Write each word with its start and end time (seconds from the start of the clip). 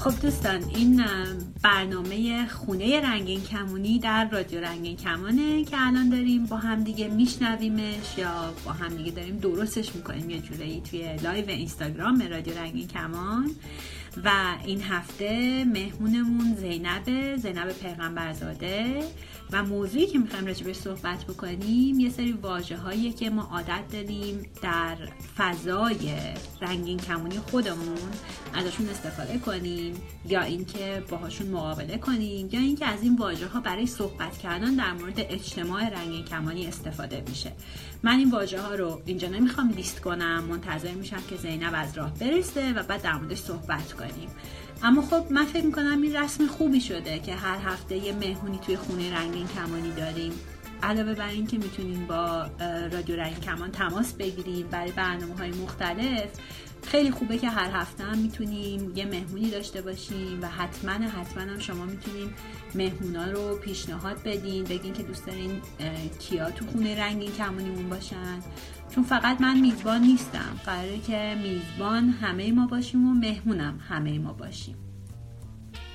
خب 0.00 0.20
دوستان 0.22 0.64
این 0.74 1.04
برنامه 1.62 2.46
خونه 2.46 3.00
رنگین 3.00 3.42
کمونی 3.42 3.98
در 3.98 4.28
رادیو 4.30 4.60
رنگین 4.60 4.96
کمانه 4.96 5.64
که 5.64 5.76
الان 5.80 6.08
داریم 6.08 6.46
با 6.46 6.56
هم 6.56 6.84
دیگه 6.84 7.08
میشنویمش 7.08 8.18
یا 8.18 8.54
با 8.64 8.72
هم 8.72 8.96
دیگه 8.96 9.10
داریم 9.10 9.36
درستش 9.36 9.94
می‌کنیم 9.94 10.30
یه 10.30 10.40
جورایی 10.40 10.80
توی 10.90 11.16
live 11.16 11.48
اینستاگرام 11.48 12.22
رادیو 12.30 12.58
رنگین 12.58 12.88
کمان. 12.88 13.50
و 14.24 14.30
این 14.64 14.82
هفته 14.82 15.64
مهمونمون 15.64 16.54
زینب 16.54 17.36
زینب 17.36 17.72
پیغمبرزاده. 17.72 19.04
و 19.52 19.64
موضوعی 19.64 20.06
که 20.06 20.18
می‌خوایم 20.18 20.46
راجبش 20.46 20.76
صحبت 20.76 21.24
بکنیم 21.24 22.00
یه 22.00 22.10
سری 22.10 22.32
واژه 22.32 22.76
هایی 22.76 23.12
که 23.12 23.30
ما 23.30 23.42
عادت 23.42 23.92
داریم 23.92 24.42
در 24.62 24.96
فضای 25.36 26.12
رنگین 26.60 26.98
کمونی 26.98 27.38
خودمون 27.38 27.98
ازشون 28.54 28.88
استفاده 28.88 29.38
کنیم 29.38 29.94
یا 30.28 30.42
اینکه 30.42 31.02
باهاشون 31.08 31.46
مقابله 31.46 31.98
کنیم 31.98 32.48
یا 32.52 32.60
اینکه 32.60 32.86
از 32.86 33.02
این 33.02 33.16
واژه 33.16 33.46
ها 33.46 33.60
برای 33.60 33.86
صحبت 33.86 34.38
کردن 34.38 34.74
در 34.74 34.92
مورد 34.92 35.14
اجتماع 35.18 35.88
رنگین 35.88 36.24
کمانی 36.24 36.66
استفاده 36.66 37.24
میشه. 37.28 37.52
من 38.02 38.18
این 38.18 38.30
واژه 38.30 38.60
ها 38.60 38.74
رو 38.74 39.02
اینجا 39.06 39.28
نمی‌خوام 39.28 39.70
لیست 39.70 40.00
کنم 40.00 40.44
منتظر 40.44 40.92
میشم 40.92 41.22
که 41.30 41.36
زینب 41.36 41.72
از 41.76 41.98
راه 41.98 42.14
برسه 42.14 42.72
و 42.72 42.82
بعد 42.82 43.02
در 43.02 43.14
موردش 43.14 43.38
صحبت 43.38 43.92
کنیم. 44.00 44.28
اما 44.82 45.02
خب 45.02 45.26
من 45.30 45.44
فکر 45.44 45.64
می‌کنم 45.64 46.02
این 46.02 46.16
رسم 46.16 46.46
خوبی 46.46 46.80
شده 46.80 47.18
که 47.18 47.34
هر 47.34 47.58
هفته 47.58 47.96
یه 47.96 48.12
مهمونی 48.12 48.58
توی 48.58 48.76
خونه 48.76 49.14
رنگین 49.14 49.48
کمانی 49.48 49.92
داریم. 49.92 50.32
علاوه 50.82 51.14
بر 51.14 51.28
این 51.28 51.46
که 51.46 51.58
می‌تونیم 51.58 52.06
با 52.06 52.46
رادیو 52.92 53.16
رنگین 53.16 53.40
کمان 53.40 53.70
تماس 53.70 54.12
بگیریم 54.12 54.66
برای 54.66 54.92
برنامه 54.92 55.36
های 55.36 55.50
مختلف 55.50 56.28
خیلی 56.86 57.10
خوبه 57.10 57.38
که 57.38 57.48
هر 57.48 57.70
هفته 57.70 58.04
هم 58.04 58.18
می‌تونیم 58.18 58.92
یه 58.96 59.04
مهمونی 59.04 59.50
داشته 59.50 59.82
باشیم 59.82 60.38
و 60.42 60.46
حتما 60.46 60.92
حتما 60.92 61.42
هم 61.42 61.58
شما 61.58 61.84
می‌تونیم 61.84 62.34
مهمونا 62.74 63.30
رو 63.30 63.56
پیشنهاد 63.56 64.22
بدین 64.22 64.64
بگین 64.64 64.92
که 64.92 65.02
دوست 65.02 65.26
دارین 65.26 65.60
کیا 66.18 66.50
تو 66.50 66.66
خونه 66.66 67.00
رنگین 67.00 67.32
کمونیمون 67.32 67.88
باشن. 67.88 68.42
چون 68.90 69.04
فقط 69.04 69.40
من 69.40 69.60
میزبان 69.60 70.00
نیستم. 70.00 70.60
قراره 70.66 70.98
که 70.98 71.36
میزبان 71.42 72.08
همه 72.08 72.52
ما 72.52 72.66
باشیم 72.66 73.08
و 73.08 73.14
مهمونم 73.14 73.80
همه 73.88 74.18
ما 74.18 74.32
باشیم. 74.32 74.76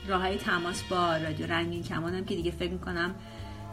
راه 0.08 0.22
های 0.22 0.38
تماس 0.38 0.84
با 0.84 1.18
رادیو 1.18 1.46
رنگین 1.48 1.84
کمانم 1.84 2.26
که 2.26 2.36
دیگه 2.36 2.52
فکر 2.52 2.72
می‌کنم 2.72 3.16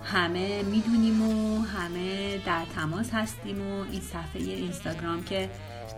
همه 0.05 0.63
می‌دونیم 0.63 1.23
و 1.23 1.63
همه 1.63 2.39
در 2.47 2.65
تماس 2.75 3.11
هستیم 3.11 3.61
و 3.63 3.85
این 3.91 4.01
صفحه 4.01 4.43
اینستاگرام 4.43 5.25
که 5.25 5.51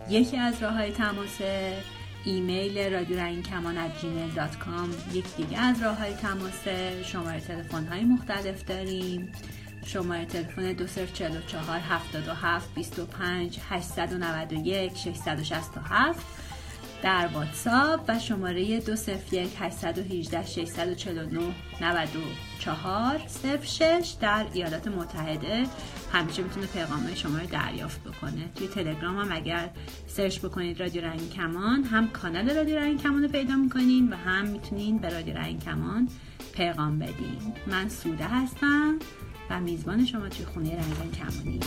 یکی 0.09 0.37
از 0.37 0.63
راه 0.63 0.73
های 0.73 0.91
تماس 0.91 1.41
ایمیل 2.25 2.93
رادیو 2.93 3.19
رنگین 3.19 3.43
کمان 3.43 3.75
یک 5.13 5.35
دیگه 5.37 5.59
از 5.59 5.81
راه 5.81 5.97
های 5.97 6.13
تماس 6.13 6.67
شماره 7.03 7.39
تلفن 7.39 7.87
های 7.87 8.03
مختلف 8.03 8.65
داریم. 8.65 9.31
شماره 9.85 10.25
تلفن 10.25 10.73
2044 10.73 11.79
77 11.79 12.73
25 12.75 13.59
891 13.69 14.95
667 14.95 16.25
در 17.03 17.27
واتساپ 17.27 17.99
و 18.07 18.19
شماره 18.19 18.79
201 18.79 19.49
818 19.59 20.45
649 20.45 21.55
94 21.81 23.21
06 23.63 24.15
در 24.21 24.45
ایالات 24.53 24.87
متحده. 24.87 25.63
همیشه 26.13 26.43
می‌تونه 26.43 26.65
پیغام 26.65 27.15
شما 27.15 27.37
رو 27.37 27.45
دریافت 27.45 28.03
بکنه. 28.03 28.49
توی 28.55 28.67
تلگرام 28.67 29.17
هم 29.17 29.31
اگر 29.31 29.69
سرچ 30.07 30.39
بکنید 30.39 30.79
رادیو 30.79 31.01
رنگ 31.01 31.29
کمان 31.29 31.83
هم 31.83 32.07
کانال 32.07 32.49
رادیو 32.49 32.75
رنگ 32.77 33.01
کمان 33.01 33.23
رو 33.23 33.29
پیدا 33.29 33.55
می‌کنین 33.55 34.13
و 34.13 34.15
هم 34.15 34.45
می‌تونین 34.45 34.97
به 34.97 35.09
رادیو 35.09 35.37
رنگ 35.37 35.63
کمان 35.63 36.09
پیغام 36.53 36.99
بدین. 36.99 37.53
من 37.67 37.89
سوده 37.89 38.25
هستم. 38.25 38.99
و 39.49 39.59
میزبان 39.59 40.05
شما 40.05 40.29
توی 40.29 40.45
خونه 40.45 40.69
رنگین 40.69 41.11
کمانی. 41.11 41.59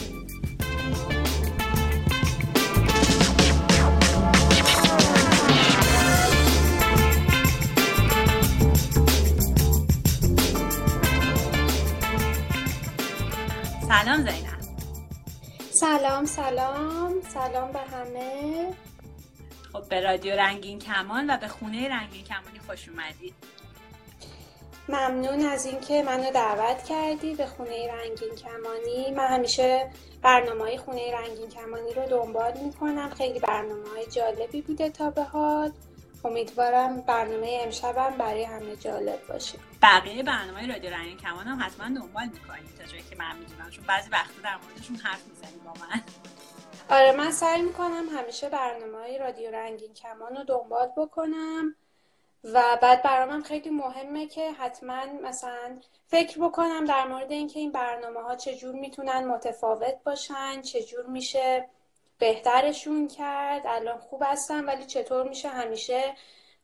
سلام 13.89 14.17
زینب. 14.17 14.59
سلام 15.71 16.25
سلام. 16.25 17.13
سلام 17.29 17.73
به 17.73 17.79
همه. 17.79 18.75
خب 19.73 19.89
به 19.89 20.01
رادیو 20.01 20.37
رنگین 20.37 20.79
کمان 20.79 21.31
و 21.31 21.37
به 21.37 21.49
خونه 21.49 21.89
رنگین 21.89 22.25
کمانی 22.25 22.59
خوش 22.67 22.89
اومدید. 22.89 23.35
ممنون 24.89 25.45
از 25.45 25.67
اینکه 25.67 26.03
منو 26.03 26.31
دعوت 26.31 26.85
کردی 26.85 27.35
به 27.35 27.47
خونه 27.47 27.93
رنگین 27.93 28.35
کمانی. 28.35 29.11
من 29.11 29.27
همیشه 29.27 29.91
برنامه 30.23 30.61
های 30.61 30.79
خونه 30.79 31.15
رنگین 31.15 31.49
کمانی 31.49 31.95
رو 31.95 32.07
دنبال 32.07 32.53
می‌کنم. 32.65 33.11
خیلی 33.11 33.39
برنامه 33.39 33.89
های 33.89 34.07
جالبی 34.07 34.63
بوده 34.63 34.91
تا 34.91 35.11
به 35.11 35.23
حال. 35.23 35.73
امیدوارم 36.25 37.01
برنامه 37.01 37.59
امشبم 37.63 38.15
برای 38.19 38.45
همه 38.45 38.77
جالب 38.77 39.27
باشه. 39.29 39.59
بقیه 39.83 40.23
برنامه 40.23 40.67
رادیو 40.67 40.91
رنگین 40.91 41.17
کمان 41.17 41.47
هم 41.47 41.63
حتما 41.63 41.87
دنبال 41.87 42.25
می‌کنید 42.25 42.79
تا 42.79 42.85
جایی 42.85 43.03
که 43.11 43.17
من 43.17 43.37
می‌دونم 43.39 43.71
چون 43.71 43.85
بعضی 43.85 44.11
وقتا 44.11 44.43
در 44.45 44.57
موردشون 44.57 44.97
حرف 44.97 45.27
می‌زنی 45.27 45.61
با 45.65 45.73
من. 45.81 46.03
آره 46.91 47.13
من 47.13 47.31
سعی 47.31 47.63
می‌کنم 47.63 48.05
همیشه 48.17 48.49
برنامه 48.49 48.99
های 48.99 49.19
رادیو 49.19 49.51
رنگین 49.51 49.95
کمان 49.95 50.37
رو 50.37 50.45
دنبال 50.45 50.89
بکنم. 50.97 51.75
و 52.53 52.79
بعد 52.83 53.03
برامم 53.03 53.43
خیلی 53.43 53.71
مهمه 53.71 54.27
که 54.27 54.53
حتما 54.53 55.05
مثلا 55.23 55.81
فکر 56.07 56.39
بکنم 56.39 56.85
در 56.85 57.07
مورد 57.07 57.33
اینکه 57.33 57.61
این 57.61 57.73
برنامه 57.73 58.21
ها 58.21 58.37
چجور 58.37 58.75
می‌تونن 58.75 59.25
متفاوت 59.25 59.95
باشن 60.05 60.63
چجور 60.63 61.07
میشه 61.07 61.69
بهترشون 62.19 63.09
کرد. 63.09 63.63
الان 63.67 63.99
خوب 63.99 64.23
هستن 64.27 64.65
ولی 64.65 64.85
چطور 64.85 65.29
میشه 65.29 65.49
همیشه 65.49 66.15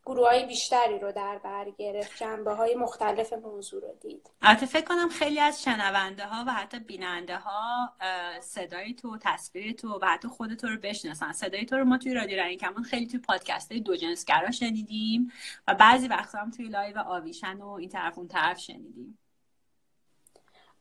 گروه 0.06 0.28
های 0.28 0.46
بیشتری 0.46 0.98
رو 0.98 1.12
در 1.12 1.38
بر 1.38 1.70
گرفت 1.70 2.16
جنبه 2.16 2.54
های 2.54 2.74
مختلف 2.74 3.32
موضوع 3.32 3.82
رو 3.82 3.94
دید. 4.00 4.30
البته 4.42 4.66
فکر 4.66 4.84
کنم 4.84 5.08
خیلی 5.08 5.40
از 5.40 5.62
شنونده 5.62 6.26
ها 6.26 6.44
و 6.46 6.52
حتی 6.52 6.78
بیننده 6.78 7.36
ها 7.36 7.92
صدای 8.40 8.94
تو 8.94 9.18
تصویر 9.20 9.72
تو 9.72 9.98
و 9.98 10.04
حتی 10.04 10.28
خود 10.28 10.54
تو 10.54 10.68
رو 10.68 10.76
بشناسن. 10.76 11.32
صدای 11.32 11.64
تو 11.64 11.76
رو 11.76 11.84
ما 11.84 11.98
توی 11.98 12.14
رادیو 12.14 12.40
رنگین 12.40 12.58
کمان 12.58 12.82
خیلی 12.82 13.06
توی 13.06 13.20
پادکست 13.20 13.72
های 13.72 13.80
دو 13.80 13.96
جنسگرا 13.96 14.50
شنیدیم 14.50 15.32
و 15.68 15.74
بعضی 15.74 16.08
وقتا 16.08 16.38
هم 16.38 16.50
توی 16.50 16.68
live 16.68 16.98
آویشن 16.98 17.56
و 17.56 17.68
این 17.68 17.88
طرف 17.88 18.18
اون 18.18 18.28
طرف 18.28 18.58
شنیدیم. 18.58 19.18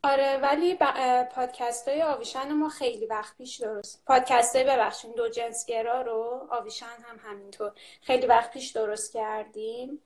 آره 0.03 0.38
ولی 0.38 0.75
پادکست 1.36 1.88
های 1.88 2.02
آویشن 2.02 2.53
ما 2.53 2.69
خیلی 2.69 3.06
وقت 3.06 3.38
پیش 3.38 3.62
درست 3.62 4.03
پادکست 4.06 4.56
های 4.56 4.66
ببخشین 4.66 5.12
دو 5.18 5.30
جنسگرا 5.30 6.02
رو 6.02 6.47
آویشن 6.52 6.86
هم 6.86 7.19
همینطور 7.31 7.72
خیلی 8.02 8.28
وقت 8.28 8.52
پیش 8.52 8.72
درست 8.72 9.13
کردیم. 9.13 10.00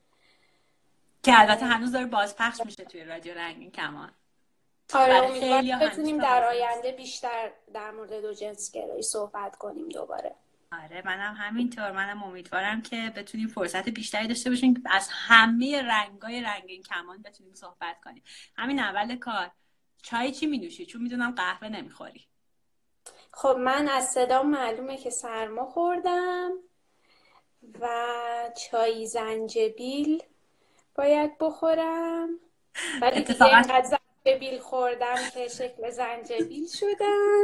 که 1.23 1.39
البته 1.39 1.65
هنوز 1.65 1.91
داره 1.91 2.05
بازپخش 2.05 2.61
میشه 2.65 2.85
توی 2.85 3.03
رادیو 3.03 3.33
رنگین 3.33 3.71
کمان. 3.71 4.11
آره 4.93 5.15
امیدوارم 5.15 5.79
بتونیم 5.79 6.17
در 6.17 6.43
آینده 6.43 6.91
بیشتر 6.91 7.51
در 7.73 7.91
مورد 7.91 8.21
دو 8.21 8.33
جنسگرایی 8.33 9.01
صحبت 9.01 9.55
کنیم 9.55 9.89
دوباره. 9.89 10.35
آره 10.71 11.01
منم 11.05 11.35
همینطور. 11.37 11.91
منم 11.91 12.23
امیدوارم 12.23 12.81
که 12.81 13.13
بتونیم 13.15 13.47
فرصت 13.47 13.89
بیشتری 13.89 14.27
داشته 14.27 14.49
باشیم 14.49 14.73
که 14.73 14.81
از 14.85 15.09
همه 15.11 15.81
رنگای 15.81 16.41
رنگین 16.41 16.83
کمان 16.83 17.21
بتونیم 17.21 17.53
صحبت 17.53 18.01
کنیم. 18.03 18.23
همین 18.55 18.79
اول 18.79 19.15
کار. 19.15 19.51
چای 20.01 20.31
چی 20.31 20.45
می 20.45 20.57
نوشی؟ 20.57 20.85
چون 20.85 21.01
می‌دونم 21.01 21.31
قهوه 21.31 21.69
نمی‌خوری 21.69 22.27
خب 23.31 23.55
من 23.59 23.87
از 23.87 24.09
صدا 24.11 24.43
معلومه 24.43 24.97
که 24.97 25.09
سرما 25.09 25.65
خوردم 25.65 26.51
و 27.79 27.89
چای 28.57 29.05
زنجبیل 29.05 30.23
باید 30.95 31.37
بخورم 31.37 32.29
ولی 33.01 33.19
اتفاقا... 33.19 33.61
زنجبیل 34.27 34.59
خوردم 34.59 35.15
که 35.33 35.47
شکل 35.47 35.89
زنجبیل 35.89 36.67
شدن. 36.67 37.43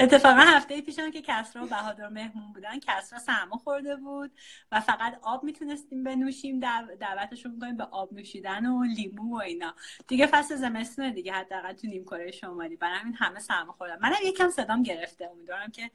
اتفاقا 0.00 0.40
هفته 0.40 0.80
پیشم 0.80 1.10
که 1.10 1.22
کسرا 1.22 1.64
و 1.64 1.66
بهادر 1.66 2.08
مهمون 2.08 2.52
بودن 2.52 2.78
کسرا 2.78 3.18
سرما 3.18 3.56
خورده 3.56 3.96
بود 3.96 4.30
و 4.72 4.80
فقط 4.80 5.18
آب 5.22 5.44
می‌تونستیم 5.44 6.04
بنوشیم 6.04 6.60
دعوتشون 7.00 7.52
می‌کنیم 7.52 7.76
به 7.76 7.84
آب 7.84 8.12
نوشیدن 8.12 8.66
و 8.66 8.84
لیمو 8.84 9.38
و 9.38 9.40
اینا. 9.40 9.74
دیگه 10.08 10.26
فصل 10.26 10.56
زمستونه 10.56 11.10
دیگه 11.10 11.32
حداقل 11.32 11.72
تو 11.72 11.86
نیم 11.86 12.04
کره 12.04 12.30
شمالی. 12.30 12.76
برای 12.76 12.98
همین 12.98 13.14
همه 13.14 13.40
سرما 13.40 13.72
خوردن. 13.72 13.98
منم 14.00 14.14
یکم 14.24 14.50
صدام 14.50 14.82
گرفته 14.82 15.30
امیدوارم 15.30 15.70
که 15.70 15.90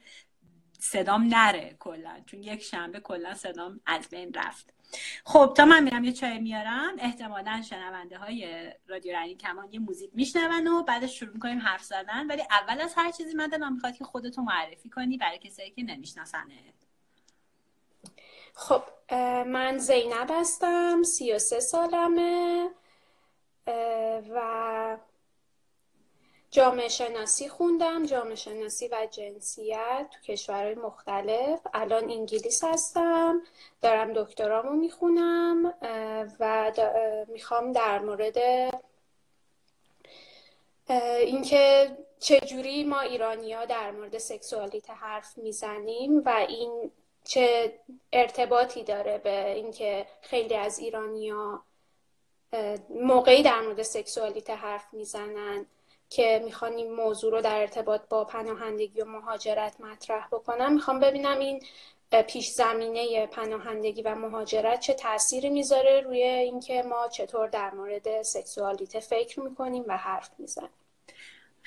صدام 0.78 1.22
نره 1.22 1.76
کلا. 1.78 2.20
چون 2.26 2.42
یک 2.42 2.62
شنبه 2.62 3.00
کلا 3.00 3.34
صدام 3.34 3.80
از 3.86 4.08
بین 4.08 4.32
رفت. 4.34 4.74
خب 5.24 5.52
تا 5.56 5.64
من 5.64 5.82
میرم 5.84 6.04
یه 6.04 6.12
چای 6.12 6.38
میارم 6.38 6.96
احتمالا 6.98 7.62
شنونده 7.62 8.18
های 8.18 8.72
رادیو 8.86 9.16
رنگی 9.16 9.34
کمان 9.34 9.68
یه 9.72 9.78
موزیک 9.78 10.10
میشنون 10.14 10.66
و 10.66 10.82
بعدش 10.82 11.18
شروع 11.18 11.32
می‌کنیم 11.32 11.58
حرف 11.58 11.84
زدن. 11.84 12.26
ولی 12.26 12.42
اول 12.50 12.80
از 12.80 12.94
هر 12.96 13.10
چیزی 13.10 13.34
من 13.34 13.48
دلم 13.48 13.72
می‌خواد 13.72 13.94
که 13.94 14.04
خودتو 14.04 14.42
معرفی 14.42 14.88
کنی 14.88 15.16
برای 15.16 15.38
کسایی 15.38 15.70
که 15.70 15.82
نمیشناسنه 15.82 16.74
خب 18.54 18.82
من 19.46 19.78
زینب 19.78 20.30
هستم 20.30 21.02
سی 21.02 21.32
و 21.32 21.38
سه 21.38 21.60
سالمه 21.60 22.70
و 24.30 24.96
جامعه 26.50 26.88
شناسی 26.88 27.48
خوندم 27.48 28.06
جامعه 28.06 28.34
شناسی 28.34 28.88
و 28.88 29.08
جنسیت 29.10 30.06
تو 30.10 30.32
کشورهای 30.32 30.74
مختلف. 30.74 31.60
الان 31.74 32.04
انگلیس 32.04 32.64
هستم 32.64 33.42
دارم 33.82 34.12
دکترامو 34.12 34.72
می‌خونم 34.72 35.74
و 36.40 36.72
می‌خوام 37.28 37.72
در 37.72 37.98
مورد 37.98 38.38
اینکه 41.20 41.96
چجوری 42.20 42.84
ما 42.84 43.00
ایرانیا 43.00 43.64
در 43.64 43.90
مورد 43.90 44.18
سکسوالیته 44.18 44.92
حرف 44.92 45.38
می‌زنیم 45.38 46.22
و 46.24 46.46
این 46.48 46.90
چه 47.24 47.78
ارتباطی 48.12 48.84
داره 48.84 49.18
به 49.18 49.50
اینکه 49.50 50.06
خیلی 50.22 50.54
از 50.54 50.78
ایرانیا 50.78 51.62
موقعی 52.90 53.42
در 53.42 53.60
مورد 53.60 53.82
سکسوالیته 53.82 54.54
حرف 54.54 54.84
می‌زنن. 54.92 55.66
که 56.10 56.42
می‌خوان 56.44 56.72
این 56.72 56.92
موضوع 56.94 57.32
رو 57.32 57.40
در 57.40 57.60
ارتباط 57.60 58.00
با 58.10 58.24
پناهندگی 58.24 59.00
و 59.00 59.04
مهاجرت 59.04 59.80
مطرح 59.80 60.28
بکنم 60.28 60.72
می‌خوام 60.74 61.00
ببینم 61.00 61.38
این 61.38 61.62
پیش 62.28 62.48
زمینه 62.50 63.26
پناهندگی 63.26 64.02
و 64.02 64.14
مهاجرت 64.14 64.80
چه 64.80 64.94
تأثیری 64.94 65.50
می‌ذاره 65.50 66.00
روی 66.00 66.22
اینکه 66.22 66.82
ما 66.82 67.08
چطور 67.08 67.48
در 67.48 67.70
مورد 67.70 68.22
سکسوالیته 68.22 69.00
فکر 69.00 69.40
می‌کنیم 69.40 69.84
و 69.86 69.96
حرف 69.96 70.30
می‌زنیم. 70.38 70.70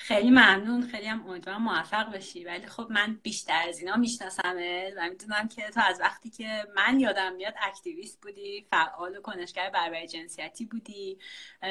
خیلی 0.02 0.30
ممنون. 0.30 0.82
خیلی 0.82 1.06
هم 1.06 1.26
امیدوارم 1.28 1.62
موفق 1.62 2.12
بشی. 2.12 2.44
ولی 2.44 2.66
خب 2.66 2.86
من 2.90 3.18
بیشتر 3.22 3.68
از 3.68 3.78
اینا 3.78 3.96
میشناسمه 3.96 4.94
و 4.96 5.08
می‌دونم 5.08 5.48
که 5.48 5.70
تو 5.70 5.80
از 5.84 6.00
وقتی 6.00 6.30
که 6.30 6.66
من 6.76 7.00
یادم 7.00 7.32
میاد 7.32 7.54
اکتیویست 7.62 8.20
بودی 8.22 8.66
فعال 8.70 9.16
و 9.16 9.20
کنشگر 9.20 9.70
برابری 9.70 10.06
جنسیتی 10.06 10.64
بودی. 10.64 11.18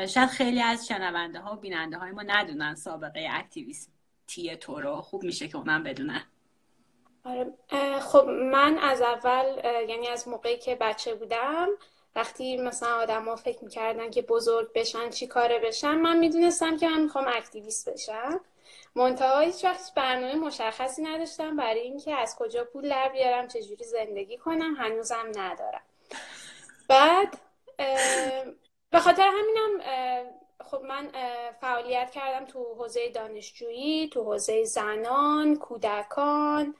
شاید 0.07 0.29
خیلی 0.29 0.61
از 0.61 0.87
شنونده 0.87 1.39
ها 1.39 1.53
و 1.53 1.55
بیننده 1.55 1.97
های 1.97 2.11
ما 2.11 2.21
ندونن 2.21 2.75
سابقه 2.75 3.27
اکتیویستی 3.31 4.57
تو 4.59 4.81
رو. 4.81 5.01
خوب 5.01 5.23
میشه 5.23 5.47
که 5.47 5.57
اونم 5.57 5.83
بدونن. 5.83 6.23
آره. 7.23 7.53
خب 7.99 8.25
من 8.51 8.77
از 8.77 9.01
اول 9.01 9.45
یعنی 9.89 10.07
از 10.07 10.27
موقعی 10.27 10.57
که 10.57 10.75
بچه 10.75 11.15
بودم 11.15 11.67
وقتی 12.15 12.57
مثلا 12.57 12.95
آدما 12.95 13.35
فکر 13.35 13.63
می‌کردن 13.63 14.09
که 14.09 14.21
بزرگ 14.21 14.73
بشن 14.73 15.09
چی 15.09 15.27
کاره 15.27 15.59
بشن 15.59 15.95
من 15.95 16.17
می‌دونستم 16.17 16.77
که 16.77 16.89
من 16.89 17.01
می‌خوام 17.01 17.27
اکتیویست 17.27 17.89
بشم. 17.89 18.39
منتها 18.95 19.39
هیچ 19.39 19.65
وقت 19.65 19.93
برنامه 19.95 20.35
مشخصی 20.35 21.01
نداشتم 21.01 21.55
برای 21.55 21.79
اینکه 21.79 22.15
از 22.15 22.35
کجا 22.39 22.63
پول 22.63 22.89
در 22.89 23.09
بیارم 23.09 23.47
چجوری 23.47 23.83
زندگی 23.83 24.37
کنم 24.37 24.75
هنوزم 24.75 25.31
ندارم. 25.35 25.81
بعد 26.89 27.37
به 28.91 28.99
خاطر 28.99 29.31
همینم 29.33 29.83
خب 30.65 30.81
من 30.81 31.11
فعالیت 31.61 32.11
کردم 32.11 32.45
تو 32.45 32.73
حوزه 32.73 33.09
دانشجویی 33.09 34.09
تو 34.09 34.23
حوزه 34.23 34.63
زنان 34.63 35.55
کودکان. 35.55 36.75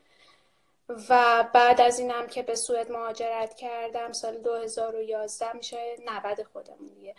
و 0.88 1.44
بعد 1.54 1.80
از 1.80 1.98
اینم 1.98 2.26
که 2.26 2.42
به 2.42 2.54
سوئد 2.54 2.92
مهاجرت 2.92 3.54
کردم 3.54 4.12
سال 4.12 4.38
2011 4.38 5.56
میشه 5.56 5.96
90 6.06 6.42
خودمون 6.42 6.88
دیگه 6.94 7.14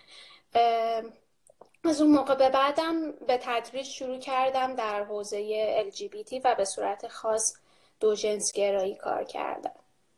از 1.84 2.02
اون 2.02 2.12
موقع 2.12 2.36
به 2.36 2.50
بعدم 2.50 3.12
به 3.12 3.40
تدریج 3.42 3.86
شروع 3.86 4.20
کردم 4.20 4.76
در 4.76 5.04
حوزه 5.04 5.84
LGBT 5.92 6.42
و 6.44 6.56
به 6.56 6.66
صورت 6.66 7.08
خاص 7.08 7.58
دو 8.00 8.16
جنس 8.16 8.52
گرایی 8.52 8.96
کار 8.96 9.24
کردم. 9.24 9.76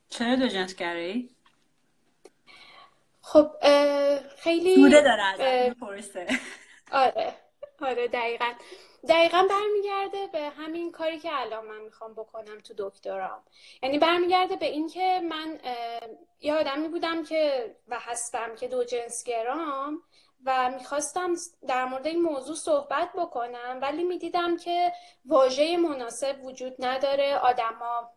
چرا 0.09 0.35
دو 0.35 0.47
جنس 0.47 0.75
گرایی؟ 0.75 1.29
خب 3.21 3.51
خیلی 4.37 4.75
دوره 4.75 5.01
داره 5.01 5.23
از 5.23 5.39
آره 6.91 7.33
آره 7.81 8.07
دقیقا. 8.07 8.53
دقیقا 9.09 9.47
برمیگرده 9.49 10.27
به 10.27 10.49
همین 10.49 10.91
کاری 10.91 11.19
که 11.19 11.29
الان 11.31 11.65
من 11.65 11.81
می‌خوام 11.81 12.13
بکنم 12.13 12.59
تو 12.59 12.73
دکترام. 12.77 13.43
یعنی 13.83 13.99
برمیگرده 13.99 14.55
به 14.55 14.65
اینکه 14.65 15.21
من 15.29 15.59
یه 16.41 16.53
آدمی 16.53 16.87
بودم 16.87 17.23
که 17.23 17.75
و 17.87 17.99
هستم 17.99 18.55
که 18.55 18.67
دو 18.67 18.83
جنسگرام 18.83 20.01
و 20.45 20.71
می‌خواستم 20.71 21.33
در 21.67 21.85
مورد 21.85 22.07
این 22.07 22.21
موضوع 22.21 22.55
صحبت 22.55 23.09
بکنم 23.13 23.79
ولی 23.81 24.03
می‌دیدم 24.03 24.57
که 24.57 24.93
واژه 25.25 25.77
مناسب 25.77 26.43
وجود 26.43 26.75
نداره. 26.79 27.37
آدما 27.37 28.09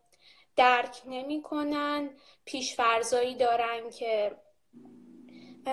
درک 0.55 1.01
نمی‌کنن 1.05 2.09
پیشفرزایی 2.45 3.35
دارن 3.35 3.89
که 3.89 4.31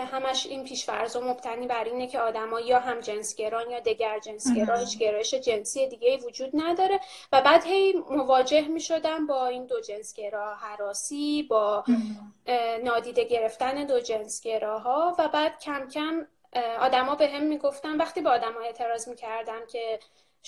همش 0.05 0.47
این 0.47 0.65
پیشفرض 0.65 1.17
و 1.17 1.21
مبتنی 1.21 1.67
بر 1.67 1.85
اینه 1.85 2.07
که 2.07 2.21
آدما 2.21 2.61
یا 2.61 2.79
هم 2.79 3.01
جنسگران 3.01 3.71
یا 3.71 3.81
دگر 3.81 4.19
جنسگرا 4.19 4.77
هیچ 4.79 4.99
گرایش 4.99 5.35
جنسی 5.35 5.87
دیگه 5.87 6.17
وجود 6.17 6.51
نداره 6.55 7.01
و 7.33 7.41
بعد 7.41 7.65
هی 7.65 7.93
مواجه 8.11 8.69
می 8.69 8.81
شدم 8.81 9.27
با 9.27 9.47
این 9.47 9.67
دو 9.67 9.81
جنسگرا 9.81 10.55
حراسی 10.55 11.43
با 11.43 11.85
نادیده 12.85 13.25
گرفتن 13.25 13.85
دو 13.85 14.01
جنسگراها 14.01 15.17
و 15.19 15.29
بعد 15.29 15.61
کم 15.61 15.89
کم 15.89 16.27
آدما 16.81 17.15
به 17.15 17.29
هم 17.29 17.43
می‌گفتن. 17.43 17.97
وقتی 17.97 18.21
با 18.21 18.31
آدما 18.31 18.61
اعتراض 18.61 19.09
می‌کردم 19.09 19.67
که 19.73 19.99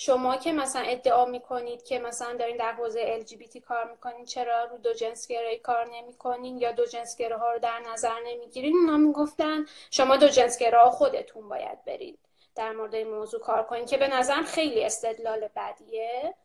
شما 0.01 0.37
که 0.37 0.51
مثلا 0.53 0.81
ادعا 0.81 1.25
می‌کنید 1.25 1.83
که 1.83 1.99
مثلا 1.99 2.33
دارین 2.33 2.57
در 2.57 2.71
حوزه 2.71 3.23
LGBT 3.23 3.57
کار 3.57 3.91
می‌کنین 3.91 4.25
چرا 4.25 4.63
رو 4.63 4.77
دو 4.77 4.93
جنس 4.93 5.27
گرایی 5.27 5.57
کار 5.57 5.89
نمی‌کنین 5.93 6.57
یا 6.57 6.71
دو 6.71 6.85
جنس 6.85 7.21
ها 7.21 7.51
رو 7.51 7.59
در 7.59 7.79
نظر 7.79 8.19
نمی‌گیرین؟ 8.25 8.75
اونا 8.75 8.97
می‌گفتن 8.97 9.65
شما 9.91 10.17
دو 10.17 10.27
جنس 10.27 10.59
خودتون 10.91 11.49
باید 11.49 11.85
برید 11.85 12.19
در 12.55 12.71
مورد 12.71 12.95
این 12.95 13.09
موضوع 13.09 13.39
کار 13.39 13.63
کنین 13.63 13.85
که 13.85 13.97
به 13.97 14.07
نظرم 14.07 14.43
خیلی 14.43 14.85
استدلال 14.85 15.49
بدیه. 15.55 16.35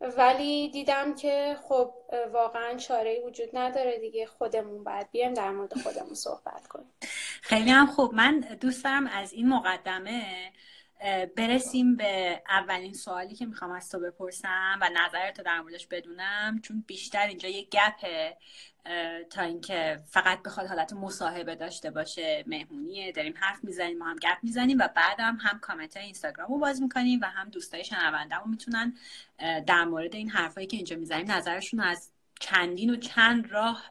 ولی 0.00 0.68
دیدم 0.68 1.14
که 1.14 1.56
خب 1.68 1.94
واقعا 2.32 2.76
چاره 2.76 3.20
وجود 3.26 3.48
نداره 3.52 3.98
دیگه. 3.98 4.26
خودمون 4.26 4.84
باید 4.84 5.10
بیایم 5.10 5.34
در 5.34 5.50
مورد 5.50 5.82
خودمون 5.82 6.14
صحبت 6.14 6.66
کنیم. 6.68 6.92
خیلی 7.42 7.70
هم 7.70 7.86
خوب. 7.86 8.14
من 8.14 8.40
دوست 8.40 8.84
دارم 8.84 9.06
از 9.06 9.32
این 9.32 9.48
مقدمه 9.48 10.22
برسیم 11.36 11.96
به 11.96 12.42
اولین 12.48 12.94
سوالی 12.94 13.34
که 13.34 13.46
می‌خوام 13.46 13.70
از 13.70 13.90
تو 13.90 14.00
بپرسم 14.00 14.78
و 14.80 14.90
نظرت 14.94 15.40
در 15.40 15.60
موردش 15.60 15.86
بدونم 15.86 16.60
چون 16.62 16.84
بیشتر 16.86 17.26
اینجا 17.26 17.48
یه 17.48 17.62
گپه 17.62 18.36
تا 19.30 19.42
اینکه 19.42 20.00
فقط 20.06 20.42
بخواد 20.42 20.66
حالت 20.66 20.92
مصاحبه 20.92 21.54
داشته 21.54 21.90
باشه. 21.90 22.44
مهمونیه 22.46 23.12
داریم 23.12 23.34
حرف 23.36 23.64
می‌زنیم 23.64 23.98
ما 23.98 24.04
هم 24.04 24.16
گپ 24.16 24.38
می‌زنیم 24.42 24.78
و 24.80 24.88
بعدم 24.96 25.38
هم 25.40 25.58
کامنت 25.58 25.96
اینستاگرام 25.96 26.48
رو 26.48 26.58
باز 26.58 26.82
می‌کنیم 26.82 27.20
و 27.22 27.26
هم 27.26 27.48
دوستای 27.48 27.84
شنونده 27.84 28.48
می‌تونن 28.48 28.94
در 29.66 29.84
مورد 29.84 30.14
این 30.14 30.30
حرفایی 30.30 30.66
که 30.66 30.76
اینجا 30.76 30.96
می‌زنیم 30.96 31.30
نظرشون 31.30 31.80
از 31.80 32.10
چندین 32.40 32.90
و 32.90 32.96
چند 32.96 33.52
راه 33.52 33.82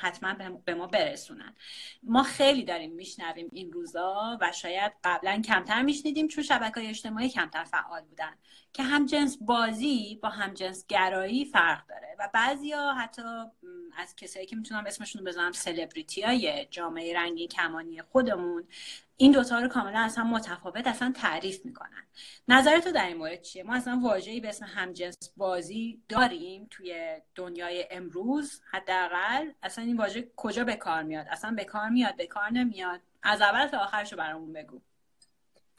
حتما 0.00 0.34
به 0.64 0.74
ما 0.74 0.86
برسونن. 0.86 1.54
ما 2.02 2.22
خیلی 2.22 2.64
داریم 2.64 2.92
میشنویم 2.92 3.48
این 3.52 3.72
روزا 3.72 4.38
و 4.40 4.52
شاید 4.52 4.92
قبلا 5.04 5.42
کمتر 5.44 5.82
میشنیدیم 5.82 6.28
چون 6.28 6.44
شبکه 6.44 6.80
های 6.80 6.88
اجتماعی 6.88 7.28
کمتر 7.28 7.64
فعال 7.64 8.02
بودن 8.02 8.32
که 8.72 8.82
هم 8.82 9.06
جنس 9.06 9.38
بازی 9.40 10.18
با 10.22 10.28
هم 10.28 10.54
جنس 10.54 10.86
گرایی 10.86 11.44
فرق 11.44 11.86
داره 11.86 12.16
و 12.18 12.28
بعضیا 12.34 12.92
حتی 12.92 13.22
از 13.96 14.16
کسایی 14.16 14.46
که 14.46 14.56
می‌تونم 14.56 14.86
اسمشون 14.86 15.24
بزنم 15.24 15.52
سلبریتی 15.52 16.22
های 16.22 16.66
جامعه 16.70 17.16
رنگی 17.16 17.48
کمانی 17.48 18.02
خودمون 18.02 18.68
این 19.20 19.32
دوتا 19.32 19.58
رو 19.58 19.68
کاملا 19.68 19.98
اصلا 19.98 20.24
متفاوت 20.24 20.86
اصلا 20.86 21.12
تعریف 21.16 21.64
می‌کنن. 21.64 22.06
نظر 22.48 22.78
تو 22.78 22.92
در 22.92 23.06
این 23.06 23.16
مورد 23.16 23.42
چیه؟ 23.42 23.62
ما 23.62 23.74
اصلا 23.74 24.00
واژه‌ای 24.02 24.40
به 24.40 24.48
اسم 24.48 24.64
همجنس 24.64 25.16
بازی 25.36 26.02
داریم 26.08 26.68
توی 26.70 27.20
دنیای 27.34 27.86
امروز 27.90 28.60
حداقل. 28.70 29.50
اصلا 29.62 29.84
این 29.84 29.96
واژه 29.96 30.28
کجا 30.36 30.64
به 30.64 30.76
کار 30.76 31.02
میاد؟ 31.02 31.26
اصلا 31.30 31.50
به 31.50 31.64
کار 31.64 31.88
میاد 31.88 32.16
به 32.16 32.26
کار 32.26 32.50
نمیاد. 32.50 33.00
از 33.22 33.42
اول 33.42 33.66
تا 33.66 33.78
آخرشو 33.78 34.16
برامون 34.16 34.52
بگو. 34.52 34.80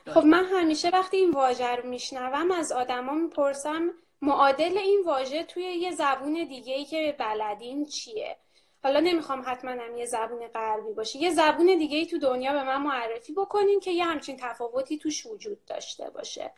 خب 0.07 0.25
من 0.25 0.45
همیشه 0.45 0.89
وقتی 0.89 1.17
این 1.17 1.31
واژه 1.31 1.75
رو 1.75 1.89
میشنوم 1.89 2.51
از 2.51 2.71
آدما 2.71 3.13
می‌پرسم 3.13 3.89
معادل 4.21 4.77
این 4.77 5.03
واژه 5.05 5.43
توی 5.43 5.63
یه 5.63 5.91
زبون 5.91 6.33
دیگه 6.33 6.73
ای 6.73 6.85
که 6.85 7.15
بلدین 7.19 7.85
چیه؟ 7.85 8.37
حالا 8.83 8.99
نمی‌خوام 8.99 9.43
حتما 9.45 9.71
هم 9.71 9.97
یه 9.97 10.05
زبون 10.05 10.47
غربی 10.47 10.93
باشه. 10.93 11.19
یه 11.19 11.29
زبون 11.31 11.65
دیگه 11.65 11.97
ای 11.97 12.05
تو 12.05 12.17
دنیا 12.17 12.53
به 12.53 12.63
من 12.63 12.81
معرفی 12.81 13.33
بکنین 13.33 13.79
که 13.79 13.91
یه 13.91 14.05
همچین 14.05 14.37
تفاوتی 14.37 14.97
توش 14.97 15.25
وجود 15.25 15.65
داشته 15.65 16.09
باشه. 16.09 16.51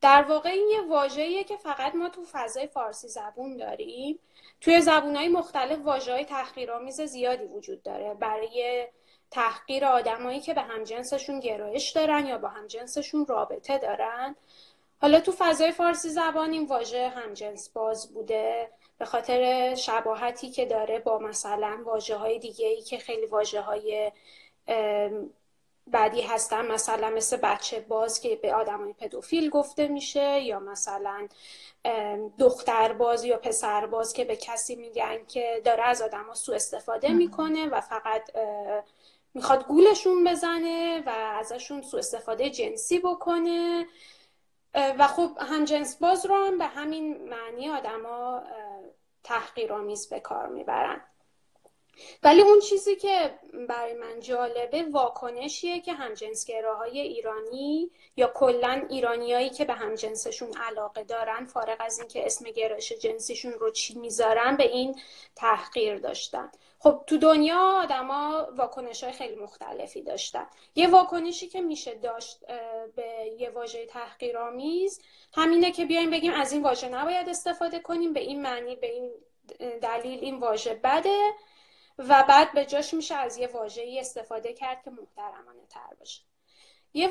در 0.00 0.22
واقع 0.22 0.50
این 0.50 0.68
یه 0.68 0.80
واژه‌ایه 0.80 1.44
که 1.44 1.56
فقط 1.56 1.94
ما 1.94 2.08
تو 2.08 2.24
فضای 2.32 2.66
فارسی 2.66 3.08
زبون 3.08 3.56
داریم. 3.56 4.18
توی 4.60 4.80
زبونهای 4.80 5.28
مختلف 5.28 5.78
واژه 5.78 6.12
های 6.12 6.24
تحقیرآمیز 6.24 7.00
زیادی 7.00 7.44
وجود 7.44 7.82
داره. 7.82 8.14
برای 8.14 8.86
تحقیر 9.30 9.84
آدمایی 9.84 10.40
که 10.40 10.54
به 10.54 10.60
همجنسشون 10.60 11.40
گرایش 11.40 11.90
دارن 11.90 12.26
یا 12.26 12.38
با 12.38 12.48
همجنسشون 12.48 13.26
رابطه 13.26 13.78
دارن. 13.78 14.36
حالا 15.00 15.20
تو 15.20 15.32
فضای 15.38 15.72
فارسی 15.72 16.08
زبان 16.08 16.52
این 16.52 16.66
واژه 16.66 17.08
همجنس 17.08 17.68
باز 17.68 18.14
بوده. 18.14 18.70
به 18.98 19.04
خاطر 19.04 19.74
شباهتی 19.74 20.50
که 20.50 20.66
داره 20.66 20.98
با 20.98 21.18
مثلا 21.18 21.82
واجه 21.84 22.16
های 22.16 22.38
دیگه 22.38 22.66
ای 22.66 22.82
که 22.82 22.98
خیلی 22.98 23.26
واجه 23.26 23.60
های 23.60 24.12
بعدی 25.86 26.22
هستن 26.22 26.66
مثلا 26.66 27.10
مثل 27.10 27.36
بچه 27.36 27.80
باز 27.80 28.20
که 28.20 28.36
به 28.36 28.54
آدمای 28.54 28.92
پدوفیل 28.92 29.50
گفته 29.50 29.88
میشه 29.88 30.40
یا 30.40 30.60
مثلا 30.60 31.28
دختر 32.38 32.92
باز 32.92 33.24
یا 33.24 33.36
پسر 33.36 33.86
باز 33.86 34.12
که 34.12 34.24
به 34.24 34.36
کسی 34.36 34.76
میگن 34.76 35.24
که 35.28 35.62
داره 35.64 35.82
از 35.82 36.02
آدم 36.02 36.24
ها 36.24 36.34
سو 36.34 36.52
استفاده 36.52 37.12
می‌کنه 37.12 37.66
و 37.66 37.80
فقط 37.80 38.30
می‌خواد 39.34 39.66
گولشون 39.66 40.24
بزنه 40.24 41.02
و 41.06 41.10
ازشون 41.10 41.82
سو 41.82 41.96
استفاده 41.96 42.50
جنسی 42.50 42.98
بکنه. 42.98 43.86
و 44.74 45.06
خب 45.06 45.30
همجنس 45.40 45.96
باز 45.96 46.26
رو 46.26 46.34
هم 46.34 46.58
به 46.58 46.64
همین 46.64 47.28
معنی 47.28 47.68
آدما 47.68 48.42
تحقیرآمیز 49.28 50.08
به 50.08 50.20
کار 50.20 50.48
می‌برن. 50.48 51.00
ولی 52.22 52.40
اون 52.40 52.60
چیزی 52.60 52.96
که 52.96 53.38
برای 53.68 53.94
من 53.94 54.20
جالبه 54.20 54.84
واکنشیه 54.90 55.80
که 55.80 55.92
همجنسگراهای 55.92 57.00
ایرانی 57.00 57.90
یا 58.16 58.26
کلا 58.34 58.86
ایرانیایی 58.90 59.50
که 59.50 59.64
به 59.64 59.72
همجنسشون 59.72 60.56
علاقه 60.56 61.04
دارن 61.04 61.44
فارغ 61.44 61.76
از 61.80 61.98
اینکه 61.98 62.26
اسم 62.26 62.50
گرایش 62.50 62.92
جنسیشون 62.92 63.52
رو 63.52 63.70
چی 63.70 63.98
می‌ذارن 63.98 64.56
به 64.56 64.64
این 64.64 65.00
تحقیر 65.36 65.98
داشتن. 65.98 66.50
خب 66.80 67.04
تو 67.06 67.18
دنیا 67.18 67.58
آدما 67.58 68.46
واکنش 68.56 69.04
های 69.04 69.12
خیلی 69.12 69.36
مختلفی 69.36 70.02
داشتن. 70.02 70.46
یه 70.74 70.88
واکنشی 70.88 71.48
که 71.48 71.60
میشه 71.60 71.94
داشت 71.94 72.44
به 72.96 73.34
یه 73.38 73.50
واژه 73.50 73.86
تحقیرآمیز 73.86 75.00
همینه 75.32 75.72
که 75.72 75.84
بیایم 75.84 76.10
بگیم 76.10 76.32
از 76.32 76.52
این 76.52 76.62
واژه 76.62 76.88
نباید 76.88 77.28
استفاده 77.28 77.78
کنیم 77.78 78.12
به 78.12 78.20
این 78.20 78.42
معنی 78.42 78.76
به 78.76 78.92
این 78.92 79.10
دلیل 79.82 80.18
این 80.24 80.38
واژه 80.38 80.74
بده 80.84 81.18
و 81.98 82.24
بعد 82.28 82.52
به 82.52 82.64
جاش 82.64 82.94
میشه 82.94 83.14
از 83.14 83.38
یه 83.38 83.46
واژه‌ای 83.46 84.00
استفاده 84.00 84.52
کرد 84.52 84.82
که 84.84 84.90
محترمانه 84.90 85.66
تر 85.68 85.94
باشه. 85.98 86.22
یه, 86.94 87.10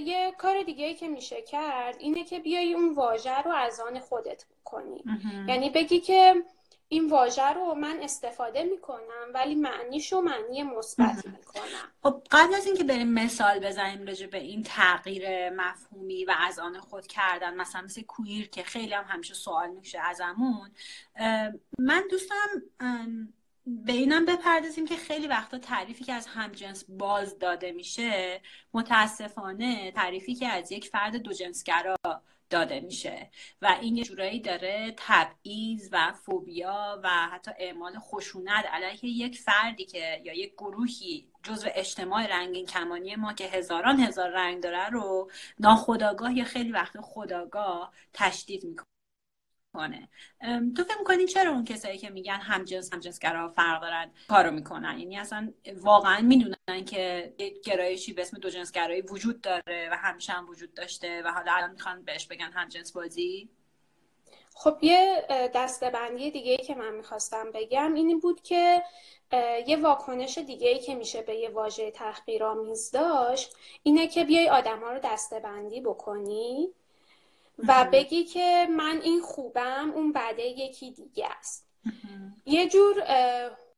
یه 0.00 0.34
کار 0.38 0.62
دیگه 0.62 0.84
ای 0.86 0.94
که 0.94 1.08
میشه 1.08 1.42
کرد 1.42 1.96
اینه 1.98 2.24
که 2.24 2.38
بیای 2.40 2.74
اون 2.74 2.94
واژه 2.94 3.42
رو 3.42 3.52
از 3.52 3.80
آن 3.80 4.00
خودت 4.00 4.44
کنی 4.64 5.04
یعنی 5.48 5.70
بگی 5.70 6.00
که 6.00 6.34
این 6.88 7.10
واژه 7.10 7.48
رو 7.48 7.74
من 7.74 7.98
استفاده 8.02 8.64
می‌کنم 8.64 9.30
ولی 9.34 9.54
معنیش 9.54 10.12
و 10.12 10.20
معنی 10.20 10.62
مثبت 10.62 11.26
می‌کنم. 11.26 11.92
خب 12.02 12.22
قبل 12.30 12.54
از 12.54 12.66
اینکه 12.66 12.84
بریم 12.84 13.12
مثال 13.12 13.58
بزنیم 13.58 14.06
راجع 14.06 14.26
به 14.26 14.38
این 14.38 14.62
تغییر 14.62 15.50
مفهومی 15.50 16.24
و 16.24 16.34
از 16.38 16.58
آن 16.58 16.80
خود 16.80 17.06
کردن 17.06 17.54
مثلا 17.54 17.82
مثل 17.82 18.02
کویر 18.02 18.48
که 18.48 18.62
خیلی 18.62 18.94
هم 18.94 19.04
همیشه 19.08 19.34
سوال 19.34 19.70
میشه 19.70 19.98
ازمون 20.00 20.70
من 21.78 22.04
دوستم 22.10 22.34
به 23.66 23.92
اینم 23.92 24.24
بپردازیم 24.24 24.86
که 24.86 24.96
خیلی 24.96 25.26
وقتا 25.26 25.58
تعریفی 25.58 26.04
که 26.04 26.12
از 26.12 26.26
همجنس 26.26 26.84
باز 26.88 27.38
داده 27.38 27.72
میشه 27.72 28.40
متاسفانه 28.74 29.92
تعریفی 29.92 30.34
که 30.34 30.48
از 30.48 30.72
یک 30.72 30.88
فرد 30.88 31.16
دو 31.16 31.32
جنسگرا 31.32 31.96
داده 32.50 32.80
میشه 32.80 33.30
و 33.62 33.76
این 33.80 33.96
یه 33.96 34.04
جورایی 34.04 34.40
داره 34.40 34.94
تبعیض 34.96 35.88
و 35.92 36.12
فوبیا 36.12 37.00
و 37.04 37.08
حتی 37.08 37.50
اعمال 37.58 37.98
خشونت 37.98 38.64
علیه 38.66 39.04
یک 39.04 39.38
فردی 39.38 39.84
که 39.84 40.22
یا 40.24 40.34
یک 40.34 40.52
گروهی 40.52 41.28
جزو 41.42 41.68
اجتماع 41.74 42.26
رنگین 42.26 42.66
کمانی 42.66 43.16
ما 43.16 43.32
که 43.32 43.44
هزاران 43.44 44.00
هزار 44.00 44.30
رنگ 44.30 44.62
داره 44.62 44.88
رو 44.88 45.30
ناخداگاه 45.58 46.36
یا 46.36 46.44
خیلی 46.44 46.72
وقت 46.72 47.00
خداگاه 47.00 47.92
تشدید 48.12 48.64
می‌کنه. 48.64 48.95
کنه 49.76 50.08
تو 50.76 50.84
فکر 50.84 50.98
می‌کنی 50.98 51.26
چرا 51.26 51.50
اون 51.50 51.64
کسایی 51.64 51.98
که 51.98 52.10
میگن 52.10 52.38
همجنس 52.38 52.92
همجنسگرا 52.92 53.48
فرق 53.48 53.80
دارن 53.82 54.10
کارو 54.28 54.50
می‌کنن؟ 54.50 54.98
یعنی 54.98 55.18
اصلا 55.18 55.52
واقعا 55.76 56.20
می‌دونن 56.20 56.84
که 56.86 57.34
یک 57.38 57.60
گرایشی 57.62 58.12
به 58.12 58.22
اسم 58.22 58.38
دو 58.38 58.50
جنسگرایی 58.50 59.00
وجود 59.00 59.40
داره 59.40 59.88
و 59.92 59.96
همیشه 59.96 60.32
هم 60.32 60.48
وجود 60.48 60.74
داشته 60.74 61.22
و 61.22 61.28
حالا 61.28 61.52
الان 61.52 61.70
می‌خوان 61.70 62.02
بهش 62.02 62.26
بگن 62.26 62.50
همجنس 62.52 62.92
بازی؟ 62.92 63.48
خب 64.54 64.78
یه 64.82 65.26
دستبندی 65.54 66.30
دیگه 66.30 66.50
ای 66.50 66.56
که 66.56 66.74
من 66.74 66.94
می‌خواستم 66.94 67.50
بگم 67.54 67.94
اینی 67.94 68.14
بود 68.14 68.42
که 68.42 68.82
یه 69.66 69.76
واکنش 69.82 70.38
دیگه 70.38 70.68
ای 70.68 70.78
که 70.78 70.94
میشه 70.94 71.22
به 71.22 71.34
یه 71.34 71.48
واژه 71.48 71.90
تحقیرآمیز 71.90 72.90
داشت 72.90 73.56
اینه 73.82 74.06
که 74.06 74.24
بیای 74.24 74.48
آدما 74.48 74.90
رو 74.92 74.98
دستبندی 75.04 75.80
بکنی. 75.80 76.68
و 77.58 77.88
بگی 77.92 78.24
که 78.24 78.66
من 78.70 79.00
این 79.02 79.20
خوبم 79.20 79.92
اون 79.94 80.12
بده 80.12 80.42
یکی 80.42 80.90
دیگه 80.90 81.26
است. 81.38 81.66
یه 82.46 82.68
جور 82.68 83.02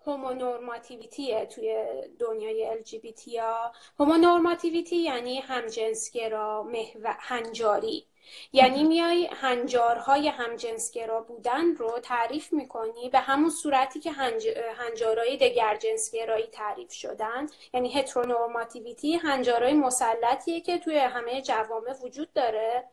هومونورماتیویتیه 0.07 1.47
توی 1.47 1.85
دنیای 2.19 2.83
LGBT 2.83 3.35
ها. 3.39 3.73
هومونورماتیویتی 3.99 4.97
یعنی 4.97 5.39
همجنسگرا 5.41 6.63
محو... 6.63 7.15
هنجاری. 7.19 8.07
یعنی 8.53 8.85
میای 8.85 9.27
هنجارهای 9.27 10.29
همجنسگرا 10.29 11.21
بودن 11.21 11.75
رو 11.75 11.99
تعریف 11.99 12.53
می‌کنی 12.53 13.09
به 13.09 13.19
همون 13.19 13.51
صورتی 13.51 14.01
که 14.01 14.13
هنج... 14.13 14.49
هنجارهای 14.77 15.37
دگرجنسگرایی 15.37 16.47
تعریف 16.47 16.93
شدن. 16.93 17.47
یعنی 17.75 17.93
هترونورماتیویتی 17.93 19.17
هنجارهای 19.17 19.73
مسلطیه 19.73 20.61
که 20.61 20.79
توی 20.79 20.99
همه 20.99 21.43
جوامع 21.43 21.93
وجود 22.03 22.33
داره. 22.33 22.85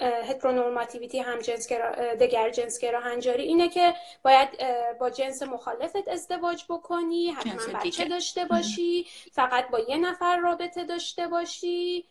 هترونورماتیویتی 0.00 1.18
هم 1.18 1.38
جنسگرا 1.38 2.14
دگر 2.14 2.50
جنسگرا 2.50 3.00
هنجاری 3.00 3.42
اینه 3.42 3.68
که 3.68 3.94
باید 4.24 4.48
با 5.00 5.10
جنس 5.10 5.42
مخالفت 5.42 6.08
ازدواج 6.08 6.64
بکنی 6.68 7.30
حتما 7.30 7.78
بچه 7.78 8.04
داشته 8.04 8.44
باشی 8.44 9.06
فقط 9.32 9.68
با 9.68 9.78
یه 9.78 9.96
نفر 9.96 10.36
رابطه 10.36 10.84
داشته 10.84 11.26
باشی. 11.26 12.08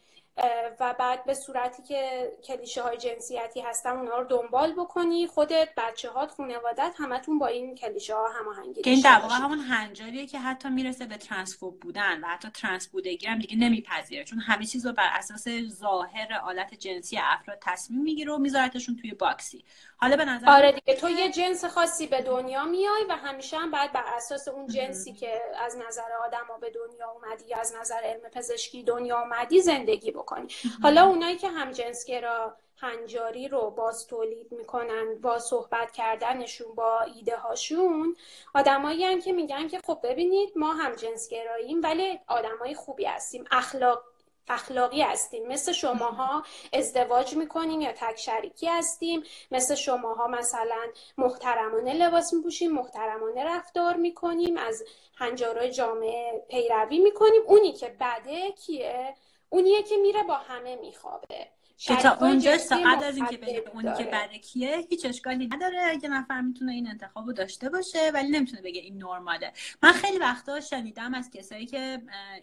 و 0.79 0.95
بعد 0.99 1.25
به 1.25 1.33
صورتی 1.33 1.83
که 1.83 2.31
کلیشه 2.43 2.81
های 2.81 2.97
جنسیتی 2.97 3.61
هستن 3.61 3.89
اونها 3.89 4.19
رو 4.19 4.27
دنبال 4.27 4.73
بکنی 4.73 5.27
خودت 5.27 5.69
بچه 5.77 6.09
هات 6.09 6.31
خانوادت 6.31 6.93
همتون 6.97 7.39
با 7.39 7.47
این 7.47 7.75
کلیشه 7.75 8.15
ها 8.15 8.27
هماهنگی 8.29 8.81
این 8.85 9.01
در 9.01 9.19
واقع 9.19 9.35
همون 9.35 9.59
هنجاریه 9.59 10.27
که 10.27 10.39
حتی 10.39 10.69
می‌رسه 10.69 11.05
به 11.05 11.17
ترنسفوب 11.17 11.79
بودن 11.79 12.23
و 12.23 12.27
حتی 12.27 12.49
ترنس 12.49 12.87
بودگی 12.87 13.27
هم 13.27 13.39
دیگه 13.39 13.57
نمیپذیره. 13.57 14.23
چون 14.23 14.39
همه 14.39 14.65
چیز 14.65 14.85
رو 14.85 14.93
بر 14.93 15.09
اساس 15.13 15.47
ظاهر 15.69 16.33
آلت 16.43 16.73
جنسی 16.73 17.17
افراد 17.17 17.57
تصمیم 17.61 18.01
می‌گیره 18.01 18.33
و 18.33 18.37
میذارتشون 18.37 18.95
توی 18.95 19.13
باکسی. 19.13 19.65
حالا 20.01 20.15
به 20.15 20.25
نظر 20.25 20.49
آره 20.49 20.71
دیگه 20.71 20.95
تو 20.95 21.09
یه 21.09 21.31
جنس 21.31 21.65
خاصی 21.65 22.07
به 22.07 22.21
دنیا 22.21 22.65
میای 22.65 23.05
و 23.09 23.13
همیشه 23.15 23.57
هم 23.57 23.71
باید 23.71 23.91
بر 23.93 24.03
اساس 24.15 24.47
اون 24.47 24.67
جنسی 24.67 25.13
که 25.13 25.41
از 25.59 25.77
نظر 25.87 26.11
آدما 26.25 26.57
به 26.61 26.69
دنیا 26.69 27.09
اومدی 27.11 27.45
یا 27.47 27.57
از 27.57 27.75
نظر 27.81 27.99
علم 28.03 28.29
پزشکی 28.29 28.83
دنیا 28.83 29.19
اومدی 29.19 29.61
زندگی 29.61 30.11
بکنی. 30.11 30.47
حالا 30.83 31.07
اونایی 31.07 31.37
که 31.37 31.49
هم 31.49 31.71
جنسگرا 31.71 32.57
هنجاری 32.77 33.47
رو 33.47 33.71
باز 33.71 34.07
تولید 34.07 34.51
می‌کنن 34.51 35.15
با 35.21 35.39
صحبت 35.39 35.91
کردنشون 35.91 36.75
با 36.75 37.01
ایده 37.01 37.35
هاشون 37.37 38.15
آدمایی 38.55 39.21
که 39.21 39.33
میگن 39.33 39.67
که 39.67 39.79
خب 39.79 39.99
ببینید 40.03 40.53
ما 40.55 40.73
هم 40.73 40.95
جنسگراییم 40.95 41.81
ولی 41.83 42.19
آدمای 42.27 42.75
خوبی 42.75 43.05
هستیم 43.05 43.45
اخلاق 43.51 44.03
اخلاقی 44.47 45.01
هستیم. 45.01 45.47
مثل 45.47 45.71
شماها 45.71 46.43
ازدواج 46.73 47.35
می‌کنیم 47.35 47.81
یا 47.81 47.91
تک 47.91 48.17
شریکی 48.19 48.67
هستیم. 48.67 49.23
مثل 49.51 49.75
شماها 49.75 50.27
مثلا 50.27 50.87
محترمانه 51.17 51.93
لباس 51.93 52.33
میپوشیم 52.33 52.71
محترمانه 52.71 53.43
رفتار 53.43 53.95
می‌کنیم 53.95 54.57
از 54.57 54.83
هنجارای 55.15 55.71
جامعه 55.71 56.45
پیروی 56.49 56.99
می‌کنیم. 56.99 57.41
اونی 57.45 57.73
که 57.73 57.95
بده 57.99 58.51
کیه؟ 58.51 59.15
اونیه 59.49 59.83
که 59.83 59.97
میره 59.97 60.23
با 60.23 60.35
همه 60.35 60.75
میخوابه. 60.75 61.47
که 61.85 61.95
تا 61.95 62.17
اونجا 62.21 62.57
ساعت 62.57 63.03
از 63.03 63.17
اینکه 63.17 63.37
به 63.37 63.63
اونی 63.73 63.97
که 63.97 64.03
بعد 64.03 64.31
کیه 64.31 64.87
هیچ 64.89 65.05
اشکالی 65.05 65.47
نداره. 65.47 65.99
یه 66.03 66.09
نفر 66.09 66.41
می‌تونه 66.41 66.71
این 66.71 66.87
انتخاب 66.87 67.27
رو 67.27 67.33
داشته 67.33 67.69
باشه 67.69 68.11
ولی 68.13 68.29
نمی‌تونه 68.29 68.61
بگه 68.61 68.81
این 68.81 68.97
نرماله. 69.03 69.53
من 69.83 69.91
خیلی 69.91 70.17
وقتا 70.17 70.59
شنیدم 70.59 71.13
از 71.13 71.29
کسایی 71.29 71.65
که 71.65 72.01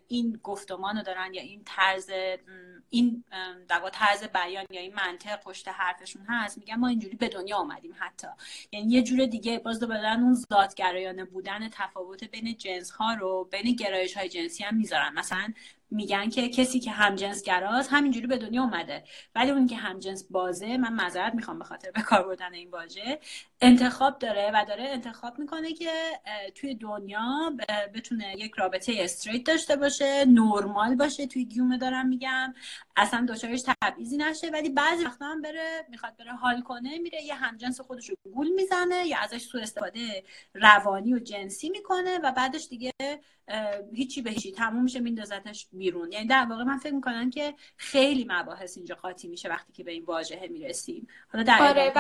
این 0.09 0.40
گفتمان 0.42 0.97
رو 0.97 1.02
دارن 1.02 1.35
یا 1.35 1.42
این 1.42 1.62
طرز 1.64 2.11
این 2.90 3.25
در 3.68 3.90
طرز 3.92 4.25
بیان 4.25 4.64
یا 4.71 4.80
این 4.80 4.95
منطق 4.95 5.40
پشت 5.40 5.68
حرفشون 5.68 6.23
هست 6.28 6.59
میگن 6.59 6.75
ما 6.75 6.88
اینجوری 6.88 7.16
به 7.16 7.28
دنیا 7.28 7.57
آمدیم 7.57 7.95
حتی. 7.99 8.28
یعنی 8.73 8.92
یه 8.92 9.02
جور 9.02 9.26
دیگه 9.26 9.59
باز 9.59 9.80
بدن 9.80 10.23
اون 10.23 10.35
ذاتگرایانه 10.35 11.25
بودن 11.25 11.68
تفاوت 11.68 12.25
بین 12.25 12.57
جنس 12.57 12.90
ها 12.90 13.14
رو 13.14 13.49
بین 13.52 13.76
گرایش 13.76 14.16
های 14.16 14.28
جنسی 14.28 14.64
هم 14.64 14.76
می‌ذارن. 14.76 15.12
مثلا 15.14 15.52
میگن 15.90 16.28
که 16.28 16.49
کسی 16.49 16.80
که 16.80 16.90
همجنسگراست 16.90 17.88
همینجوری 17.92 18.26
به 18.26 18.38
دنیا 18.38 18.62
اومده. 18.62 19.04
ولی 19.35 19.50
اون 19.50 19.66
که 19.66 19.76
همجنس 19.76 20.26
بازه 20.30 20.76
من 20.76 20.92
معذرت 20.92 21.35
می‌خوام 21.35 21.59
به 21.59 21.64
خاطر 21.64 21.90
به 21.90 22.02
کار 22.02 22.23
بردن 22.28 22.54
این 22.54 22.71
واژه. 22.71 23.21
انتخاب 23.60 24.18
داره 24.18 24.50
و 24.54 24.64
داره 24.68 24.84
انتخاب 24.84 25.38
می‌کنه 25.38 25.72
که 25.72 25.90
توی 26.54 26.74
دنیا 26.74 27.52
بتونه 27.94 28.34
یک 28.38 28.52
رابطه 28.54 28.92
استریت 28.98 29.44
داشته 29.44 29.76
باشه 29.76 30.24
نرمال 30.24 30.94
باشه 30.94 31.26
توی 31.26 31.44
گیومه 31.44 31.78
دارم 31.78 32.08
میگم. 32.08 32.54
اصلا 32.96 33.26
دچارش 33.28 33.62
تبعیضی 33.62 34.16
نشه 34.16 34.50
ولی 34.50 34.68
بعضی 34.68 35.04
وقتا 35.04 35.24
هم 35.24 35.42
بره 35.42 35.86
می‌خواد 35.88 36.16
بره 36.16 36.32
حال 36.32 36.60
کنه 36.60 36.98
میره 36.98 37.22
یه 37.22 37.34
همجنس 37.34 37.80
خودش 37.80 38.10
رو 38.10 38.16
گول 38.32 38.48
می‌زنه 38.48 39.06
یا 39.06 39.18
ازش 39.18 39.42
سوء 39.42 39.62
استفاده 39.62 40.24
روانی 40.54 41.14
و 41.14 41.18
جنسی 41.18 41.70
می‌کنه 41.70 42.18
و 42.18 42.32
بعدش 42.32 42.68
دیگه 42.68 42.92
هیچی 43.92 44.22
به 44.22 44.30
هیچی 44.30 44.52
تموم 44.52 44.82
میشه 44.82 45.00
میندازتش 45.00 45.68
بیرون. 45.72 46.12
یعنی 46.12 46.26
در 46.26 46.44
واقع 46.44 46.64
من 46.64 46.78
فکر 46.78 46.94
می‌کنم 46.94 47.30
که 47.30 47.54
خیلی 47.76 48.26
مباحث 48.28 48.76
اینجا 48.76 48.94
قاطی 48.94 49.28
میشه 49.28 49.48
وقتی 49.48 49.72
که 49.72 49.84
به 49.84 49.92
این 49.92 50.04
واژه 50.04 50.48
می‌رسیم. 50.50 51.06
حالا 51.32 51.44
در 51.44 51.58
آره 51.62 51.92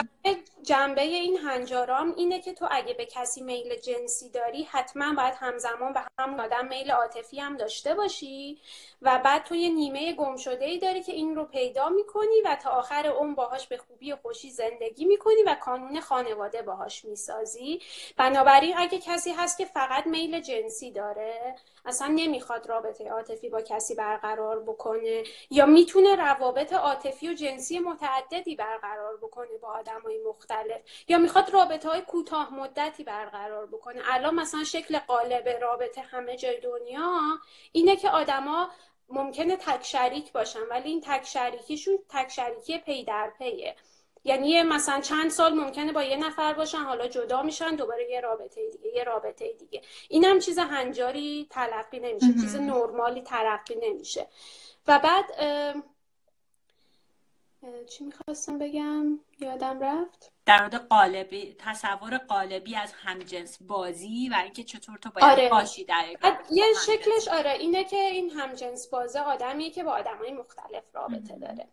جنبه 0.62 1.02
این 1.02 1.38
هنجارام 1.48 2.14
اینه 2.16 2.40
که 2.40 2.52
تو 2.54 2.68
اگه 2.70 2.94
به 2.94 3.06
کسی 3.06 3.40
میل 3.40 3.74
جنسی 3.74 4.30
داری 4.30 4.62
حتما 4.62 5.14
باید 5.14 5.34
همزمان 5.40 5.92
به 5.92 6.00
همون 6.18 6.40
آدم 6.40 6.68
میل 6.68 6.90
عاطفی 6.90 7.40
هم 7.40 7.56
داشته 7.56 7.94
باشی. 7.94 8.58
و 9.02 9.20
بعد 9.24 9.44
تو 9.44 9.54
یه 9.54 9.68
نیمه 9.68 10.12
گم 10.12 10.36
شده 10.36 10.64
ای 10.64 10.78
داری 10.78 11.02
که 11.02 11.12
این 11.12 11.36
رو 11.36 11.44
پیدا 11.44 11.88
می‌کنی 11.88 12.40
و 12.44 12.56
تا 12.62 12.70
آخر 12.70 13.06
اون 13.06 13.34
باهاش 13.34 13.66
به 13.66 13.76
خوبی 13.76 14.12
و 14.12 14.16
خوشی 14.16 14.50
زندگی 14.50 15.04
می‌کنی 15.04 15.42
و 15.46 15.54
کانون 15.54 16.00
خانواده 16.00 16.62
باهاش 16.62 17.04
می‌سازی. 17.04 17.80
بنابراین 18.16 18.74
اگه 18.76 18.98
کسی 18.98 19.32
هست 19.32 19.58
که 19.58 19.64
فقط 19.64 20.06
میل 20.06 20.40
جنسی 20.40 20.90
داره 20.92 21.54
اصلا 21.84 22.08
نمی‌خواد 22.08 22.68
رابطه 22.68 23.08
عاطفی 23.08 23.48
با 23.48 23.60
کسی 23.60 23.94
برقرار 23.94 24.62
بکنه 24.62 25.24
یا 25.50 25.66
می‌تونه 25.66 26.16
روابط 26.16 26.72
عاطفی 26.72 27.28
و 27.28 27.34
جنسی 27.34 27.78
متعددی 27.78 28.56
برقرار 28.56 29.16
بکنه 29.16 29.58
با 29.62 29.68
آدمای 29.68 30.18
مختلف 30.28 30.80
یا 31.08 31.18
می‌خواد 31.18 31.50
رابطه 31.50 31.88
های 31.88 32.00
کوتاه 32.00 32.54
مدتی 32.54 33.04
برقرار 33.04 33.66
بکنه. 33.66 34.00
الان 34.04 34.34
مثلا 34.34 34.64
شکل 34.64 34.98
قالب 34.98 35.48
رابطه 35.48 36.00
همه 36.00 36.36
جای 36.36 36.60
دنیا 36.60 37.20
اینه 37.72 37.96
که 37.96 38.10
آدما 38.10 38.70
ممکنه 39.08 39.56
تک 39.56 39.84
شریک 39.84 40.32
باشن 40.32 40.62
ولی 40.70 40.88
این 40.88 41.00
تک 41.00 41.26
شریکیشون 41.26 41.98
تک 42.08 42.28
شریکی 42.28 42.78
پی 42.78 43.04
در 43.04 43.32
پیه. 43.38 43.76
یعنی 44.24 44.62
مثلا 44.62 45.00
چند 45.00 45.30
سال 45.30 45.54
ممکنه 45.54 45.92
با 45.92 46.02
یه 46.02 46.16
نفر 46.16 46.52
باشن 46.52 46.78
حالا 46.78 47.08
جدا 47.08 47.42
میشن 47.42 47.76
دوباره 47.76 48.10
یه 48.10 48.20
رابطه 48.20 48.70
دیگه 48.70 48.94
یه 48.94 49.04
رابطه 49.04 49.52
دیگه. 49.52 49.82
این 50.08 50.24
هم 50.24 50.38
چیز 50.38 50.58
هنجاری 50.58 51.46
تلقی 51.50 51.98
نمیشه 51.98 52.32
چیز 52.32 52.56
نرمالی 52.56 53.22
تلقی 53.22 53.74
نمیشه. 53.82 54.26
و 54.86 54.98
بعد 54.98 55.24
چی 57.86 58.04
می‌خواستم 58.04 58.58
بگم؟ 58.58 59.20
یادم 59.40 59.80
رفت. 59.80 60.32
در 60.48 60.60
مورد 60.60 60.74
قالبی 60.74 61.56
تصور 61.58 62.18
قالبی 62.18 62.76
از 62.76 62.92
همجنس 62.92 63.58
بازی 63.60 64.28
و 64.28 64.40
اینکه 64.44 64.64
چطور 64.64 64.98
تو 64.98 65.10
باید 65.10 65.24
آره. 65.24 65.48
باشی 65.48 65.84
در 65.84 66.04
یه 66.50 66.64
شکلش 66.86 67.28
آره 67.28 67.50
اینه 67.50 67.84
که 67.84 67.96
این 67.96 68.30
همجنس 68.30 68.88
بازه 68.88 69.20
آدمیه 69.20 69.70
که 69.70 69.84
با 69.84 69.92
آدمای 69.92 70.32
مختلف 70.32 70.82
رابطه 70.92 71.38
داره. 71.38 71.68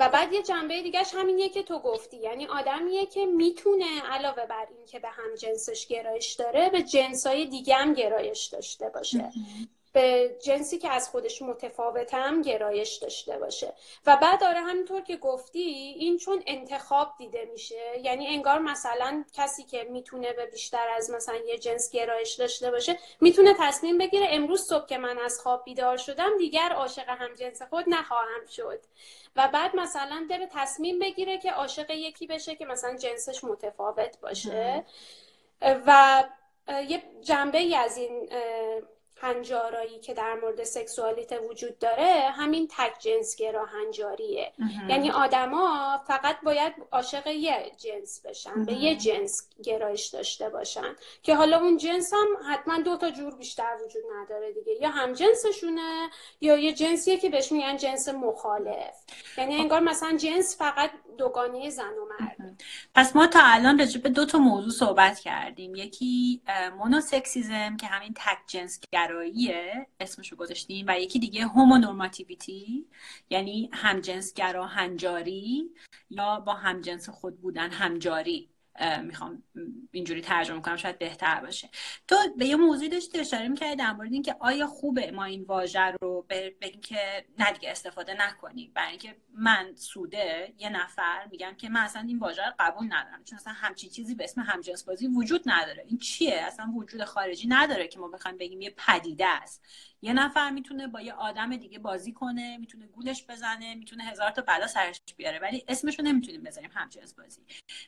و 0.00 0.08
بعد 0.08 0.32
یه 0.32 0.42
جنبه 0.42 0.82
دیگهش 0.82 1.14
همینیه 1.14 1.48
که 1.48 1.62
تو 1.62 1.78
گفتی. 1.78 2.16
یعنی 2.16 2.46
آدمیه 2.46 3.06
که 3.06 3.26
می‌تونه 3.26 4.02
علاوه 4.10 4.46
بر 4.46 4.66
این 4.76 4.86
که 4.86 4.98
به 4.98 5.08
همجنسش 5.08 5.86
گرایش 5.86 6.32
داره 6.32 6.70
به 6.70 6.82
جنسای 6.82 7.46
دیگه 7.46 7.74
هم 7.74 7.94
گرایش 7.94 8.44
داشته 8.46 8.88
باشه. 8.88 9.32
به 9.92 10.36
جنسی 10.42 10.78
که 10.78 10.90
از 10.90 11.08
خودش 11.08 11.42
متفاوتم 11.42 12.42
گرایش 12.42 12.94
داشته 12.96 13.38
باشه. 13.38 13.72
و 14.06 14.16
بعد 14.16 14.40
داره 14.40 14.60
همینطور 14.60 15.00
که 15.00 15.16
گفتی 15.16 15.60
این 15.98 16.18
چون 16.18 16.42
انتخاب 16.46 17.08
دیده 17.18 17.48
میشه 17.52 18.00
یعنی 18.02 18.26
انگار 18.26 18.58
مثلا 18.58 19.24
کسی 19.32 19.64
که 19.64 19.84
می‌تونه 19.84 20.32
به 20.32 20.46
بیشتر 20.46 20.88
از 20.96 21.10
مثلا 21.10 21.36
یه 21.36 21.58
جنس 21.58 21.90
گرایش 21.90 22.34
داشته 22.34 22.70
باشه 22.70 22.98
می‌تونه 23.20 23.54
تصمیم 23.58 23.98
بگیره 23.98 24.26
امروز 24.30 24.68
صبح 24.68 24.86
که 24.86 24.98
من 24.98 25.18
از 25.18 25.40
خواب 25.40 25.64
بیدار 25.64 25.96
شدم 25.96 26.38
دیگر 26.38 26.72
عاشق 26.72 27.08
هم 27.08 27.34
جنس 27.34 27.62
خود 27.62 27.84
نخواهم 27.88 28.46
شد. 28.50 28.80
و 29.36 29.48
بعد 29.48 29.76
مثلا 29.76 30.26
داره 30.30 30.48
تصمیم 30.52 30.98
بگیره 30.98 31.38
که 31.38 31.50
عاشق 31.50 31.90
یکی 31.90 32.26
بشه 32.26 32.54
که 32.54 32.66
مثلا 32.66 32.96
جنسش 32.96 33.44
متفاوت 33.44 34.20
باشه. 34.20 34.84
و 35.62 36.24
یه 36.88 37.02
جنبه 37.22 37.58
ای 37.58 37.74
از 37.74 37.96
این 37.96 38.28
هنجارایی 39.20 39.98
که 39.98 40.14
در 40.14 40.34
مورد 40.34 40.64
سکسوالیته 40.64 41.38
وجود 41.38 41.78
داره 41.78 42.30
همین 42.30 42.68
تک 42.70 42.98
جنسگرا 42.98 43.64
هنجاریه 43.64 44.52
یعنی 44.88 45.10
آدما 45.10 45.98
فقط 46.06 46.36
باید 46.42 46.72
عاشق 46.92 47.26
یه 47.26 47.72
جنس 47.76 48.26
بشن 48.26 48.64
به 48.64 48.72
یه 48.72 48.96
جنس 48.96 49.48
گرایش 49.62 50.06
داشته 50.06 50.48
باشن. 50.48 50.96
که 51.22 51.34
حالا 51.34 51.60
اون 51.60 51.76
جنس 51.76 52.12
هم 52.12 52.52
حتما 52.52 52.78
دو 52.78 52.96
تا 52.96 53.10
جور 53.10 53.34
بیشتر 53.34 53.76
وجود 53.84 54.02
نداره 54.16 54.52
دیگه. 54.52 54.72
یا 54.72 54.88
هم 54.88 55.12
جنسشونه 55.12 56.10
یا 56.40 56.56
یه 56.56 56.72
جنسیه 56.72 57.16
که 57.16 57.30
بهش 57.30 57.52
میگن 57.52 57.76
جنس 57.76 58.08
مخالف. 58.08 58.94
یعنی 59.38 59.54
انگار 59.54 59.80
مثلا 59.80 60.16
جنس 60.16 60.58
فقط 60.58 60.90
دوگانه 61.18 61.70
زن 61.70 61.92
و 61.92 62.06
مرد. 62.20 62.62
پس 62.94 63.16
ما 63.16 63.26
تا 63.26 63.40
الان 63.42 63.78
راجع 63.78 64.00
به 64.00 64.08
دو 64.08 64.26
تا 64.26 64.38
موضوع 64.38 64.70
صحبت 64.70 65.18
کردیم. 65.18 65.74
یکی 65.74 66.42
مونوسکسیزم 66.78 67.76
که 67.76 67.86
همین 67.86 68.14
تک 68.16 68.38
جنس 68.46 68.80
گراییه 68.92 69.86
اسمشو 70.00 70.36
گذاشتیم 70.36 70.86
و 70.88 71.00
یکی 71.00 71.18
دیگه 71.18 71.46
هومونورماتیویتی 71.46 72.86
یعنی 73.30 73.70
همجنسگرا 73.72 74.66
هنجاری 74.66 75.70
یا 76.10 76.40
با 76.40 76.54
همجنس 76.54 77.08
خود 77.08 77.40
بودن 77.40 77.70
همجاری. 77.70 78.50
می‌خوام 79.02 79.42
اینجوری 79.92 80.20
ترجمه 80.20 80.60
کنم 80.60 80.76
شاید 80.76 80.98
بهتر 80.98 81.40
باشه. 81.40 81.68
تو 82.08 82.16
به 82.36 82.46
یه 82.46 82.56
موضوعی 82.56 82.88
داشتی 82.88 83.18
اشاره 83.18 83.48
می‌کردی 83.48 83.76
در 83.76 83.92
مورد 83.92 84.12
اینکه 84.12 84.36
آیا 84.40 84.66
خوبه 84.66 85.10
ما 85.10 85.24
این 85.24 85.44
واژه 85.44 85.80
رو 86.02 86.26
بگیم 86.60 86.80
که 86.80 87.26
نه 87.38 87.52
دیگه 87.52 87.70
استفاده 87.70 88.14
نکنیم 88.14 88.72
برای 88.74 88.90
اینکه 88.90 89.16
من 89.34 89.74
سوده 89.74 90.54
یه 90.58 90.68
نفر 90.68 91.28
میگم 91.30 91.54
که 91.58 91.68
من 91.68 91.80
اصلا 91.80 92.02
این 92.02 92.18
واژه 92.18 92.46
رو 92.46 92.52
قبول 92.58 92.86
ندارم 92.86 93.24
چون 93.24 93.38
اصلا 93.38 93.52
همچین 93.52 93.90
چیزی 93.90 94.14
به 94.14 94.24
اسم 94.24 94.40
همجنس 94.40 94.84
بازی 94.84 95.06
وجود 95.06 95.42
نداره. 95.46 95.84
این 95.88 95.98
چیه؟ 95.98 96.34
اصلا 96.34 96.72
وجود 96.76 97.04
خارجی 97.04 97.48
نداره 97.48 97.88
که 97.88 97.98
ما 97.98 98.08
بخوایم 98.08 98.38
بگیم 98.38 98.60
یه 98.60 98.74
پدیده 98.76 99.26
است. 99.26 99.64
یه 100.02 100.12
نفر 100.12 100.50
می‌تونه 100.50 100.86
با 100.86 101.00
یه 101.00 101.12
آدم 101.12 101.56
دیگه 101.56 101.78
بازی 101.78 102.12
کنه 102.12 102.56
می‌تونه 102.56 102.86
گولش 102.86 103.26
بزنه 103.28 103.74
می‌تونه 103.74 104.04
هزار 104.04 104.30
تا 104.30 104.42
بلا 104.42 104.66
سرش 104.66 105.00
بیاره 105.16 105.38
ولی 105.38 105.64
اسمشو 105.68 106.02
نمی‌تونیم 106.02 106.42
بذاریم 106.42 106.70
همجنس 106.74 107.14
بازی. 107.14 107.42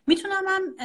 می‌تونم 0.07 0.45
من 0.45 0.77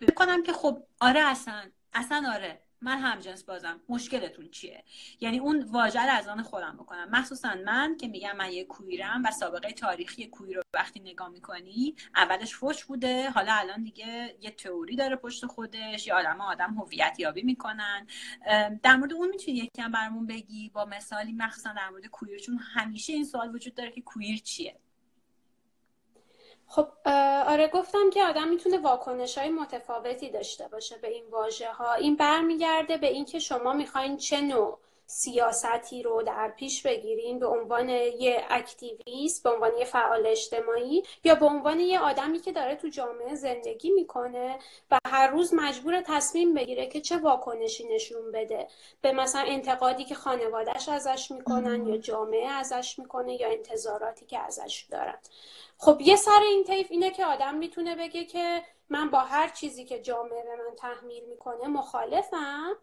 بکنم 0.00 0.42
که 0.42 0.52
خب 0.52 0.82
آره 1.00 1.20
اصلا 1.20 1.70
اصلا 1.92 2.32
آره. 2.34 2.65
من 2.86 2.98
همجنس 2.98 3.44
بازم. 3.44 3.80
مشکلتون 3.88 4.48
چیه؟ 4.48 4.84
یعنی 5.20 5.38
اون 5.38 5.62
واژه 5.62 6.02
رو 6.02 6.12
از 6.12 6.28
آن 6.28 6.42
خودم 6.42 6.76
بکنم. 6.76 7.08
مخصوصا 7.10 7.54
من 7.66 7.96
که 7.96 8.08
میگم 8.08 8.36
من 8.36 8.52
یه 8.52 8.64
کویرم 8.64 9.22
و 9.24 9.30
سابقه 9.30 9.72
تاریخی 9.72 10.26
کویر 10.26 10.56
رو 10.56 10.62
وقتی 10.74 11.00
نگاه 11.00 11.28
می‌کنی 11.28 11.94
اولش 12.16 12.54
فوش 12.54 12.84
بوده. 12.84 13.30
حالا 13.30 13.52
الان 13.54 13.82
دیگه 13.82 14.36
یه 14.40 14.50
تئوری 14.50 14.96
داره 14.96 15.16
پشت 15.16 15.46
خودش. 15.46 16.06
یا 16.06 16.18
آدم 16.18 16.40
آدم 16.40 16.74
هویت 16.74 17.16
یابی 17.18 17.42
می‌کنن. 17.42 18.06
در 18.82 18.96
مورد 18.96 19.12
اون 19.12 19.28
می‌تونی 19.28 19.56
یکم 19.56 19.92
برامون 19.92 20.26
بگی. 20.26 20.68
با 20.68 20.84
مثالی 20.84 21.32
مخصوصا 21.32 21.72
در 21.72 21.88
مورد 21.88 22.06
کویر 22.06 22.38
چون 22.38 22.58
همیشه 22.58 23.12
این 23.12 23.24
سوال 23.24 23.54
وجود 23.54 23.74
داره 23.74 23.90
که 23.90 24.00
کویر 24.00 24.38
چیه؟ 24.38 24.80
خب 26.68 26.88
آره 27.46 27.68
گفتم 27.68 28.10
که 28.10 28.24
آدم 28.24 28.48
می‌تونه 28.48 28.78
واکنش 28.78 29.38
های 29.38 29.48
متفاوتی 29.48 30.30
داشته 30.30 30.68
باشه 30.68 30.96
به 30.98 31.08
این 31.08 31.24
واژه 31.30 31.72
ها 31.72 31.94
این 31.94 32.16
برمیگرده 32.16 32.96
به 32.96 33.06
اینکه 33.06 33.38
شما 33.38 33.72
می‌خواین 33.72 34.16
چه 34.16 34.40
نوع 34.40 34.78
سیاستی 35.06 36.02
رو 36.02 36.22
در 36.22 36.48
پیش 36.48 36.82
بگیرین 36.82 37.38
به 37.38 37.46
عنوان 37.46 37.88
یه 37.88 38.44
اکتیویست 38.50 39.42
به 39.42 39.50
عنوان 39.50 39.76
یه 39.78 39.84
فعال 39.84 40.26
اجتماعی 40.26 41.02
یا 41.24 41.34
به 41.34 41.46
عنوان 41.46 41.80
یه 41.80 42.00
آدمی 42.00 42.38
که 42.38 42.52
داره 42.52 42.74
تو 42.74 42.88
جامعه 42.88 43.34
زندگی 43.34 43.90
می‌کنه 43.90 44.58
و 44.90 44.98
هر 45.06 45.26
روز 45.26 45.54
مجبور 45.54 46.00
تصمیم 46.00 46.54
بگیره 46.54 46.86
که 46.86 47.00
چه 47.00 47.16
واکنشی 47.16 47.88
نشون 47.88 48.32
بده. 48.32 48.68
به 49.00 49.12
مثلا 49.12 49.42
انتقادی 49.46 50.04
که 50.04 50.14
خانوادهش 50.14 50.88
ازش 50.88 51.30
می‌کنن 51.30 51.86
یا 51.86 51.96
جامعه 51.96 52.48
ازش 52.48 52.98
می‌کنه 52.98 53.40
یا 53.40 53.48
انتظاراتی 53.48 54.26
که 54.26 54.38
ازش 54.38 54.86
دارن. 54.90 55.18
خب 55.78 56.00
یه 56.00 56.16
سر 56.16 56.40
این 56.48 56.64
طیف 56.64 56.86
اینه 56.90 57.10
که 57.10 57.26
آدم 57.26 57.54
می‌تونه 57.54 57.94
بگه 57.94 58.24
که 58.24 58.62
من 58.88 59.10
با 59.10 59.18
هر 59.18 59.48
چیزی 59.48 59.84
که 59.84 60.00
جامعه 60.00 60.42
به 60.42 60.56
من 60.56 60.76
تحمیل 60.76 61.24
می‌کنه 61.24 61.68
مخالفم. 61.68 62.76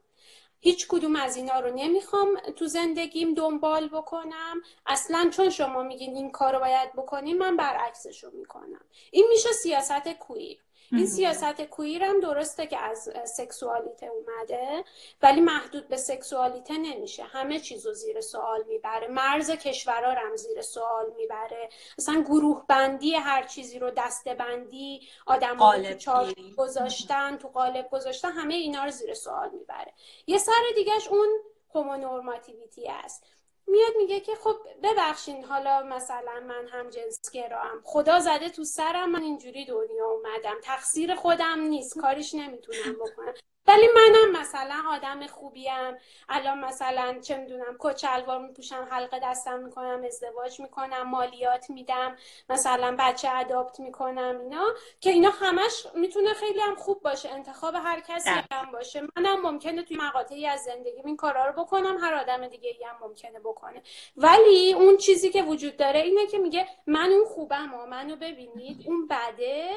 هیچ 0.64 0.88
کدوم 0.88 1.16
از 1.16 1.36
اینا 1.36 1.60
رو 1.60 1.76
نمی‌خوام 1.76 2.40
تو 2.56 2.68
زندگیم 2.68 3.34
دنبال 3.34 3.88
بکنم. 3.88 4.62
اصلا 4.86 5.30
چون 5.34 5.50
شما 5.50 5.84
میگین 5.84 6.16
این 6.16 6.32
کار 6.32 6.54
رو 6.54 6.60
باید 6.60 6.94
بکنیم 6.94 7.38
من 7.38 7.58
برعکسش 7.58 8.24
رو 8.24 8.32
می‌کنم. 8.34 8.82
این 9.12 9.26
میشه 9.30 9.50
سیاست 9.52 10.10
کویر. 10.20 10.60
این 10.92 11.06
سیاست 11.06 11.62
کویر 11.62 12.04
هم 12.04 12.20
درسته 12.20 12.68
که 12.68 12.78
از 12.78 13.10
سکسوالیته 13.26 14.06
اومده 14.06 14.84
ولی 15.22 15.42
محدود 15.42 15.88
به 15.88 15.98
سکسوالیته 15.98 16.78
نمیشه. 16.78 17.24
همه 17.24 17.60
چیز 17.60 17.86
رو 17.86 17.94
زیر 17.94 18.22
سوال 18.22 18.64
می‌بره. 18.68 19.08
مرز 19.08 19.52
کشورها 19.52 20.12
هم 20.12 20.36
زیر 20.36 20.62
سوال 20.62 21.06
می‌بره. 21.18 21.70
مثلا 21.98 22.22
گروه 22.22 22.66
بندی 22.68 23.16
هر 23.16 23.44
چیزی 23.44 23.80
رو 23.80 23.92
دسته 23.92 24.34
بندی 24.34 25.08
آدم 25.26 25.58
تو 25.96 26.34
گذاشتن 26.58 27.38
تو 27.38 27.48
قالب 27.48 27.90
گذاشتن 27.92 28.32
همه 28.32 28.54
اینا 28.54 28.84
رو 28.84 28.92
زیر 28.92 29.14
سوال 29.14 29.50
می‌بره. 29.50 29.94
یه 30.28 30.38
سر 30.38 30.53
دیگهش 30.76 31.08
اون 31.08 31.30
هومونورماتیویتی 31.76 32.88
است. 32.88 33.24
میاد 33.68 33.94
میگه 33.98 34.20
که 34.20 34.36
خب 34.36 34.56
ببخشین 34.84 35.44
حالا 35.44 35.84
مثلا 35.84 36.40
من 36.48 36.68
هم 36.68 36.90
جنسگرام 36.90 37.82
خدا 37.84 38.20
زده 38.20 38.50
تو 38.50 38.64
سرم 38.64 39.12
من 39.12 39.22
اینجوری 39.22 39.66
دنیا 39.66 40.06
اومدم. 40.06 40.56
تقصیر 40.64 41.16
خودم 41.16 41.60
نیست. 41.60 42.00
کاریش 42.00 42.34
نمی‌تونم 42.36 42.94
بکنم. 42.94 43.34
ولی 43.68 43.88
منم 43.96 44.42
مثلا 44.42 44.84
آدم 44.90 45.28
خوبیم. 45.28 45.98
الان 46.30 46.60
مثلا 46.60 47.20
چه 47.22 47.38
می‌دونم 47.38 47.76
کچلوار 47.80 48.40
میپوشم 48.40 48.88
حلقه 48.92 49.20
دستم 49.24 49.60
می‌کنم 49.60 50.04
ازدواج 50.06 50.60
می‌کنم 50.60 51.02
مالیات 51.10 51.70
میدم 51.70 52.16
مثلا 52.50 52.96
بچه 53.00 53.30
اداپت 53.32 53.80
می‌کنم 53.80 54.40
اینا. 54.40 54.66
که 55.02 55.10
اینا 55.10 55.30
همش 55.30 55.88
می‌تونه 55.96 56.34
خیلی 56.34 56.60
هم 56.60 56.76
خوب 56.76 57.02
باشه. 57.02 57.30
انتخاب 57.30 57.76
هر 57.76 58.00
کسی 58.00 58.30
هم 58.52 58.72
باشه. 58.72 59.02
منم 59.16 59.42
ممکنه 59.42 59.84
توی 59.84 59.98
مقاطعی 59.98 60.48
از 60.48 60.64
زندگی 60.64 61.02
این 61.06 61.18
کارا 61.18 61.46
رو 61.46 61.64
بکنم. 61.64 61.98
هر 61.98 62.14
آدم 62.14 62.48
دیگه 62.48 62.70
ای 62.70 62.84
هم 62.84 62.96
ممکنه 63.02 63.40
بکنه. 63.40 63.82
ولی 64.18 64.74
اون 64.74 64.98
چیزی 64.98 65.30
که 65.30 65.44
وجود 65.44 65.78
داره 65.78 66.00
اینه 66.00 66.28
که 66.28 66.38
میگه 66.38 66.68
من 66.88 67.12
اون 67.12 67.26
خوبم 67.26 67.74
و 67.74 67.86
منو 67.86 68.16
ببینید. 68.16 68.84
اون 68.88 69.08
بده. 69.08 69.74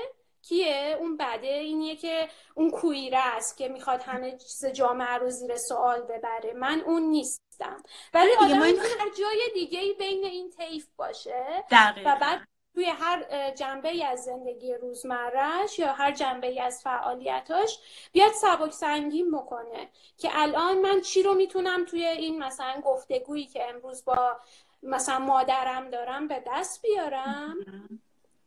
کیه؟ 0.48 0.96
اون 1.00 1.16
بده 1.16 1.46
اینیه 1.46 1.96
که 1.96 2.28
اون 2.54 2.70
کویره 2.70 3.18
است 3.18 3.56
که 3.56 3.68
می‌خواد 3.68 4.02
همه 4.02 4.36
چیز 4.36 4.66
جامعه 4.66 5.14
رو 5.14 5.30
زیر 5.30 5.56
سوال 5.56 6.00
ببره. 6.00 6.52
من 6.52 6.80
اون 6.80 7.02
نیستم. 7.02 7.82
ولی 8.14 8.30
آدم 8.40 8.62
این... 8.62 8.78
هر 8.78 9.10
جای 9.18 9.40
دیگه 9.54 9.92
بین 9.98 10.24
این 10.24 10.50
طیف 10.50 10.86
باشه 10.96 11.64
و 12.04 12.16
بعد 12.20 12.48
توی 12.74 12.84
هر 12.84 13.50
جنبه 13.50 14.06
از 14.06 14.24
زندگی 14.24 14.74
روزمرهش 14.74 15.78
یا 15.78 15.92
هر 15.92 16.12
جنبه 16.12 16.62
از 16.62 16.82
فعالیتاش 16.82 17.78
بیاد 18.12 18.32
سبک 18.32 18.72
سنگین 18.72 19.30
بکنه 19.30 19.88
که 20.18 20.28
الان 20.32 20.78
من 20.78 21.00
چی 21.00 21.22
رو 21.22 21.34
می‌تونم 21.34 21.84
توی 21.84 22.04
این 22.04 22.38
مثلا 22.38 22.80
گفتگویی 22.84 23.46
که 23.46 23.68
امروز 23.68 24.04
با 24.04 24.36
مثلا 24.82 25.18
مادرم 25.18 25.90
دارم 25.90 26.28
به 26.28 26.42
دست 26.46 26.82
بیارم؟ 26.82 27.56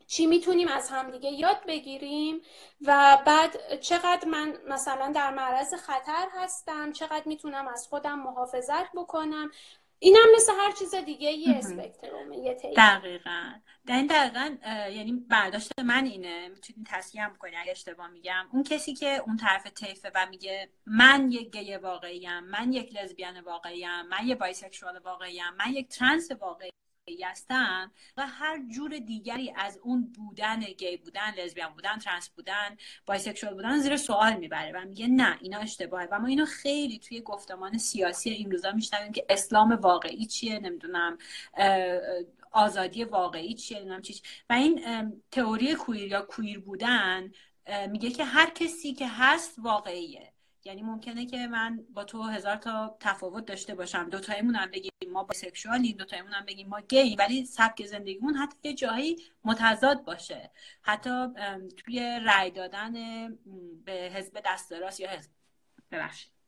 چی 0.10 0.26
می‌تونیم 0.26 0.68
از 0.68 0.90
همدیگه 0.90 1.30
یاد 1.30 1.66
بگیریم 1.68 2.42
و 2.82 3.18
بعد 3.26 3.80
چقدر 3.80 4.28
من 4.28 4.58
مثلا 4.68 5.12
در 5.16 5.34
معرض 5.34 5.74
خطر 5.74 6.28
هستم 6.34 6.92
چقدر 6.92 7.24
می‌تونم 7.26 7.68
از 7.68 7.88
خودم 7.88 8.20
محافظت 8.20 8.92
بکنم. 8.96 9.52
اینم 10.00 10.26
مثل 10.36 10.54
هر 10.60 10.72
چیز 10.72 10.96
دیگه 10.96 11.32
یه 11.32 11.56
اسپکترومه 11.56 12.38
یه 12.38 12.54
دقیقا. 12.54 13.54
در 13.88 13.96
این 13.96 14.08
دقیقا 14.08 14.58
یعنی 14.90 15.12
برداشت 15.30 15.72
من 15.80 16.06
اینه. 16.06 16.48
می‌تونین 16.48 16.88
تصحیح 16.90 17.26
هم 17.26 17.36
کنی 17.36 17.56
اگه 17.56 17.72
اشتباه 17.72 18.08
میگم. 18.08 18.50
اون 18.54 18.64
کسی 18.64 18.94
که 18.94 19.24
اون 19.26 19.38
طرف 19.38 19.68
طیفه 19.68 20.12
و 20.16 20.28
میگه 20.30 20.70
من 20.86 21.32
یک 21.32 21.52
گی 21.52 21.76
واقعیم 21.76 22.40
من 22.40 22.74
یک 22.74 22.96
لزبیان 22.96 23.40
واقعیم 23.40 24.02
من 24.02 24.28
یک 24.28 24.38
بایسکشوال 24.38 25.00
واقعیم 25.00 25.54
من 25.58 25.74
یک 25.74 25.88
ترنس 25.88 26.32
واقعی 26.32 26.70
هستن 27.24 27.92
و 28.18 28.28
هر 28.28 28.60
جور 28.76 29.00
دیگری 29.00 29.54
از 29.56 29.80
اون 29.84 30.14
بودن 30.16 30.60
گی 30.60 30.98
بودن 30.98 31.34
لزبیان 31.38 31.74
بودن 31.74 31.98
ترنس 31.98 32.30
بودن 32.30 32.78
bisexual 33.06 33.54
بودن 33.54 33.80
زیر 33.80 33.98
سوال 33.98 34.34
می‌بره 34.34 34.72
و 34.72 34.86
میگه 34.86 35.08
نه 35.08 35.38
اینا 35.42 35.58
اشتباهه. 35.58 36.08
و 36.12 36.20
ما 36.20 36.28
اینو 36.28 36.46
خیلی 36.46 37.00
توی 37.00 37.22
گفتمان 37.22 37.78
سیاسی 37.78 38.30
این 38.30 38.52
روزا 38.52 38.72
میشنویم 38.72 39.12
که 39.12 39.26
اسلام 39.30 39.72
واقعی 39.72 40.26
چیه 40.26 40.60
نمی‌دونم 40.60 41.18
آزادی 42.52 43.04
واقعی 43.04 43.54
چیه 43.54 43.78
نمی‌دونم 43.78 44.02
چیش 44.02 44.22
و 44.50 44.54
این 44.54 44.82
تئوری 45.32 45.76
queer 45.76 46.12
یا 46.12 46.22
queer 46.22 46.60
بودن 46.60 47.32
میگه 47.90 48.10
که 48.10 48.24
هر 48.24 48.50
کسی 48.50 48.94
که 48.94 49.08
هست 49.08 49.56
واقعیه. 49.58 50.34
یعنی 50.66 50.82
ممکنه 50.82 51.26
که 51.26 51.48
من 51.48 51.86
با 51.94 52.04
تو 52.04 52.24
هزار 52.24 52.56
تا 52.56 52.98
تفاوت 53.00 53.46
داشته 53.46 53.76
باشم. 53.76 54.10
دو 54.10 54.20
تایمون 54.20 54.56
هم 54.56 54.72
بگیم 54.72 54.92
ما 55.12 55.24
bisexual 55.24 55.83
یم 55.83 55.98
دو 55.98 56.06
تایمون 56.06 56.34
هم 56.34 56.46
بگیم 56.46 56.68
ما 56.68 56.82
گی 56.82 57.16
ولی 57.16 57.46
سبک 57.46 57.86
زندگیمون 57.86 58.36
حتی 58.36 58.58
یه 58.64 58.74
جایی 58.74 59.16
متضاد 59.44 60.04
باشه. 60.06 60.52
حتی 60.82 61.28
توی 61.78 62.20
رأی 62.26 62.52
دادن 62.52 62.94
به 63.86 63.92
حزب 63.92 64.42
دست 64.46 64.72
یا 64.72 65.10
حزب 65.10 65.32
ببخشید. 65.92 66.39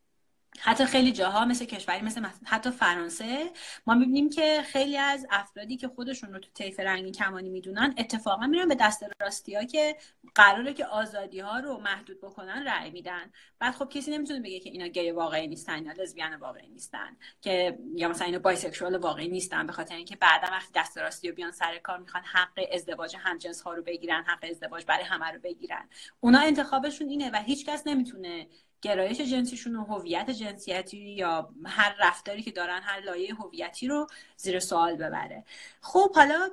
حتی 0.59 0.85
خیلی 0.85 1.11
جاها 1.11 1.45
مثل 1.45 1.65
کشوری 1.65 2.01
مثل 2.01 2.25
حتی 2.45 2.71
فرانسه 2.71 3.51
ما 3.87 3.93
می‌بینیم 3.93 4.29
که 4.29 4.61
خیلی 4.65 4.97
از 4.97 5.27
افرادی 5.29 5.77
که 5.77 5.87
خودشون 5.87 6.33
رو 6.33 6.39
تو 6.39 6.49
طیف 6.53 6.79
رنگی 6.79 7.11
کمانی 7.11 7.49
می‌دونن 7.49 7.95
اتفاقا 7.97 8.47
میرن 8.47 8.67
به 8.67 8.75
دست 8.75 9.05
راستی 9.21 9.55
ها 9.55 9.63
که 9.63 9.97
قراره 10.35 10.73
که 10.73 10.85
آزادی 10.85 11.39
ها 11.39 11.59
رو 11.59 11.77
محدود 11.77 12.21
بکنن 12.21 12.67
رأی 12.67 12.91
میدن. 12.91 13.31
بعد 13.59 13.73
خب 13.73 13.89
کسی 13.89 14.11
نمی‌تونه 14.11 14.39
بگه 14.39 14.59
که 14.59 14.69
اینا 14.69 14.87
گی 14.87 15.11
واقعی 15.11 15.47
نیستن 15.47 15.85
یا 15.85 15.91
لزبیان 15.91 16.35
واقعی 16.35 16.69
نیستن 16.69 17.17
که 17.41 17.79
یا 17.95 18.09
مثلا 18.09 18.25
اینا 18.25 18.39
بایسکشوال 18.39 18.95
واقعی 18.95 19.27
نیستن 19.27 19.67
به 19.67 19.73
خاطر 19.73 19.95
اینکه 19.95 20.15
بعدا 20.15 20.47
وقتی 20.51 20.71
دست 20.75 20.97
راستی 20.97 21.29
رو 21.29 21.35
بیان 21.35 21.51
سر 21.51 21.77
کار 21.77 21.97
می‌خوان 21.97 22.23
حق 22.23 22.59
ازدواج 22.73 23.15
همجنس 23.19 23.61
ها 23.61 23.73
رو 23.73 23.83
بگیرن 23.83 24.23
حق 24.23 24.45
ازدواج 24.49 24.85
برای 24.85 25.03
همه 25.03 25.31
رو 25.31 25.39
بگیرن. 25.39 25.89
اونا 26.19 26.39
انتخابشون 26.39 27.09
اینه 27.09 27.29
و 27.29 27.35
هیچکس 27.35 27.87
نمی‌تونه 27.87 28.47
گرایش 28.81 29.21
جنسیشون 29.21 29.75
و 29.75 29.83
هویت 29.83 30.29
جنسیتی 30.29 30.97
یا 30.97 31.49
هر 31.65 31.95
رفتاری 31.99 32.41
که 32.41 32.51
دارن 32.51 32.81
هر 32.83 32.99
لایه 32.99 33.35
هویتی 33.35 33.87
رو 33.87 34.07
زیر 34.37 34.59
سوال 34.59 34.95
ببره. 34.95 35.43
خب 35.81 36.15
حالا 36.15 36.49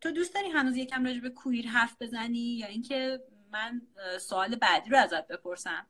تو 0.00 0.10
دوست 0.10 0.34
داری 0.34 0.48
هنوز 0.48 0.76
یکم 0.76 1.06
راجع 1.06 1.20
به 1.20 1.30
کویر 1.30 1.68
حرف 1.68 1.96
بزنی 2.00 2.38
یا 2.38 2.66
اینکه 2.66 3.20
من 3.52 3.82
سوال 4.20 4.56
بعدی 4.56 4.90
رو 4.90 4.98
ازت 4.98 5.26
بپرسم؟ 5.26 5.86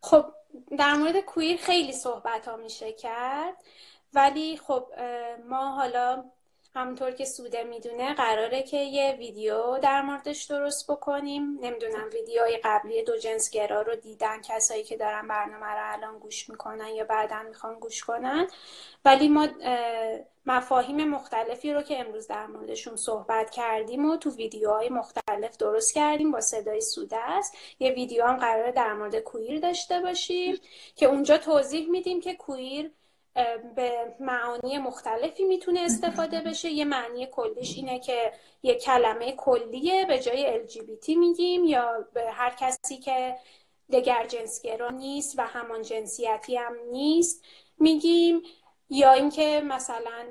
خب 0.00 0.24
در 0.78 0.94
مورد 0.94 1.20
کویر 1.20 1.56
خیلی 1.56 1.92
صحبت 1.92 2.48
ها 2.48 2.56
میشه 2.56 2.92
کرد 2.92 3.56
ولی 4.12 4.56
خب 4.56 4.88
ما 5.48 5.74
حالا 5.74 6.24
همونطور 6.74 7.10
که 7.10 7.24
سوده 7.24 7.64
می‌دونه 7.64 8.14
قراره 8.14 8.62
که 8.62 8.76
یه 8.76 9.16
ویدیو 9.18 9.78
در 9.78 10.02
موردش 10.02 10.44
درست 10.44 10.90
بکنیم. 10.90 11.58
نمی‌دونم 11.60 12.08
ویدیوهای 12.12 12.60
قبلی 12.64 13.02
دو 13.02 13.16
جنسگرا 13.16 13.82
رو 13.82 13.96
دیدن 13.96 14.40
کسایی 14.40 14.84
که 14.84 14.96
دارن 14.96 15.28
برنامه 15.28 15.66
رو 15.66 15.92
الان 15.92 16.18
گوش 16.18 16.48
می‌کنن 16.48 16.88
یا 16.88 17.04
بعدا 17.04 17.42
می‌خوان 17.42 17.78
گوش 17.78 18.04
کنن. 18.04 18.46
ولی 19.04 19.28
ما 19.28 19.48
مفاهیم 20.46 21.08
مختلفی 21.08 21.72
رو 21.72 21.82
که 21.82 22.00
امروز 22.00 22.26
در 22.26 22.46
موردشون 22.46 22.96
صحبت 22.96 23.50
کردیم 23.50 24.10
و 24.10 24.16
تو 24.16 24.30
ویدیوهای 24.30 24.88
مختلف 24.88 25.56
درست 25.56 25.94
کردیم 25.94 26.32
با 26.32 26.40
صدای 26.40 26.80
سوده 26.80 27.16
است. 27.16 27.56
یه 27.78 27.90
ویدیو 27.90 28.24
هم 28.24 28.36
قراره 28.36 28.72
در 28.72 28.92
مورد 28.92 29.18
کویر 29.18 29.60
داشته 29.60 30.00
باشیم 30.00 30.60
که 30.96 31.06
اونجا 31.06 31.38
توضیح 31.38 31.90
میدیم 31.90 32.20
که 32.20 32.34
کویر 32.34 32.90
به 33.76 34.14
معانی 34.20 34.78
مختلفی 34.78 35.44
می‌تونه 35.44 35.80
استفاده 35.80 36.40
بشه. 36.40 36.70
یه 36.70 36.84
معنی 36.84 37.26
کلیش 37.26 37.76
اینه 37.76 37.98
که 37.98 38.32
یه 38.62 38.74
کلمه 38.74 39.32
کلیه 39.32 40.06
به 40.06 40.18
جای 40.18 40.66
LGBT 40.66 41.08
میگیم 41.08 41.64
یا 41.64 42.08
به 42.14 42.30
هر 42.30 42.50
کسی 42.50 42.98
که 42.98 43.36
دگر 43.92 44.26
جنسگرا 44.26 44.90
نیست 44.90 45.38
و 45.38 45.42
همان 45.42 45.82
جنسیتی 45.82 46.56
هم 46.56 46.72
نیست 46.90 47.44
میگیم. 47.78 48.42
یا 48.90 49.12
اینکه 49.12 49.62
مثلا 49.64 50.26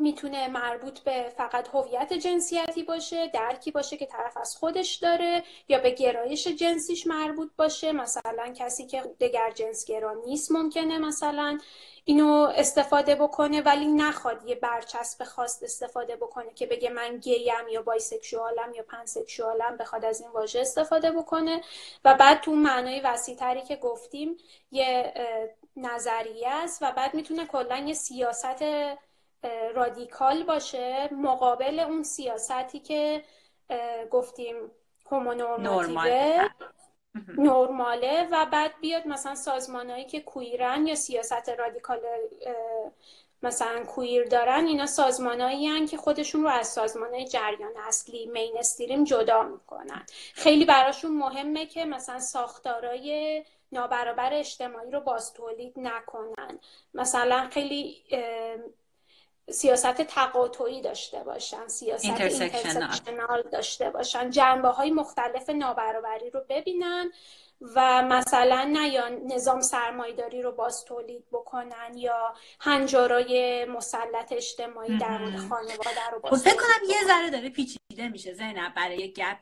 می‌تونه 0.00 0.48
مربوط 0.48 1.00
به 1.00 1.32
فقط 1.36 1.68
هویت 1.68 2.12
جنسیتی 2.12 2.82
باشه 2.82 3.26
درکی 3.26 3.70
باشه 3.70 3.96
که 3.96 4.06
طرف 4.06 4.36
از 4.36 4.56
خودش 4.56 4.94
داره 4.94 5.44
یا 5.68 5.78
به 5.78 5.90
گرایش 5.90 6.48
جنسیش 6.48 7.06
مربوط 7.06 7.50
باشه. 7.56 7.92
مثلا 7.92 8.52
کسی 8.54 8.86
که 8.86 9.02
دگر 9.20 9.50
جنسگرا 9.50 10.12
نیست 10.12 10.52
ممکنه 10.52 10.98
مثلا 10.98 11.58
اینو 12.04 12.52
استفاده 12.56 13.14
بکنه 13.14 13.60
ولی 13.60 13.86
نخواد 13.86 14.48
یه 14.48 14.54
برچسب 14.54 15.24
خاص 15.24 15.62
استفاده 15.62 16.16
بکنه 16.16 16.54
که 16.54 16.66
بگه 16.66 16.90
من 16.90 17.16
گیم 17.16 17.68
یا 17.72 17.82
بایسکشوالم 17.82 18.72
یا 18.74 18.82
پنسکشوالم 18.82 19.76
بخواد 19.76 20.04
از 20.04 20.20
این 20.20 20.30
واژه 20.30 20.60
استفاده 20.60 21.10
بکنه. 21.12 21.60
و 22.04 22.14
بعد 22.14 22.40
تو 22.40 22.52
معنای 22.52 23.00
وسیعتری 23.00 23.62
که 23.62 23.76
گفتیم 23.76 24.36
یه 24.72 25.12
نظریه 25.76 26.48
است 26.48 26.82
و 26.82 26.92
بعد 26.92 27.14
می‌تونه 27.14 27.46
کلا 27.46 27.76
یه 27.76 27.94
سیاست 27.94 28.62
رادیکال 29.74 30.42
باشه 30.42 31.08
مقابل 31.14 31.80
اون 31.80 32.02
سیاستی 32.02 32.78
که 32.78 33.24
گفتیم 34.10 34.54
هومونورماتیوه. 35.10 36.48
نرماله 37.38 38.28
و 38.32 38.46
بعد 38.46 38.72
بیاد 38.80 39.06
مثلا 39.06 39.34
سازمانهایی 39.34 40.04
که 40.04 40.20
کویرن 40.20 40.86
یا 40.86 40.94
سیاست 40.94 41.48
رادیکال 41.48 42.00
مثلا 43.42 43.84
کویر 43.84 44.24
دارن 44.24 44.66
اینا 44.66 44.86
سازمانایی 44.86 45.86
که 45.86 45.96
خودشون 45.96 46.42
رو 46.42 46.48
از 46.48 46.68
سازمان 46.68 47.24
جریان 47.24 47.76
اصلی 47.88 48.26
مین 48.26 48.58
استریم 48.58 49.04
جدا 49.04 49.42
می‌کنن. 49.42 50.06
خیلی 50.34 50.64
براشون 50.64 51.10
مهمه 51.10 51.66
که 51.66 51.84
مثلا 51.84 52.20
ساختارای 52.20 53.44
نابرابر 53.72 54.34
اجتماعی 54.34 54.90
رو 54.90 55.00
باز 55.00 55.32
تولید 55.32 55.72
نکنن. 55.76 56.58
مثلا 56.94 57.48
خیلی 57.50 58.02
سیاست 59.52 60.02
تقاطعی 60.02 60.80
داشته 60.82 61.18
باشن 61.18 61.68
سیاست 61.68 62.04
intersectional 62.04 63.42
داشته 63.52 63.90
باشن 63.90 64.30
جنبه 64.30 64.68
های 64.68 64.90
مختلف 64.90 65.50
نابرابری 65.50 66.30
رو 66.30 66.40
ببینن 66.48 67.10
و 67.60 68.02
مثلا 68.02 68.64
نه 68.72 68.88
یا 68.88 69.08
نظام 69.08 69.60
سرمایداری 69.60 70.42
رو 70.42 70.52
باز 70.52 70.84
تولید 70.84 71.24
بکنن 71.32 71.96
یا 71.96 72.34
هنجارای 72.60 73.64
مسلط 73.64 74.32
اجتماعی 74.32 74.98
در 74.98 75.18
مورد 75.18 75.36
خانواده 75.36 76.10
رو 76.12 76.20
باز 76.20 76.32
خب، 76.32 76.50
فکر 76.50 76.56
کنم 76.56 76.90
یه 76.90 77.06
ذره 77.06 77.30
داره 77.30 77.48
پیچیده 77.48 78.08
میشه 78.08 78.34
زینب 78.34 78.74
برای 78.76 79.12
گپ 79.12 79.38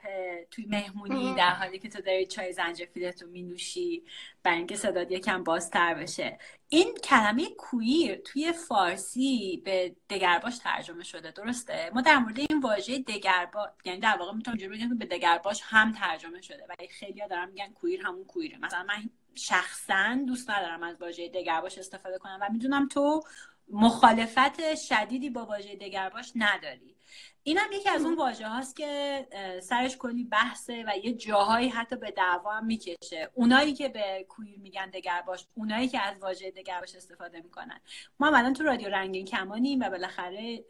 توی 0.51 0.67
مهمونی 0.67 1.35
در 1.35 1.51
حالی 1.51 1.79
که 1.79 1.89
تو 1.89 2.01
داری 2.01 2.27
چای 2.27 2.53
زنجفیلتو 2.53 3.27
مینوشی 3.27 4.03
برای 4.43 4.59
اینکه 4.59 4.77
صدات 4.77 5.11
یکم 5.11 5.45
بازتر 5.45 5.95
بشه. 5.95 6.39
این 6.69 6.95
کلمه 7.05 7.49
کویر 7.59 8.17
توی 8.17 8.53
فارسی 8.53 9.63
به 9.65 9.97
دگرباش 10.11 10.59
ترجمه 10.59 11.05
شده 11.05 11.31
درسته؟ 11.31 11.91
ما 11.95 12.01
در 12.01 12.19
مورد 12.19 12.39
این 12.39 12.61
واژه 12.61 12.99
دگرباش 12.99 13.71
یعنی 13.85 14.01
در 14.01 14.17
واقع 14.17 14.33
می‌تونم 14.33 14.57
جوری 14.57 14.79
بگم 14.79 14.99
به 14.99 15.07
دگرباش 15.07 15.61
هم 15.65 15.93
ترجمه 15.93 16.41
شده 16.41 16.67
ولی 16.69 16.89
خیلی 16.89 17.23
دارن 17.31 17.51
میگن 17.51 17.73
کویر 17.73 18.07
همون 18.07 18.25
کویره 18.25 18.59
مثلا 18.59 18.83
من 18.83 19.11
شخصا 19.35 20.19
دوست 20.27 20.51
ندارم 20.51 20.83
از 20.83 20.97
واژه 21.01 21.29
دگرباش 21.29 21.79
استفاده 21.79 22.19
کنم 22.19 22.39
و 22.41 22.49
می‌دونم 22.53 22.89
تو 22.89 23.23
مخالفت 23.71 24.75
شدیدی 24.75 25.31
با 25.31 25.45
واژه 25.45 25.77
دگرباش 25.77 26.33
نداری. 26.37 26.98
این 27.43 27.59
هم 27.59 27.73
یکی 27.73 27.89
از 27.89 28.05
اون 28.05 28.17
واژه 28.17 28.49
هاست 28.49 28.77
که 28.77 29.27
سرش 29.63 29.97
کلی 29.97 30.25
بحثه 30.25 30.85
و 30.87 30.93
یه 31.05 31.13
جاهایی 31.13 31.69
حتی 31.69 31.97
به 31.97 32.11
دعوا 32.11 32.53
هم 32.53 32.67
می‌کشه. 32.67 33.31
اونایی 33.35 33.75
که 33.75 33.89
به 33.89 34.27
کویر 34.29 34.59
میگن 34.59 34.91
دگرباش 34.91 35.47
اونایی 35.55 35.89
که 35.89 36.01
از 36.01 36.19
واژه 36.19 36.51
دگرباش 36.51 36.95
استفاده 36.95 37.41
می‌کنن. 37.41 37.81
ما 38.21 38.27
الان 38.27 38.53
تو 38.53 38.65
رادیو 38.65 38.89
رنگین 38.89 39.25
کمانیم 39.25 39.81
و 39.81 39.91
بالاخره 39.91 40.65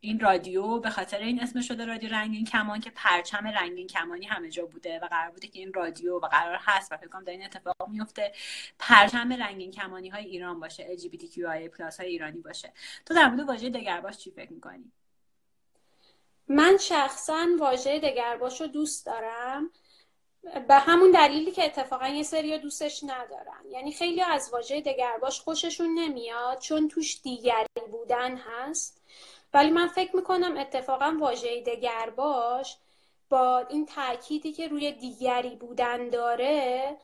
این 0.00 0.20
رادیو 0.20 0.78
به 0.78 0.90
خاطر 0.90 1.18
این 1.18 1.42
اسم 1.42 1.60
شده 1.60 1.84
رادیو 1.84 2.10
رنگین 2.10 2.44
کمان 2.44 2.80
که 2.80 2.90
پرچم 2.94 3.46
رنگین 3.46 3.86
کمانی 3.86 4.26
همه 4.26 4.50
جا 4.50 4.66
بوده 4.66 4.98
و 5.02 5.06
قرار 5.06 5.30
بوده 5.30 5.48
که 5.48 5.58
این 5.58 5.72
رادیو 5.72 6.16
و 6.16 6.26
قرار 6.26 6.58
هست 6.60 6.92
و 6.92 6.96
فکر 6.96 7.08
کنم 7.08 7.24
این 7.26 7.44
اتفاق 7.44 7.88
میفته 7.88 8.32
پرچم 8.78 9.32
رنگین 9.32 9.70
کمانی 9.70 10.08
های 10.08 10.24
ایران 10.24 10.60
باشه 10.60 10.96
LGBTQIA+ 10.96 11.98
های 11.98 12.08
ایرانی 12.08 12.40
باشه. 12.40 12.72
تو 13.06 13.14
در 13.14 13.28
مورد 13.28 13.48
واژه 13.48 13.70
دگرباش 13.70 14.18
چی 14.18 14.30
فکر 14.30 14.52
می‌کنی؟ 14.52 14.92
من 16.48 16.76
شخصا 16.76 17.46
واژه 17.58 17.98
دگرباش 17.98 18.60
رو 18.60 18.66
دوست 18.66 19.06
دارم. 19.06 19.70
به 20.68 20.74
همون 20.74 21.10
دلیلی 21.10 21.50
که 21.50 21.64
اتفاقا 21.64 22.08
یه 22.08 22.22
سری 22.22 22.58
دوستش 22.58 23.04
ندارن. 23.04 23.70
یعنی 23.70 23.92
خیلی 23.92 24.22
از 24.22 24.50
واژه 24.52 24.80
دگرباش 24.80 25.40
خوششون 25.40 25.94
نمیاد 25.98 26.58
چون 26.58 26.88
توش 26.88 27.20
دیگری 27.22 27.66
بودن 27.90 28.36
هست. 28.36 29.02
ولی 29.54 29.70
من 29.70 29.86
فکر 29.86 30.16
می‌کنم 30.16 30.56
اتفاقا 30.56 31.16
واژه 31.20 31.60
دگرباش 31.60 32.76
با 33.30 33.58
این 33.58 33.86
تأکیدی 33.86 34.52
که 34.52 34.68
روی 34.68 34.92
دیگری 34.92 35.56
بودن 35.56 36.08
داره 36.08 36.96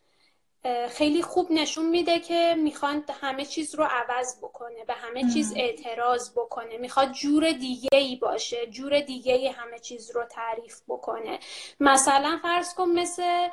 خیلی 0.90 1.22
خوب 1.22 1.53
نشون 1.53 1.87
میده 1.87 2.20
که 2.20 2.55
می‌خوان 2.59 3.05
همه 3.20 3.44
چیز 3.44 3.75
رو 3.75 3.85
عوض 3.85 4.38
بکنه 4.38 4.85
به 4.85 4.92
همه 4.92 5.33
چیز 5.35 5.55
اعتراض 5.57 6.31
بکنه. 6.31 6.79
می‌خواد 6.79 7.12
جور 7.12 7.53
دیگه 7.53 7.88
ای 7.92 8.16
باشه 8.16 8.66
جور 8.66 9.01
دیگه 9.01 9.35
ای 9.35 9.48
همه 9.48 9.79
چیز 9.79 10.11
رو 10.11 10.25
تعریف 10.25 10.81
بکنه. 10.88 11.38
مثلا 11.81 12.38
فرض 12.42 12.75
کن 12.75 12.88
مثل 12.88 13.48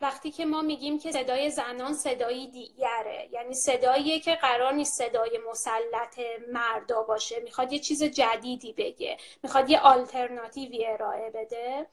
وقتی 0.00 0.30
که 0.30 0.44
ما 0.44 0.62
میگیم 0.62 0.98
که 0.98 1.12
صدای 1.12 1.50
زنان 1.50 1.94
صدایی 1.94 2.46
دیگره 2.46 3.28
یعنی 3.32 3.54
صدایی 3.54 4.20
که 4.20 4.34
قرار 4.34 4.72
نیست 4.72 5.04
صدای 5.04 5.40
مسلط 5.50 6.20
مردا 6.52 7.02
باشه. 7.02 7.40
می‌خواد 7.40 7.72
یه 7.72 7.78
چیز 7.78 8.04
جدیدی 8.04 8.72
بگه. 8.72 9.16
می‌خواد 9.42 9.70
یه 9.70 9.80
آلترناتیوی 9.80 10.86
ارائه 10.86 11.30
بده. 11.30 11.86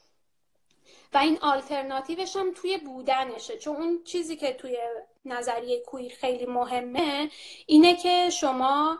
و 1.14 1.18
این 1.18 1.38
آلترناتیوش 1.42 2.36
هم 2.36 2.54
توی 2.54 2.78
بودنشه. 2.78 3.58
چون 3.58 3.76
اون 3.76 4.04
چیزی 4.04 4.36
که 4.36 4.54
توی 4.54 4.78
نظریه 5.26 5.80
کویر 5.80 6.14
خیلی 6.14 6.46
مهمه 6.46 7.30
اینه 7.66 7.96
که 7.96 8.30
شما 8.30 9.00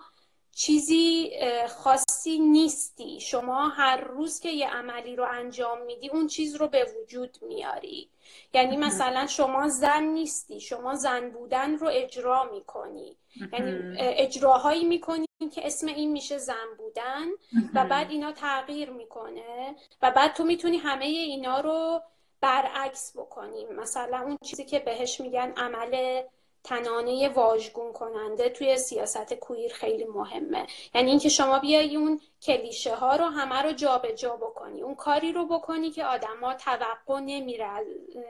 چیزی 0.56 1.32
خاصی 1.70 2.40
نیستی. 2.40 3.20
شما 3.20 3.70
هر 3.70 3.98
روز 3.98 4.40
که 4.40 4.50
یه 4.50 4.70
عملی 4.70 5.16
رو 5.16 5.28
انجام 5.32 5.82
میدی 5.82 6.10
اون 6.10 6.28
چیز 6.28 6.56
رو 6.56 6.68
به 6.68 6.88
وجود 7.02 7.38
میاری. 7.42 8.10
یعنی 8.54 8.78
مثلا 8.78 9.28
شما 9.28 9.68
زن 9.68 10.04
نیستی. 10.04 10.60
شما 10.60 10.96
زن 10.96 11.30
بودن 11.30 11.76
رو 11.78 11.90
اجرا 11.92 12.44
می‌کنی. 12.54 13.18
یعنی 13.54 13.96
اجراهایی 14.00 14.86
می‌کنی 14.86 15.26
که 15.56 15.68
اسم 15.68 15.88
این 15.88 16.12
میشه 16.12 16.38
زن 16.38 16.68
بودن 16.78 17.28
و 17.74 17.86
بعد 17.86 18.12
اینا 18.12 18.32
تغییر 18.32 18.90
می‌کنه 18.90 19.76
و 20.02 20.12
بعد 20.12 20.34
تو 20.34 20.44
می‌تونی 20.44 20.78
همه 20.78 21.06
اینا 21.06 21.60
رو 21.60 22.02
برعکس 22.42 23.18
بکنی. 23.18 23.66
مثلا 23.66 24.22
اون 24.22 24.38
چیزی 24.44 24.66
که 24.66 24.80
بهش 24.80 25.22
میگن 25.22 25.54
عمل 25.58 26.22
تنانه 26.64 27.30
واژگون 27.30 27.94
کننده 27.94 28.50
توی 28.50 28.78
سیاست 28.78 29.34
کویر 29.34 29.74
خیلی 29.74 30.06
مهمه. 30.06 30.68
یعنی 30.96 31.10
اینکه 31.10 31.30
شما 31.30 31.60
بیای 31.60 31.96
اون 31.96 32.22
کلیشه 32.42 32.96
ها 32.96 33.16
رو 33.16 33.26
همه 33.26 33.62
رو 33.62 33.72
جابجا 33.72 34.24
جا 34.24 34.36
بکنی. 34.36 34.82
اون 34.82 34.96
کاری 34.96 35.32
رو 35.32 35.46
بکنی 35.46 35.92
که 35.92 36.06
آدما 36.06 36.54
توقع 36.54 37.20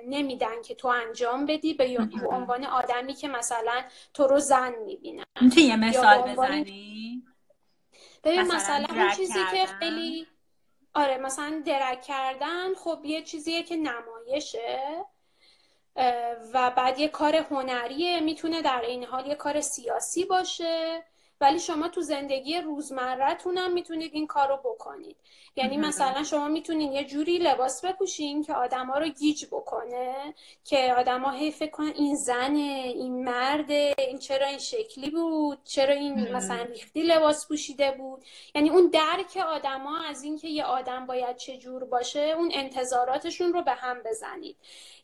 نمیدن 0.06 0.62
که 0.62 0.76
تو 0.76 0.88
انجام 0.88 1.46
بدی 1.46 1.74
به 1.74 1.98
عنوان 2.30 2.66
آدمی 2.66 3.14
که 3.14 3.28
مثلا 3.28 3.84
تو 4.14 4.28
رو 4.28 4.40
زن 4.40 4.76
می‌بینن. 4.86 5.26
می‌تونی 5.42 5.66
یه 5.66 5.76
مثال 5.76 6.22
بزنی؟ 6.22 7.24
ببین 8.24 8.42
مثلا, 8.42 8.86
اون 8.90 9.12
چیزی 9.12 9.40
که 9.52 9.66
خیلی 9.66 10.28
آره 10.96 11.18
مثلا 11.18 11.64
درک 11.66 12.02
کردن 12.02 12.74
خب 12.74 13.00
یه 13.04 13.22
چیزیه 13.22 13.64
که 13.64 13.76
نمایشه. 13.76 15.06
و 16.54 16.72
بعد 16.78 17.00
یه 17.00 17.08
کار 17.08 17.36
هنریه 17.36 18.20
می‌تونه 18.20 18.62
در 18.62 18.82
این 18.82 19.04
حال 19.04 19.28
یه 19.28 19.36
کار 19.36 19.62
سیاسی 19.62 20.26
باشه. 20.26 21.04
ولی 21.42 21.60
شما 21.60 21.88
تو 21.88 22.02
زندگی 22.02 22.58
روزمرتون 22.58 23.58
هم 23.58 23.74
می‌تونید 23.74 24.12
این 24.14 24.28
کار 24.28 24.48
رو 24.48 24.58
بکنید. 24.58 25.16
یعنی 25.56 25.78
مثلا 25.78 26.24
شما 26.24 26.48
می‌تونید 26.48 26.92
یه 26.92 27.04
جوری 27.04 27.38
لباس 27.38 27.86
بپوشین 27.86 28.44
که 28.44 28.54
آدما 28.54 28.98
رو 28.98 29.08
گیج 29.08 29.46
بکنه 29.46 30.34
که 30.64 30.94
آدما 30.98 31.32
هی 31.32 31.52
فکر 31.52 31.72
کنن 31.72 31.94
این 31.96 32.16
زنه 32.16 32.94
این 32.96 33.24
مرده 33.24 33.96
این 33.98 34.18
چرا 34.18 34.48
این 34.48 34.58
شکلی 34.58 35.10
بود 35.10 35.58
چرا 35.64 35.94
این 35.94 36.32
مثلا 36.32 36.64
ریختی 36.64 37.02
لباس 37.02 37.48
پوشیده 37.48 37.92
بود. 37.92 38.26
یعنی 38.56 38.70
اون 38.70 38.90
درک 38.90 39.38
آدما 39.48 40.00
از 40.00 40.24
اینکه 40.24 40.48
یه 40.48 40.64
آدم 40.64 41.06
باید 41.06 41.36
چه 41.36 41.58
جور 41.58 41.86
باشه 41.86 42.20
اون 42.20 42.52
انتظاراتشون 42.54 43.54
رو 43.54 43.62
به 43.62 43.72
هم 43.72 44.04
بزنید. 44.04 44.58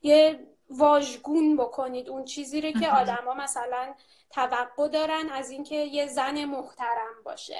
یه 0.04 0.40
واژگون 0.70 1.58
بکنید 1.58 2.10
اون 2.10 2.26
چیزی 2.26 2.62
رو 2.62 2.72
که 2.72 2.90
آدما 2.92 3.34
مثلا 3.34 3.94
توقع 4.30 4.88
دارن 4.88 5.30
از 5.32 5.50
اینکه 5.50 5.76
یه 5.76 6.08
زن 6.08 6.46
محترم 6.46 7.24
باشه. 7.26 7.56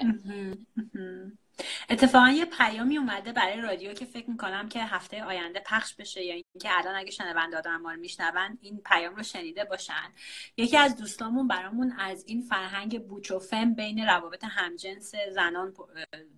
اتفاقا 1.90 2.30
یه 2.30 2.46
پیامی 2.46 2.98
اومده 2.98 3.32
برای 3.32 3.62
رادیو 3.62 3.94
که 3.94 4.06
فکر 4.06 4.30
می‌کنم 4.30 4.70
که 4.70 4.84
هفته 4.84 5.24
آینده 5.24 5.60
پخش 5.60 5.96
بشه 5.96 6.24
یا 6.24 6.34
اینکه 6.34 6.78
الان 6.78 6.96
اگه 6.96 7.12
شنونده 7.12 7.58
آدم 7.58 7.78
ما 7.78 7.92
رو 7.92 8.00
میشنون 8.00 8.58
این 8.62 8.82
پیام 8.86 9.16
رو 9.16 9.24
شنیده 9.24 9.66
باشن. 9.66 10.14
یکی 10.58 10.78
از 10.78 10.98
دوستامون 10.98 11.48
برامون 11.48 11.92
از 12.00 12.24
این 12.28 12.42
فرهنگ 12.42 13.08
بوچوفم 13.08 13.74
بین 13.74 14.06
روابط 14.06 14.44
همجنس 14.44 15.16
زنان 15.32 15.74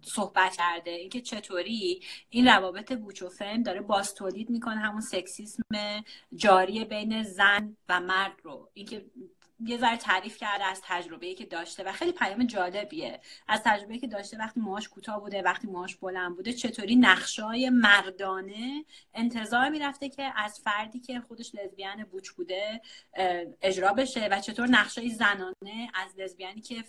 صحبت 0.01 0.55
کرده. 0.55 0.91
اینکه 0.91 1.21
چطوری 1.21 2.03
این 2.29 2.47
روابط 2.47 2.93
بوچوفم 2.93 3.63
داره 3.63 3.81
باز 3.81 4.15
تولید 4.15 4.49
می‌کنه 4.49 4.79
همون 4.79 5.01
سکسیسم 5.01 5.63
جاری 6.35 6.85
بین 6.85 7.23
زن 7.23 7.77
و 7.89 7.99
مرد 7.99 8.35
رو. 8.43 8.69
اینکه 8.73 9.05
یه 9.65 9.77
ذره 9.77 9.97
تعریف 9.97 10.37
کرده 10.37 10.65
از 10.65 10.81
تجربه 10.83 11.33
که 11.33 11.45
داشته 11.45 11.83
و 11.83 11.91
خیلی 11.91 12.11
پیام 12.11 12.43
جالبیه. 12.43 13.19
از 13.47 13.61
تجربه 13.65 13.97
که 13.97 14.07
داشته 14.07 14.37
وقتی 14.37 14.59
موهاش 14.59 14.89
کوتاه 14.89 15.19
بوده 15.19 15.41
وقتی 15.41 15.67
موهاش 15.67 15.95
بلند 15.95 16.35
بوده 16.35 16.53
چطوری 16.53 16.95
نقشای 16.95 17.69
مردانه 17.69 18.85
انتظار 19.13 19.69
می‌رفته 19.69 20.09
که 20.09 20.33
از 20.35 20.59
فردی 20.59 20.99
که 20.99 21.19
خودش 21.19 21.55
لزبیان 21.55 22.03
بوچ 22.03 22.29
بوده 22.29 22.81
اجرا 23.61 23.93
بشه 23.93 24.27
و 24.31 24.39
چطور 24.39 24.67
نقشای 24.67 25.09
زنانه 25.09 25.89
از 25.93 26.11
لزبیانی 26.17 26.61
که 26.61 26.83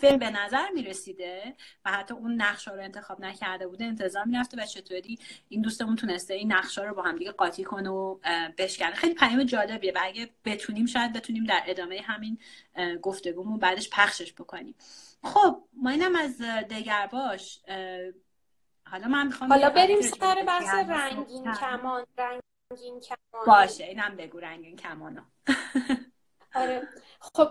فیلم 0.00 0.18
به 0.18 0.30
نظر 0.30 0.70
می‌رسیده 0.70 1.54
و 1.84 1.92
حتی 1.92 2.14
اون 2.14 2.42
نقشه 2.42 2.70
رو 2.70 2.82
انتخاب 2.82 3.20
نکرده 3.20 3.66
بوده 3.66 3.84
انتظار 3.84 4.24
می‌رفته 4.24 4.62
و 4.62 4.66
چطوری 4.66 5.18
این 5.48 5.62
دوستمون 5.62 5.96
تونسته 5.96 6.34
این 6.34 6.52
نقشه 6.52 6.82
رو 6.82 6.94
با 6.94 7.02
هم 7.02 7.16
دیگه 7.16 7.32
قاطی 7.32 7.64
کنه 7.64 7.90
و 7.90 8.18
بشکنه. 8.58 8.94
خیلی 8.94 9.14
پیام 9.14 9.42
جالبیه 9.44 9.92
و 9.92 9.98
اگه 10.02 10.30
بتونیم 10.44 10.86
شاید 10.86 11.12
بتونیم 11.12 11.44
در 11.44 11.62
ادامه 11.66 12.00
همین 12.04 12.38
گفتگومون 13.02 13.58
بعدش 13.58 13.90
پخشش 13.90 14.32
بکنیم. 14.32 14.74
خب 15.22 15.62
ما 15.72 15.90
اینم 15.90 16.16
از 16.16 16.40
دگر 16.70 17.06
باش. 17.12 17.60
حالا 18.90 19.08
من 19.08 19.26
می‌خوام 19.26 19.52
حالا 19.52 19.70
بریم 19.70 20.00
سر 20.00 20.44
بحث 20.46 20.74
رنگین 20.74 21.52
کمان 21.52 22.06
رنگین 22.18 23.00
کمان. 23.00 23.46
باشه 23.46 23.84
اینم 23.84 24.16
بگو 24.16 24.40
رنگین 24.40 24.76
کمانو. 24.76 25.20
آره. 26.54 26.88
خب 27.20 27.48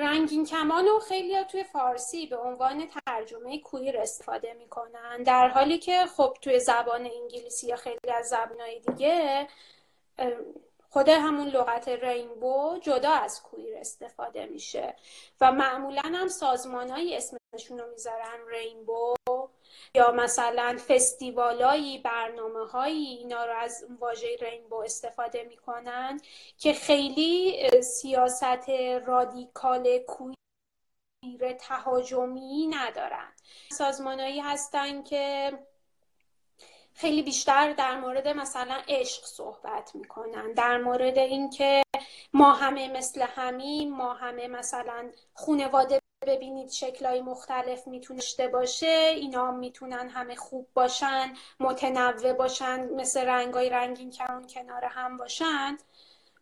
رنگین 0.00 0.46
کمان 0.46 0.88
و 0.88 0.98
خیلی 0.98 1.44
توی 1.44 1.64
فارسی 1.64 2.26
به 2.26 2.36
عنوان 2.36 2.88
ترجمه 3.06 3.58
کویر 3.58 3.98
استفاده 3.98 4.54
می‌کنن. 4.54 5.22
در 5.22 5.48
حالی 5.48 5.78
که 5.78 6.06
خب 6.06 6.36
توی 6.40 6.60
زبان 6.60 7.06
انگلیسی 7.06 7.66
یا 7.66 7.76
خیلی 7.76 8.10
از 8.14 8.28
زبانهای 8.28 8.80
دیگه 8.80 9.48
خود 10.90 11.08
همون 11.08 11.48
لغت 11.48 11.88
رینبو 11.88 12.78
جدا 12.82 13.10
از 13.10 13.42
کویر 13.42 13.76
استفاده 13.76 14.46
میشه. 14.46 14.96
و 15.40 15.52
معمولا 15.52 16.02
هم 16.04 16.28
سازمان 16.28 16.90
های 16.90 17.16
اسمشون 17.16 17.78
رو 17.78 17.90
می‌ذارن 17.90 18.48
رینبو. 18.50 19.14
یا 19.94 20.12
مثلا 20.12 20.78
فستیوالایی 20.88 21.98
برنامه 21.98 22.66
هایی 22.66 23.06
اینا 23.06 23.44
رو 23.44 23.52
از 23.56 23.84
واژه 24.00 24.36
رینبو 24.40 24.76
استفاده 24.76 25.44
می‌کنن 25.44 26.20
که 26.58 26.72
خیلی 26.72 27.58
سیاست 27.82 28.70
رادیکال 29.06 29.98
کویر 29.98 31.52
تهاجمی 31.60 32.66
ندارن. 32.66 33.32
سازمانهایی 33.72 34.40
هستن 34.40 35.02
که 35.02 35.52
خیلی 36.94 37.22
بیشتر 37.22 37.72
در 37.72 38.00
مورد 38.00 38.28
مثلا 38.28 38.82
عشق 38.88 39.24
صحبت 39.24 39.94
می‌کنن 39.94 40.52
در 40.52 40.78
مورد 40.78 41.18
اینکه 41.18 41.82
ما 42.32 42.52
همه 42.52 42.88
مثل 42.88 43.22
همین 43.22 43.90
ما 43.90 44.14
همه 44.14 44.48
مثلا 44.48 45.10
خونواده 45.34 45.98
ببینید 46.26 46.70
شکلهای 46.70 47.20
مختلف 47.20 47.86
می‌تونه 47.86 48.48
باشه. 48.52 49.12
اینا 49.16 49.50
می‌تونن 49.50 50.08
همه 50.08 50.34
خوب 50.34 50.68
باشن 50.74 51.34
متنوع 51.60 52.32
باشن 52.32 52.88
مثل 52.88 53.20
رنگای 53.20 53.70
رنگین 53.70 54.10
کمون 54.10 54.46
کنار 54.46 54.84
هم 54.84 55.16
باشن. 55.16 55.78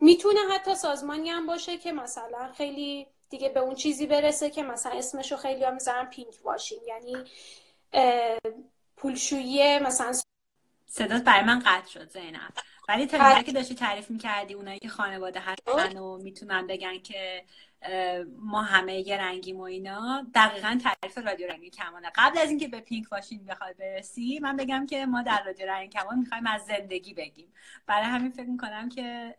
می‌تونه 0.01 0.41
حتی 0.53 0.75
سازمانی 0.75 1.31
هم 1.31 1.47
باشه 1.47 1.79
که 1.79 1.93
مثلا 1.93 2.53
خیلی 2.57 3.07
دیگه 3.31 3.49
به 3.49 3.61
اون 3.61 3.75
چیزی 3.75 4.07
برسه 4.07 4.51
که 4.51 4.63
مثلا 4.63 4.93
اسمشو 4.93 5.37
خیلی 5.37 5.65
هم 5.65 5.75
می‌ذارن 5.75 6.07
پینک 6.07 6.35
واشینگ. 6.45 6.83
یعنی 6.87 7.17
پولشویی 8.97 9.79
مثلا 9.79 10.13
صدات 10.87 11.23
برای 11.23 11.45
من 11.45 11.59
قطع 11.59 11.89
شد 11.89 12.09
زینب. 12.11 12.53
ولی 12.89 13.07
تا 13.07 13.43
که 13.43 13.53
داشتی 13.53 13.75
تعریف 13.75 14.11
می‌کردی 14.11 14.55
اونایی 14.55 14.79
که 14.79 14.89
خانواده 14.89 15.41
هستن 15.41 15.99
و 15.99 16.17
می‌تونن 16.17 16.67
بگن 16.67 16.99
که 16.99 17.45
ما 18.39 18.63
همه 18.63 19.09
یه 19.09 19.17
رنگیم 19.17 19.57
و 19.57 19.63
اینا. 19.63 20.27
دقیقا 20.35 20.79
تعریف 20.85 21.19
رادیو 21.19 21.49
رنگی 21.49 21.71
کمانه. 21.71 22.11
قبل 22.15 22.39
از 22.39 22.49
اینکه 22.49 22.69
به 22.69 22.81
پینک 22.81 23.13
واشین 23.13 23.45
بخوای 23.45 23.75
برسی 23.75 24.39
من 24.43 24.57
بگم 24.57 24.87
که 24.87 25.07
ما 25.07 25.23
در 25.23 25.43
رادیو 25.47 25.67
رنگی 25.67 25.89
کمان 25.89 26.19
می‌خوایم 26.19 26.47
از 26.47 26.65
زندگی 26.65 27.15
بگیم. 27.15 27.53
برای 27.87 28.07
همین 28.07 28.31
فکر 28.31 28.49
می‌کنم 28.49 28.89
که 28.89 29.35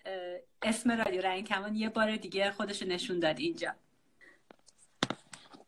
اسم 0.62 0.91
رادیو 0.91 1.21
رنگی 1.21 1.43
کمان 1.43 1.75
یه 1.75 1.89
بار 1.89 2.15
دیگه 2.15 2.51
خودش 2.51 2.84
نشون 2.84 3.19
داد 3.19 3.39
اینجا. 3.39 3.75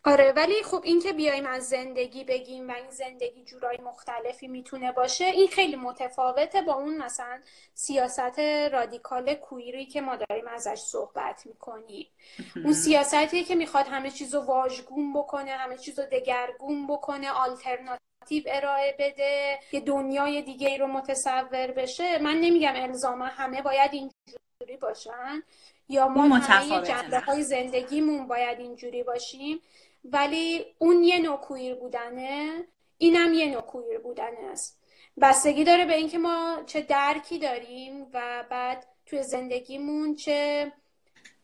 آره 0.05 0.33
ولی 0.35 0.63
خب 0.63 0.81
این 0.83 0.99
که 1.01 1.13
بیایم 1.13 1.45
از 1.45 1.67
زندگی 1.67 2.23
بگیم 2.23 2.69
و 2.69 2.71
این 2.71 2.89
زندگی 2.89 3.43
جورای 3.43 3.77
مختلفی 3.77 4.47
می‌تونه 4.47 4.91
باشه 4.91 5.25
این 5.25 5.47
خیلی 5.47 5.75
متفاوته 5.75 6.61
با 6.61 6.73
اون 6.73 6.97
مثلا 6.97 7.41
سیاست 7.73 8.39
رادیکال 8.71 9.33
کویری 9.33 9.85
که 9.85 10.01
ما 10.01 10.15
داریم 10.15 10.47
ازش 10.47 10.79
صحبت 10.79 11.45
می‌کنیم. 11.45 12.07
اون 12.55 12.73
سیاستی 12.73 13.43
که 13.43 13.55
می‌خواد 13.55 13.85
همه 13.87 14.11
چیزو 14.11 14.39
واژگون 14.39 15.13
بکنه 15.13 15.51
همه 15.51 15.77
چیزو 15.77 16.01
دگرگون 16.11 16.87
بکنه 16.87 17.31
آلترناتیو 17.31 18.43
ارائه 18.47 18.95
بده 18.99 19.59
یه 19.71 19.79
دنیای 19.79 20.41
دیگه 20.41 20.77
رو 20.77 20.87
متصور 20.87 21.67
بشه 21.67 22.17
من 22.17 22.35
نمیگم 22.35 22.73
الزاما 22.75 23.25
همه 23.25 23.61
باید 23.61 23.91
اینجوری 23.93 24.77
باشن 24.81 25.43
یا 25.89 26.07
ما 26.07 26.35
همه 26.35 26.81
جنبه 26.81 27.19
های 27.19 27.43
زندگیمون 27.43 28.27
باید 28.27 28.59
اینجوری 28.59 29.03
باشیم. 29.03 29.59
ولی 30.03 30.65
اون 30.77 31.03
یه 31.03 31.19
نوع 31.19 31.37
کویر 31.37 31.75
بودنه 31.75 32.63
اینم 32.97 33.33
یه 33.33 33.47
نوع 33.51 33.61
کویر 33.61 33.99
بودنه 33.99 34.49
است. 34.51 34.79
بستگی 35.21 35.63
داره 35.63 35.85
به 35.85 35.95
اینکه 35.95 36.17
ما 36.17 36.63
چه 36.65 36.81
درکی 36.81 37.39
داریم 37.39 38.07
و 38.13 38.43
بعد 38.49 38.85
توی 39.05 39.23
زندگیمون 39.23 40.15
چه 40.15 40.71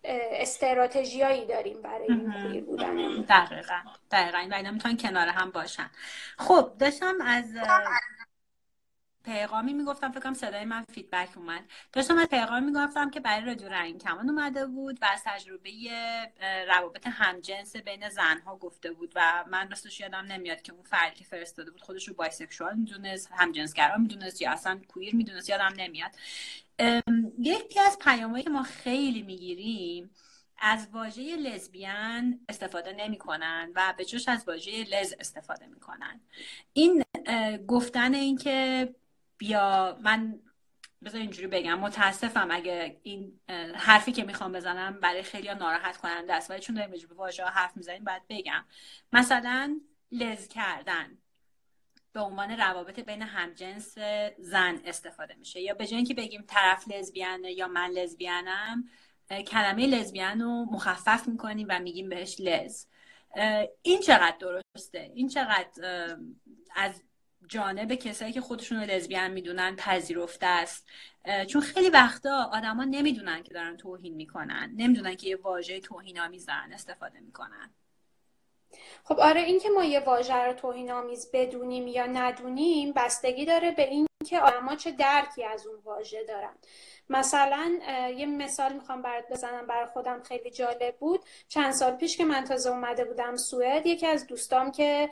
استراتژیایی 0.03 1.45
داریم 1.45 1.81
برای 1.81 2.07
این 2.09 2.33
کویر 2.33 2.63
بودنه. 2.63 3.21
دقیقا. 3.21 3.79
دقیقا. 4.11 4.47
و 4.51 4.53
اینا 4.53 4.71
می‌تونن 4.71 4.97
کنار 4.97 5.27
هم 5.27 5.51
باشن. 5.51 5.89
خب 6.37 6.71
داشتم 6.79 7.15
از 7.21 7.45
پیغامی 9.25 9.73
می‌گفتم 9.73 10.11
فکرم 10.11 10.33
صدای 10.33 10.65
من 10.65 10.83
فیدبک 10.93 11.37
اومد. 11.37 11.63
داشتم 11.93 12.17
از 12.17 12.27
پیغامی 12.27 12.65
می‌گفتم 12.65 13.09
که 13.09 13.19
برای 13.19 13.45
رادیو 13.45 13.69
رنگ 13.69 14.01
کمان 14.01 14.29
اومده 14.29 14.65
بود 14.65 14.99
و 15.01 15.05
از 15.13 15.21
تجربه 15.25 15.71
روابط 16.67 17.07
همجنس 17.07 17.75
بین 17.75 18.09
زنها 18.09 18.55
گفته 18.55 18.91
بود 18.91 19.11
و 19.15 19.43
من 19.47 19.69
راستش 19.69 19.99
یادم 19.99 20.25
نمیاد 20.25 20.61
که 20.61 20.73
اون 20.73 20.83
فردی 20.83 21.15
که 21.15 21.23
فرستاده 21.23 21.71
بود 21.71 21.81
خودش 21.81 22.07
رو 22.07 22.13
بایسکشوال 22.13 22.75
می‌دونست 22.75 23.29
همجنسگرا 23.31 23.97
می‌دونست 23.97 24.41
یا 24.41 24.51
اصلا 24.51 24.81
کویر 24.87 25.15
می‌دونست 25.15 25.49
یادم 25.49 25.73
نمیاد. 25.77 26.11
یکی 27.39 27.79
از 27.79 27.97
پیامهایی 28.01 28.43
که 28.43 28.49
ما 28.49 28.63
خیلی 28.63 29.21
می‌گیریم 29.21 30.09
از 30.61 30.87
واژه 30.91 31.35
لزبیان 31.35 32.39
استفاده 32.49 32.93
نمی‌کنن 32.93 33.71
و 33.75 33.93
به 33.97 34.05
جوش 34.05 34.27
از 34.27 34.43
واژه 34.47 34.83
لز 34.83 35.13
استفاده 35.19 35.67
می‌کنن. 35.67 36.21
این 36.73 37.03
گفتن 37.67 38.13
اینکه 38.13 38.95
بیا 39.39 39.97
من 40.01 40.39
بذار 41.05 41.21
اینجوری 41.21 41.47
بگم. 41.47 41.79
متاسفم 41.79 42.47
اگه 42.51 42.99
این 43.03 43.39
حرفی 43.75 44.11
که 44.11 44.23
می‌خوام 44.23 44.51
بزنم 44.51 44.99
برای 44.99 45.23
خیلی 45.23 45.53
ناراحت 45.53 45.97
کننده 45.97 46.33
است. 46.33 46.51
ولی 46.51 46.59
چون 46.59 46.75
داریم 46.75 46.91
به 47.09 47.15
واژه 47.15 47.43
حرف 47.43 47.77
می‌زنیم 47.77 48.03
باید 48.03 48.21
بگم. 48.29 48.65
مثلا 49.13 49.79
لز 50.11 50.47
کردن 50.47 51.17
به 52.13 52.19
عنوان 52.19 52.51
روابط 52.51 52.99
بین 52.99 53.21
همجنس 53.21 53.97
زن 54.37 54.81
استفاده 54.85 55.35
میشه. 55.35 55.61
یا 55.61 55.73
به 55.73 55.87
جای 55.87 55.95
اینکه 55.95 56.13
بگیم 56.13 56.43
طرف 56.47 56.87
لزبیانه 56.87 57.51
یا 57.51 57.67
من 57.67 57.89
لزبیانم 57.89 58.89
کلمه 59.47 59.87
لزبیان 59.87 60.41
رو 60.41 60.65
مخفف 60.71 61.27
می‌کنیم 61.27 61.67
و 61.69 61.79
میگیم 61.79 62.09
بهش 62.09 62.35
لز. 62.39 62.85
این 63.81 63.99
چقدر 63.99 64.35
درسته؟ 64.39 65.11
این 65.13 65.27
چقدر 65.27 66.17
از 66.75 67.03
جانب 67.49 67.95
کسایی 67.95 68.33
که 68.33 68.41
خودشون 68.41 68.79
رو 68.79 68.85
لزبیان 68.85 69.31
می‌دونن 69.31 69.75
پذیرفته 69.75 70.45
است. 70.45 70.87
چون 71.47 71.61
خیلی 71.61 71.89
وقتا 71.89 72.49
آدما 72.53 72.83
نمی‌دونن 72.83 73.43
که 73.43 73.53
دارن 73.53 73.77
توهین 73.77 74.13
می‌کنن. 74.13 74.73
نمی‌دونن 74.75 75.15
که 75.15 75.27
یه 75.27 75.35
واژه 75.35 75.79
توهین 75.79 76.19
آمیزن 76.19 76.69
استفاده 76.73 77.19
می‌کنن. 77.19 77.73
خب 79.03 79.19
آره 79.19 79.41
این 79.41 79.59
که 79.59 79.69
ما 79.69 79.83
یه 79.83 79.99
واژه 79.99 80.35
رو 80.35 80.53
توهین 80.53 80.91
آمیز 80.91 81.29
بدونیم 81.33 81.87
یا 81.87 82.05
ندونیم 82.05 82.93
بستگی 82.93 83.45
داره 83.45 83.71
به 83.71 83.89
این 83.89 84.07
که 84.25 84.39
آدما 84.39 84.75
چه 84.75 84.91
درکی 84.91 85.43
از 85.43 85.67
اون 85.67 85.75
واژه 85.83 86.23
دارن. 86.23 86.53
مثلا 87.09 87.79
یه 88.17 88.25
مثال 88.25 88.73
می‌خوام 88.73 89.01
برات 89.01 89.29
بزنم 89.31 89.67
برای 89.67 89.85
خودم 89.85 90.23
خیلی 90.23 90.51
جالب 90.51 90.95
بود. 90.99 91.25
چند 91.47 91.71
سال 91.71 91.95
پیش 91.95 92.17
که 92.17 92.25
من 92.25 92.43
تازه 92.43 92.69
اومده 92.69 93.05
بودم 93.05 93.35
سوئد 93.35 93.85
یکی 93.85 94.07
از 94.07 94.27
دوستام 94.27 94.71
که 94.71 95.09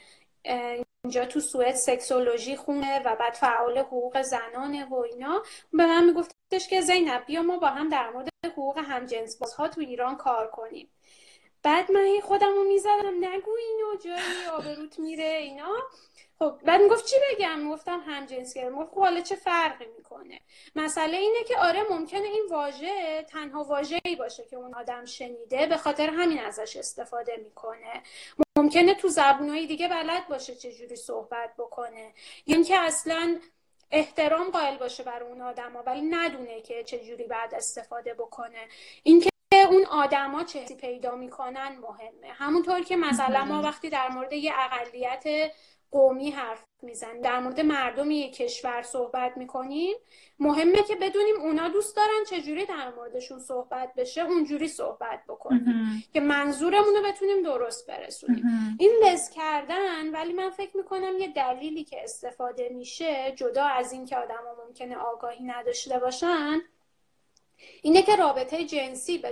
اینجا 1.07 1.25
تو 1.25 1.39
سوئد 1.39 1.75
سکسولوژی 1.75 2.55
خونه 2.55 2.99
و 2.99 3.15
بعد 3.15 3.33
فعال 3.33 3.77
حقوق 3.77 4.21
زنانه 4.21 4.85
و 4.85 4.95
اینا. 4.95 5.43
به 5.73 5.85
من 5.85 6.05
میگفتش 6.05 6.67
که 6.69 6.81
زینب 6.81 7.25
بیا 7.25 7.41
ما 7.41 7.57
با 7.57 7.67
هم 7.67 7.89
در 7.89 8.09
مورد 8.09 8.29
حقوق 8.45 8.77
همجنس 8.77 9.37
بازها 9.37 9.67
تو 9.67 9.81
ایران 9.81 10.17
کار 10.17 10.47
کنیم. 10.47 10.89
بعد 11.63 11.91
من 11.91 12.19
خودم 12.23 12.53
رو 12.55 12.63
می‌زدم 12.63 13.25
نگو 13.25 13.51
اینو 13.51 13.95
جایی 14.05 14.45
آبروت 14.53 14.99
میره 14.99 15.23
اینا. 15.23 15.75
خب 16.39 16.59
بعد 16.63 16.81
می‌گفت 16.81 17.05
چی 17.05 17.15
بگم؟ 17.31 17.69
گفتم 17.69 18.03
هم 18.07 18.25
جنسگرا 18.25 18.69
می‌گفت 18.69 18.91
خب 18.91 18.99
حالا 18.99 19.21
چه 19.21 19.35
فرقی 19.35 19.85
می‌کنه؟ 19.97 20.41
مسئله 20.75 21.17
اینه 21.17 21.43
که 21.43 21.57
آره 21.57 21.83
ممکنه 21.89 22.27
این 22.27 22.47
واژه 22.49 23.25
تنها 23.29 23.63
واژه‌ای 23.63 24.15
باشه 24.15 24.45
که 24.45 24.55
اون 24.55 24.73
آدم 24.73 25.05
شنیده 25.05 25.65
به 25.65 25.77
خاطر 25.77 26.09
همین 26.09 26.39
ازش 26.39 26.75
استفاده 26.75 27.37
می‌کنه. 27.43 28.03
ممکنه 28.57 28.93
تو 28.93 29.07
زبونهای 29.07 29.67
دیگه 29.67 29.87
بلد 29.87 30.27
باشه 30.27 30.55
چه 30.55 30.71
جوری 30.71 30.95
صحبت 30.95 31.53
بکنه. 31.57 32.13
یا 32.47 32.55
اینکه 32.55 32.77
اصلا 32.77 33.39
احترام 33.91 34.49
قائل 34.49 34.77
باشه 34.77 35.03
بر 35.03 35.23
اون 35.23 35.41
آدما 35.41 35.83
ولی 35.85 36.01
ندونه 36.01 36.61
که 36.61 36.83
چه 36.83 36.99
جوری 36.99 37.23
بعد 37.23 37.55
استفاده 37.55 38.13
بکنه. 38.13 38.67
اینکه 39.03 39.29
اون 39.69 39.85
آدما 39.85 40.43
چه 40.43 40.65
پیدا 40.65 41.15
می‌کنن 41.15 41.77
مهمه. 41.81 42.33
همونطور 42.33 42.83
که 42.83 42.95
مثلا 42.95 43.45
ما 43.45 43.61
وقتی 43.61 43.89
در 43.89 44.07
مورد 44.07 44.33
یه 44.33 44.53
اقلیت 44.55 45.51
قومی 45.91 46.31
حرف 46.31 46.63
می‌زنیم. 46.81 47.21
در 47.21 47.39
مورد 47.39 47.59
مردم 47.59 48.11
یک 48.11 48.35
کشور 48.35 48.81
صحبت 48.81 49.37
می‌کنیم. 49.37 49.95
مهمه 50.39 50.83
که 50.83 50.95
بدونیم 50.95 51.35
اونا 51.41 51.69
دوست 51.69 51.95
دارن 51.95 52.23
چجوری 52.29 52.65
در 52.65 52.91
موردشون 52.91 53.39
صحبت 53.39 53.93
بشه 53.97 54.21
اونجوری 54.21 54.67
صحبت 54.67 55.23
بکنیم. 55.27 56.03
که 56.13 56.19
منظورمون 56.19 56.95
رو 56.95 57.03
بتونیم 57.11 57.43
درست 57.43 57.87
برسونیم. 57.87 58.43
این 58.79 58.91
لز 59.03 59.29
کردن 59.29 60.11
ولی 60.11 60.33
من 60.33 60.49
فکر 60.49 60.77
می‌کنم 60.77 61.17
یه 61.19 61.27
دلیلی 61.27 61.83
که 61.83 62.03
استفاده 62.03 62.69
میشه 62.69 63.33
جدا 63.35 63.65
از 63.65 63.93
اینکه 63.93 64.17
آدما 64.17 64.55
ممکنه 64.67 64.97
آگاهی 64.97 65.43
نداشته 65.43 65.99
باشن 65.99 66.61
اینه 67.81 68.01
که 68.01 68.15
رابطه 68.15 68.65
جنسی 68.65 69.23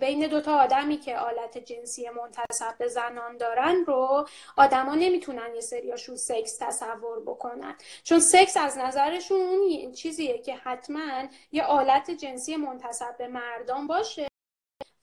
بین 0.00 0.26
دوتا 0.26 0.62
آدمی 0.62 0.96
که 0.96 1.18
آلت 1.18 1.58
جنسی 1.58 2.08
منتصب 2.08 2.78
به 2.78 2.88
زنان 2.88 3.36
دارن 3.36 3.84
رو 3.86 4.28
آدما 4.56 4.94
نمی‌تونن 4.94 5.54
یه 5.54 5.60
سریاشون 5.60 6.16
سکس 6.16 6.58
تصور 6.60 7.20
بکنن. 7.20 7.76
چون 8.04 8.20
سکس 8.20 8.56
از 8.56 8.78
نظرشون 8.78 9.40
اون 9.40 9.92
چیزیه 9.92 10.38
که 10.38 10.54
حتما 10.54 11.28
یه 11.52 11.64
آلت 11.64 12.10
جنسی 12.10 12.56
منتصب 12.56 13.16
به 13.18 13.28
مردان 13.28 13.86
باشه 13.86 14.28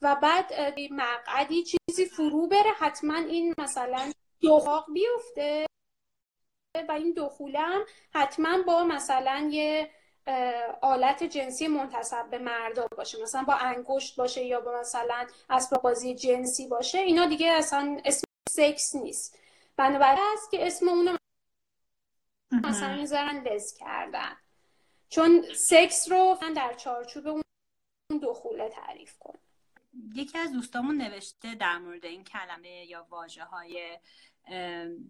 و 0.02 0.16
بعد 0.22 0.52
مقعدی 0.90 1.62
چیزی 1.62 2.04
فرو 2.04 2.46
بره 2.46 2.70
حتما 2.78 3.18
این 3.18 3.54
مثلا 3.58 4.12
دخاق 4.42 4.86
بیفته 4.92 5.66
و 6.88 6.92
این 6.92 7.12
دخولم 7.16 7.84
حتما 8.14 8.62
با 8.62 8.84
مثلا 8.84 9.48
یه 9.52 9.90
آلت 10.80 11.22
جنسی 11.22 11.68
منتصب 11.68 12.30
به 12.30 12.38
مردم 12.38 12.86
باشه. 12.96 13.22
مثلا 13.22 13.42
با 13.42 13.54
انگشت 13.54 14.16
باشه 14.16 14.44
یا 14.44 14.60
با 14.60 14.80
مثلا 14.80 15.26
اسباب 15.50 15.82
بازی 15.82 16.14
جنسی 16.14 16.68
باشه 16.68 16.98
اینا 16.98 17.26
دیگه 17.26 17.52
اصلا 17.52 18.00
اسم 18.04 18.24
سکس 18.48 18.94
نیست. 18.94 19.38
بنابراین 19.76 20.24
است 20.32 20.50
که 20.50 20.66
اسم 20.66 20.88
اونو 20.88 21.16
مثلا 22.52 22.96
می‌ذارن 22.96 23.42
لز 23.42 23.74
کردن. 23.74 24.36
چون 25.08 25.44
سکس 25.54 26.10
رو 26.10 26.38
در 26.56 26.74
چارچوب 26.74 27.26
اون 27.26 27.42
دخوله 28.22 28.68
تعریف 28.68 29.18
کن 29.18 29.34
یکی 30.14 30.38
از 30.38 30.52
دوستامون 30.52 30.96
نوشته 30.96 31.54
در 31.54 31.78
مورد 31.78 32.04
این 32.04 32.24
کلمه 32.24 32.86
یا 32.86 33.06
واژه 33.10 33.44
های 33.44 33.98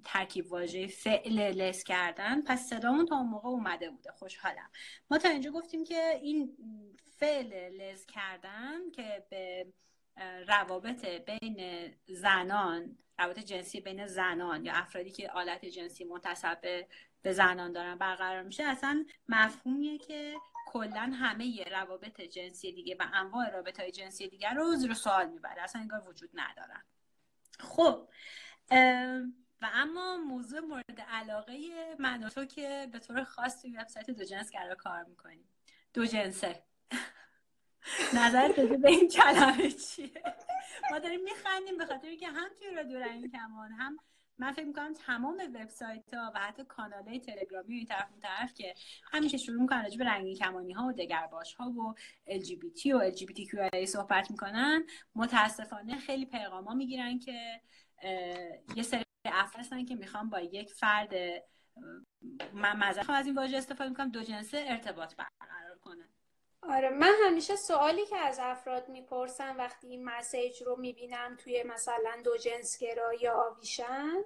ترکیب 0.05 0.53
واژه 0.53 0.87
فعل 0.87 1.39
لس 1.39 1.85
کردن. 1.85 2.43
پس 2.43 2.69
صدامون 2.69 3.07
تا 3.07 3.17
اون 3.17 3.29
موقع 3.29 3.49
اومده 3.49 3.91
بوده. 3.91 4.13
خوشحالم. 4.13 4.71
ما 5.11 5.19
تا 5.19 5.29
اینجا 5.29 5.51
گفتیم 5.51 5.85
که 5.85 6.19
این 6.23 6.57
فعل 7.19 7.53
لس 7.77 8.07
کردن 8.07 8.91
که 8.91 9.27
به 9.31 9.67
روابط 10.49 11.07
بین 11.07 11.91
زنان 12.07 12.99
روابط 13.19 13.39
جنسی 13.39 13.81
بین 13.81 14.07
زنان 14.07 14.65
یا 14.65 14.73
افرادی 14.75 15.11
که 15.11 15.31
آلت 15.31 15.65
جنسی 15.65 16.05
منتصب 16.05 16.87
به 17.23 17.33
زنان 17.33 17.73
دارن 17.73 17.99
برقرار 17.99 18.43
میشه 18.43 18.65
اصلا 18.65 19.07
مفهومیه 19.29 19.99
که 19.99 20.35
کلا 20.67 21.13
همه 21.15 21.65
روابط 21.65 22.21
جنسی 22.21 22.73
دیگه 22.73 22.97
و 23.01 23.05
انواع 23.13 23.51
رابط 23.51 23.81
های 23.81 23.91
جنسی 23.91 24.29
دیگر 24.29 24.55
رو 24.55 24.75
زیر 24.75 24.95
سوال 24.95 25.29
می‌بره. 25.29 25.63
اصلا 25.63 25.81
انگار 25.81 26.09
وجود 26.09 26.31
ندارن. 26.35 26.83
خب 27.61 28.09
و 29.63 29.71
اما 29.73 30.17
موضوع 30.17 30.61
مورد 30.61 31.01
علاقه 31.09 31.59
من 31.99 32.25
و 32.25 32.29
تو 32.29 32.45
که 32.45 32.89
به 32.93 32.99
طور 32.99 33.25
خاص 33.25 33.63
توی 33.63 33.77
وبسایت 33.77 34.11
دو 34.11 34.25
جنس 34.25 34.53
قرار 34.53 34.75
کار 34.75 35.03
می‌کنیم. 35.03 35.49
دو 35.95 36.07
جنسه 36.07 36.63
نظرت 38.19 38.61
به 38.61 38.89
این 38.89 39.09
کلمه 39.09 39.71
چیه؟ 39.71 40.23
ما 40.91 40.99
داریم 40.99 41.21
میخندیم 41.25 41.79
به 41.79 41.87
خاطر 41.87 42.15
که 42.15 42.29
هم 42.29 42.49
توی 42.59 42.71
رادیو 42.71 42.99
رنگ 42.99 43.33
کمان 43.33 43.73
هم 43.73 43.99
من 44.39 44.53
فکر 44.53 44.65
می‌کنم 44.65 44.95
تمام 44.95 45.43
وبسایت 45.55 46.15
ها 46.15 46.33
و 46.35 46.39
حتی 46.39 46.65
کانال 46.65 47.09
های 47.09 47.21
تلگرامی 47.21 47.75
این 47.75 47.87
طرف 47.87 48.09
اون 48.11 48.21
طرف 48.21 48.55
که 48.55 48.75
همین 49.13 49.29
که 49.29 49.37
شروع 49.37 49.61
می‌کنن 49.61 49.89
به 49.99 50.05
رنگین 50.05 50.37
کمانی 50.37 50.73
ها 50.73 50.87
و 50.87 50.93
دگرباش 50.93 51.55
ها 51.55 51.71
و 51.71 51.95
LGBT 52.29 52.87
و 52.87 53.11
LGBTQIA 53.11 53.85
صحبت 53.85 54.31
می‌کنن 54.31 54.87
متاسفانه 55.15 55.99
خیلی 55.99 56.27
پیغام 56.27 56.65
ها 56.65 56.75
می‌گیرن 56.75 57.19
که 57.19 57.61
یه 58.77 58.83
سری 58.83 59.05
افراد 59.25 59.65
هستن 59.65 59.85
که 59.85 59.95
می‌خوام 59.95 60.31
با 60.31 60.41
یک 60.41 60.73
فرد 60.73 61.15
من 62.53 62.77
مذرخ 62.77 63.11
از 63.11 63.27
این 63.27 63.35
واژه 63.35 63.57
استفاده 63.57 63.91
می‌کنم 63.91 64.11
دو 64.11 64.23
جنسه 64.23 64.65
ارتباط 64.67 65.15
برقرار 65.15 65.79
کنه 65.79 66.09
آره 66.63 66.91
من 66.91 67.15
همیشه 67.27 67.57
سوالی 67.57 68.07
که 68.07 68.17
از 68.17 68.39
افراد 68.43 68.89
می‌پرسم 68.89 69.55
وقتی 69.59 69.87
این 69.87 70.05
مسیج 70.05 70.63
رو 70.63 70.77
می‌بینم 70.77 71.37
توی 71.37 71.63
مثلا 71.63 72.23
دو 72.25 72.37
جنسگرا 72.37 73.15
یا 73.15 73.35
آویشن 73.35 74.25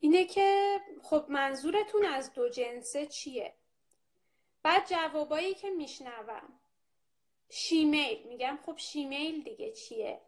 اینه 0.00 0.24
که 0.24 0.80
خب 1.02 1.26
منظورتون 1.28 2.04
از 2.04 2.32
دو 2.32 2.48
جنسه 2.48 3.06
چیه؟ 3.06 3.54
بعد 4.62 4.88
جوابایی 4.88 5.54
که 5.54 5.70
میشنوم. 5.70 6.60
شیمیل 7.50 8.28
میگم 8.28 8.58
خب 8.66 8.76
شیمیل 8.76 9.42
دیگه 9.42 9.72
چیه؟ 9.72 10.20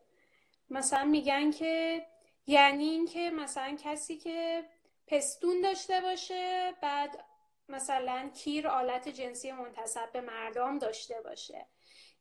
مثلا 0.71 1.05
میگن 1.05 1.51
که 1.51 2.07
یعنی 2.47 2.85
اینکه 2.85 3.31
مثلا 3.31 3.77
کسی 3.85 4.17
که 4.17 4.65
پستون 5.07 5.61
داشته 5.61 6.01
باشه 6.01 6.75
بعد 6.83 7.25
مثلا 7.69 8.31
کیر 8.35 8.69
آلت 8.69 9.09
جنسی 9.09 9.53
منتصب 9.53 10.13
به 10.13 10.21
مردم 10.21 10.79
داشته 10.79 11.21
باشه. 11.21 11.67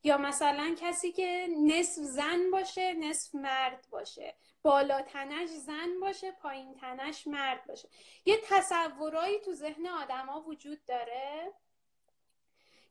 یا 0.03 0.17
مثلا 0.17 0.75
کسی 0.79 1.11
که 1.11 1.47
نصف 1.67 2.01
زن 2.01 2.51
باشه 2.51 2.93
نصف 2.93 3.35
مرد 3.35 3.87
باشه. 3.91 4.35
بالا 4.61 5.01
تنش 5.01 5.49
زن 5.49 5.99
باشه 6.01 6.31
پایین 6.31 6.75
تنش 6.75 7.27
مرد 7.27 7.65
باشه. 7.67 7.89
یه 8.25 8.37
تصورایی 8.43 9.39
تو 9.39 9.53
ذهن 9.53 9.87
آدما 9.87 10.41
وجود 10.41 10.85
داره. 10.85 11.53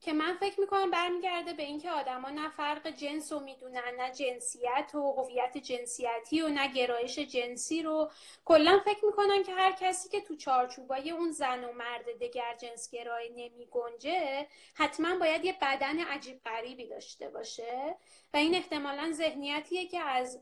که 0.05 0.13
من 0.13 0.37
فکر 0.41 0.61
می‌کنم 0.61 0.91
برمیگرده 0.91 1.53
به 1.53 1.63
اینکه 1.63 1.91
آدما 1.91 2.31
نه 2.31 2.49
فرق 2.49 2.89
جنس 2.89 3.33
رو 3.33 3.41
می‌دونن 3.41 3.95
نه 3.99 4.13
جنسیت 4.13 4.95
و 4.95 5.13
هویت 5.13 5.59
جنسیتی 5.59 6.43
و 6.43 6.49
نه 6.49 6.73
گرایش 6.73 7.19
جنسی 7.19 7.83
رو. 7.83 8.11
کلا 8.45 8.81
فکر 8.85 9.05
می‌کنن 9.05 9.43
که 9.43 9.53
هر 9.53 9.73
کسی 9.73 10.09
که 10.09 10.21
تو 10.21 10.37
چارچوبای 10.37 11.11
اون 11.11 11.31
زن 11.31 11.65
و 11.65 11.73
مرد 11.73 12.19
دگر 12.21 12.55
جنس 12.61 12.91
گرایی 12.91 13.31
نمی 13.31 13.67
گنجه 13.71 14.47
حتما 14.75 15.19
باید 15.19 15.45
یه 15.45 15.57
بدن 15.63 15.99
عجیب 15.99 16.41
غریبی 16.45 16.89
داشته 16.89 17.29
باشه. 17.29 17.97
و 18.35 18.37
این 18.37 18.55
احتمالا 18.55 19.13
ذهنیتیه 19.13 19.87
که 19.87 20.01
از 20.01 20.41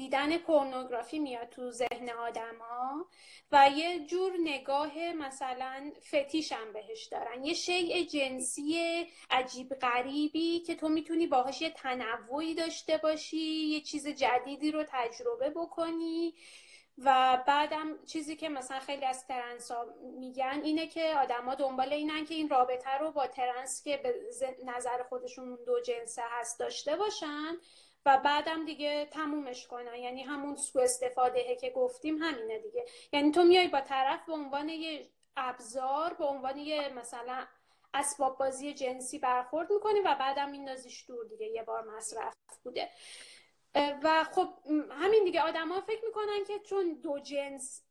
دیدن 0.00 0.38
پورنوگرافی 0.38 1.18
میاد 1.18 1.48
تو 1.48 1.70
ذهن 1.70 2.10
آدما 2.10 3.06
و 3.52 3.70
یه 3.76 4.06
جور 4.06 4.32
نگاه 4.42 5.12
مثلا 5.12 5.92
فتیشم 6.08 6.72
بهش 6.72 7.04
دارن. 7.04 7.44
یه 7.44 7.54
شیء 7.54 8.04
جنسی 8.04 9.06
عجیب 9.30 9.74
غریبی 9.74 10.60
که 10.60 10.74
تو 10.74 10.88
می‌تونی 10.88 11.26
باهاش 11.26 11.62
یه 11.62 11.70
تنوعی 11.70 12.54
داشته 12.54 12.96
باشی 12.96 13.36
یه 13.66 13.80
چیز 13.80 14.08
جدیدی 14.08 14.70
رو 14.72 14.84
تجربه 14.88 15.50
بکنی 15.50 16.34
و 16.98 17.38
بعدم 17.46 18.04
چیزی 18.06 18.36
که 18.36 18.48
مثلا 18.48 18.80
خیلی 18.80 19.04
از 19.04 19.26
ترنس 19.26 19.70
ها 19.70 19.86
میگن 20.18 20.60
اینه 20.64 20.86
که 20.86 21.14
آدما 21.16 21.54
دنبال 21.54 21.92
اینن 21.92 22.24
که 22.24 22.34
این 22.34 22.48
رابطه 22.48 22.98
رو 23.00 23.12
با 23.12 23.26
ترنس 23.26 23.82
که 23.84 23.96
به 23.96 24.14
نظر 24.64 25.02
خودشون 25.08 25.58
دو 25.66 25.80
جنسه 25.80 26.22
هست 26.30 26.58
داشته 26.58 26.96
باشن. 26.96 27.56
و 28.06 28.18
بعدم 28.24 28.64
دیگه 28.64 29.06
تمومش 29.06 29.66
کنن. 29.66 29.94
یعنی 29.94 30.22
همون 30.22 30.56
سو 30.56 30.78
استفاده 30.78 31.56
که 31.56 31.70
گفتیم 31.70 32.16
همینه 32.22 32.58
دیگه. 32.58 32.84
یعنی 33.12 33.32
تو 33.32 33.42
میای 33.42 33.68
با 33.68 33.80
طرف 33.80 34.26
به 34.26 34.32
عنوان 34.32 34.68
یه 34.68 35.10
ابزار 35.36 36.14
به 36.14 36.24
عنوان 36.24 36.58
یه 36.58 36.88
مثلا 36.88 37.46
اسباب 37.94 38.38
بازی 38.38 38.74
جنسی 38.74 39.18
برخورد 39.18 39.72
می‌کنی 39.72 40.00
و 40.00 40.14
بعدم 40.14 40.50
میندازیش 40.50 41.04
دور 41.06 41.26
دیگه. 41.26 41.46
یه 41.46 41.62
بار 41.62 41.96
مصرف 41.96 42.34
بوده. 42.64 42.88
و 43.74 44.24
خب 44.24 44.48
همین 44.90 45.24
دیگه 45.24 45.40
آدما 45.40 45.80
فکر 45.80 46.04
می‌کنن 46.04 46.44
که 46.46 46.58
چون 46.58 47.00
دو 47.02 47.18
جنس 47.18 47.82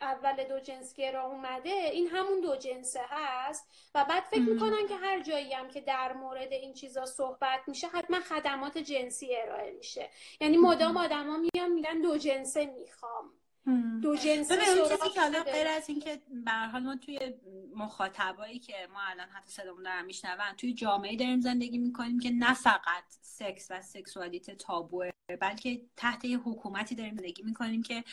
اول 0.00 0.44
دو 0.44 0.60
جنس 0.60 0.94
گرا 0.94 1.26
اومده 1.26 1.70
این 1.70 2.06
همون 2.08 2.40
دو 2.40 2.56
جنسه 2.56 3.00
هست. 3.08 3.68
و 3.94 4.04
بعد 4.04 4.22
فکر 4.22 4.40
می‌کنن 4.40 4.86
که 4.88 4.96
هر 4.96 5.22
جایی 5.22 5.52
هم 5.52 5.68
که 5.68 5.80
در 5.80 6.12
مورد 6.12 6.52
این 6.52 6.74
چیزا 6.74 7.06
صحبت 7.06 7.60
میشه 7.66 7.86
حتما 7.88 8.20
خدمات 8.20 8.78
جنسی 8.78 9.36
ارائه 9.36 9.72
میشه. 9.72 10.10
یعنی 10.40 10.56
مدام 10.56 10.96
آدما 10.96 11.36
میان 11.36 11.72
میگن 11.72 12.00
دو 12.00 12.18
جنسه 12.18 12.66
می‌خوام. 12.66 13.32
دو 14.02 14.16
جنسی 14.16 14.54
چیزی 14.54 15.10
که 15.14 15.20
حالا 15.20 15.42
غیر 15.42 15.66
از 15.68 15.88
اینکه 15.88 16.22
به 16.44 16.52
حال 16.52 16.82
ما 16.82 16.96
توی 16.96 17.18
مخاطبایی 17.76 18.58
که 18.58 18.74
ما 18.92 19.00
الان 19.00 19.28
حتی 19.28 19.50
صدامون 19.50 19.82
دارن 19.82 20.04
میشنون 20.04 20.52
توی 20.56 20.74
جامعه 20.74 21.16
داریم 21.16 21.40
زندگی 21.40 21.78
می‌کنیم 21.78 22.20
که 22.20 22.30
نه 22.30 22.54
فقط 22.54 23.04
سکس 23.22 23.66
و 23.70 23.82
سکسوالیته 23.82 24.54
تابوه 24.54 25.10
بلکه 25.40 25.82
تحت 25.96 26.24
یه 26.24 26.38
حکومتی 26.38 26.94
داریم 26.94 27.16
زندگی 27.16 27.42
می‌کنیم 27.42 27.82
که 27.82 28.04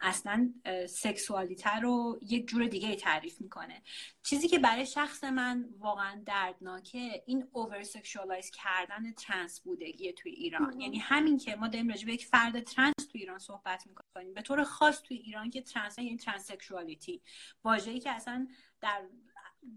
اصلا 0.00 0.52
سکسوالیته 0.88 1.76
رو 1.76 2.18
یک 2.22 2.48
جور 2.48 2.66
دیگه 2.66 2.96
تعریف 2.96 3.40
می‌کنه. 3.40 3.82
چیزی 4.22 4.48
که 4.48 4.58
برای 4.58 4.86
شخص 4.86 5.24
من 5.24 5.68
واقعا 5.78 6.22
دردناکه 6.26 7.22
این 7.26 7.48
over 7.52 7.82
sexualize 7.82 8.50
کردن 8.50 9.12
ترنس 9.12 9.60
بودگی 9.60 10.12
توی 10.12 10.32
ایران. 10.32 10.80
یعنی 10.80 10.98
همین 10.98 11.38
که 11.38 11.56
ما 11.56 11.68
داریم 11.68 11.88
راجع 11.88 12.06
به 12.06 12.12
یک 12.12 12.26
فرد 12.26 12.60
ترنس 12.60 12.94
توی 13.12 13.20
ایران 13.20 13.38
صحبت 13.38 13.86
می‌کنیم. 13.86 14.07
به 14.24 14.42
طور 14.42 14.64
خاص 14.64 15.02
توی 15.02 15.16
ایران 15.16 15.50
که 15.50 15.62
ترنس 15.62 15.98
یعنی 15.98 16.16
transsexuality 16.16 17.22
واژه‌ای 17.64 18.00
که 18.00 18.10
اصلا 18.10 18.48
در 18.80 19.02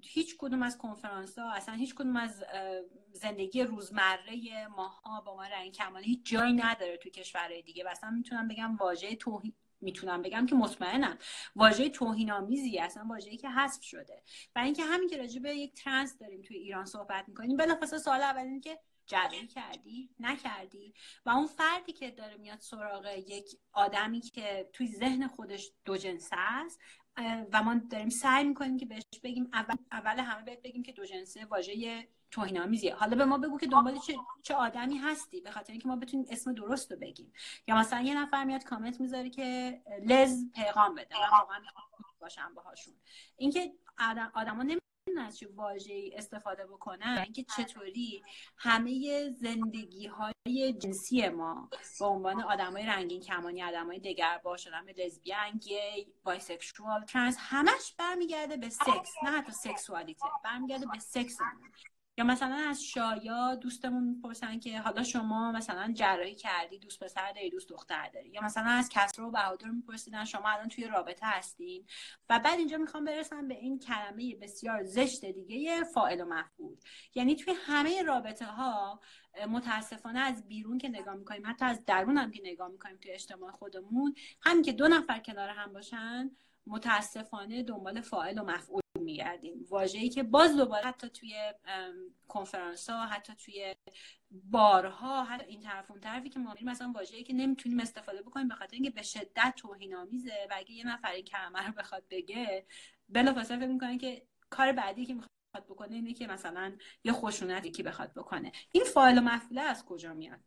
هیچ 0.03 0.35
کدوم 0.37 0.63
از 0.63 0.77
کنفرانس 0.77 1.37
ها 1.39 1.51
اصلا 1.51 1.75
هیچ 1.75 1.95
کدوم 1.95 2.15
از 2.15 2.43
زندگی 3.13 3.63
روزمره 3.63 4.67
ماها 4.67 5.21
با 5.21 5.35
ما 5.35 5.45
رنگین 5.45 5.71
کمانی 5.71 6.05
هیچ 6.05 6.19
جایی 6.23 6.53
نداره 6.53 6.97
توی 6.97 7.11
کشورهای 7.11 7.61
دیگه. 7.61 7.83
و 7.83 7.87
اصلا 7.87 8.09
می‌تونم 8.09 8.47
بگم 8.47 8.75
واژه 8.75 9.15
توهین 9.15 9.53
می‌تونم 9.81 10.21
بگم 10.21 10.45
که 10.45 10.55
مطمئنم. 10.55 11.17
واژه 11.55 11.89
توهین 11.89 12.31
آمیزی 12.31 12.79
اصلا 12.79 13.05
واژه‌ای 13.09 13.37
که 13.37 13.49
حذف 13.49 13.83
شده. 13.83 14.23
و 14.55 14.59
اینکه 14.59 14.83
همین 14.83 15.09
که 15.09 15.17
راجع 15.17 15.39
به 15.39 15.55
یک 15.55 15.73
ترنس 15.73 16.17
داریم 16.17 16.41
توی 16.41 16.57
ایران 16.57 16.85
صحبت 16.85 17.29
می‌کنیم 17.29 17.57
بلافاصله 17.57 17.99
سوال 17.99 18.21
اول 18.21 18.41
این 18.41 18.61
که 18.61 18.79
جراحی 19.11 19.47
کردی؟ 19.47 20.09
نکردی؟ 20.19 20.93
و 21.25 21.29
اون 21.29 21.47
فردی 21.47 21.93
که 21.93 22.11
داره 22.11 22.37
میاد 22.37 22.59
سراغ 22.59 23.05
یک 23.27 23.59
آدمی 23.73 24.21
که 24.21 24.69
توی 24.73 24.87
ذهن 24.87 25.27
خودش 25.27 25.71
دو 25.85 25.97
جنسه 25.97 26.35
است 26.37 26.79
و 27.53 27.63
ما 27.63 27.75
داریم 27.89 28.09
سعی 28.09 28.43
می‌کنیم 28.43 28.77
که 28.77 28.85
بهش 28.85 29.03
بگیم 29.23 29.49
اول, 29.53 29.75
اول 29.91 30.19
همه 30.19 30.43
بهت 30.43 30.61
بگیم 30.61 30.83
که 30.83 30.91
دو 30.91 31.05
جنسه 31.05 31.45
واژه 31.45 32.07
توهین‌آمیزیه. 32.31 32.95
حالا 32.95 33.15
به 33.15 33.25
ما 33.25 33.37
بگو 33.37 33.57
که 33.57 33.67
دنبال 33.67 33.97
چه, 33.99 34.15
چه 34.41 34.53
آدمی 34.53 34.97
هستی 34.97 35.41
به 35.41 35.51
خاطر 35.51 35.71
اینکه 35.71 35.87
ما 35.87 35.95
بتونیم 35.95 36.25
اسم 36.29 36.53
درست 36.53 36.91
رو 36.91 36.97
بگیم. 36.97 37.33
یا 37.67 37.75
مثلا 37.75 38.01
یه 38.01 38.17
نفر 38.17 38.43
میاد 38.43 38.63
کامنت 38.63 39.01
می‌ذاره 39.01 39.29
که 39.29 39.81
لز 40.05 40.51
پیغام 40.55 40.95
بده. 40.95 41.15
واقعا 41.31 41.59
باشم 42.19 42.53
باهاشون. 42.55 42.93
اینکه 43.37 43.73
آدم 43.99 44.31
آدما 44.35 44.63
از 45.17 45.37
چه 45.37 45.47
واژه‌ای 45.55 46.15
استفاده 46.15 46.65
بکنن؟ 46.65 47.21
اینکه 47.23 47.45
چطوری 47.57 48.23
همه 48.57 49.29
زندگی 49.31 50.07
های 50.07 50.73
جنسی 50.79 51.29
ما 51.29 51.69
به 51.99 52.05
عنوان 52.05 52.41
آدمای 52.41 52.85
رنگین 52.85 53.21
کمانی 53.21 53.63
آدمای 53.63 53.99
دگرباش 53.99 54.57
شدن 54.57 54.85
به 54.85 54.93
لزبین 54.97 55.51
گی 55.51 56.07
bisexual 56.23 57.05
ترنس 57.05 57.37
همش 57.39 57.95
برمیگرده 57.97 58.57
به 58.57 58.69
سکس 58.69 59.13
نه 59.23 59.31
حتی 59.31 59.51
سکسوالیته 59.51 60.25
برمیگرده 60.43 60.85
به 60.85 60.99
سکس 60.99 61.37
یا 62.17 62.23
مثلا 62.23 62.55
از 62.55 62.83
شایا 62.83 63.55
دوستمون 63.55 64.03
می‌پرسن 64.03 64.59
که 64.59 64.79
حالا 64.79 65.03
شما 65.03 65.51
مثلا 65.51 65.93
جراحی 65.93 66.35
کردی 66.35 66.79
دوست 66.79 67.03
پسر 67.03 67.31
داری 67.31 67.49
دوست 67.49 67.69
دختر 67.69 68.09
داری؟ 68.09 68.29
یا 68.29 68.41
مثلا 68.41 68.69
از 68.69 68.89
کسرا 68.89 69.27
و 69.27 69.31
بهادر 69.31 69.67
میپرسیدن 69.67 70.25
شما 70.25 70.49
الان 70.49 70.67
توی 70.67 70.87
رابطه 70.87 71.25
هستین؟ 71.25 71.85
و 72.29 72.39
بعد 72.39 72.59
اینجا 72.59 72.77
می‌خوام 72.77 73.05
برسم 73.05 73.47
به 73.47 73.53
این 73.53 73.79
کلمه 73.79 74.35
بسیار 74.35 74.83
زشت 74.83 75.25
دیگه 75.25 75.83
فاعل 75.83 76.21
و 76.21 76.25
مفعول. 76.25 76.75
یعنی 77.15 77.35
توی 77.35 77.53
همه 77.65 78.03
رابطه 78.03 78.45
ها 78.45 79.01
متاسفانه 79.49 80.19
از 80.19 80.47
بیرون 80.47 80.77
که 80.77 80.89
نگاه 80.89 81.15
می‌کنیم 81.15 81.43
حتی 81.45 81.65
از 81.65 81.85
درون 81.85 82.17
هم 82.17 82.31
که 82.31 82.41
نگاه 82.43 82.67
می‌کنیم 82.67 82.97
توی 82.97 83.11
اجتماع 83.11 83.51
خودمون 83.51 84.15
همین 84.41 84.63
که 84.63 84.71
دو 84.71 84.87
نفر 84.87 85.19
کنار 85.19 85.49
هم 85.49 85.73
باشن 85.73 86.31
متاسفانه 86.67 87.63
دنبال 87.63 88.01
فاعل 88.01 88.39
و 88.39 88.43
مفعول 88.43 88.81
میگردیم. 88.99 89.65
واژه‌ای 89.69 90.09
که 90.09 90.23
باز 90.23 90.57
دوباره 90.57 90.85
حتی 90.85 91.09
توی 91.09 91.35
کنفرانس 92.27 92.89
ها 92.89 93.05
حتی 93.05 93.33
توی 93.35 93.75
بارها 94.31 95.23
حتی 95.23 95.45
این 95.45 95.61
طرف 95.61 95.91
اون 95.91 95.99
طرفی 95.99 96.29
که 96.29 96.39
ما 96.39 96.55
مثلا 96.61 96.91
واژه‌ای 96.95 97.23
که 97.23 97.33
نمی‌تونیم 97.33 97.79
استفاده 97.79 98.21
بکنیم 98.21 98.47
به 98.47 98.55
خاطر 98.55 98.73
اینکه 98.73 98.89
به 98.89 99.01
شدت 99.01 99.53
توهین 99.57 99.95
آمیزه 99.95 100.47
و 100.49 100.53
اگه 100.57 100.71
یه 100.71 100.87
نفر 100.87 101.11
این 101.11 101.25
کلمه 101.25 101.67
رو 101.67 101.73
بخواد 101.73 102.03
بگه 102.09 102.65
بلافاصله 103.09 103.57
فکر 103.57 103.67
می‌کنه 103.67 103.97
که 103.97 104.27
کار 104.49 104.71
بعدی 104.71 105.05
که 105.05 105.13
می‌خواد 105.13 105.65
بکنه 105.69 105.95
اینه 105.95 106.13
که 106.13 106.27
مثلا 106.27 106.77
یه 107.03 107.13
خشونتی 107.13 107.71
که 107.71 107.83
بخواد 107.83 108.13
بکنه. 108.13 108.51
این 108.71 108.83
فایل 108.83 109.17
و 109.17 109.21
مفعوله 109.21 109.61
از 109.61 109.85
کجا 109.85 110.13
میاد؟ 110.13 110.39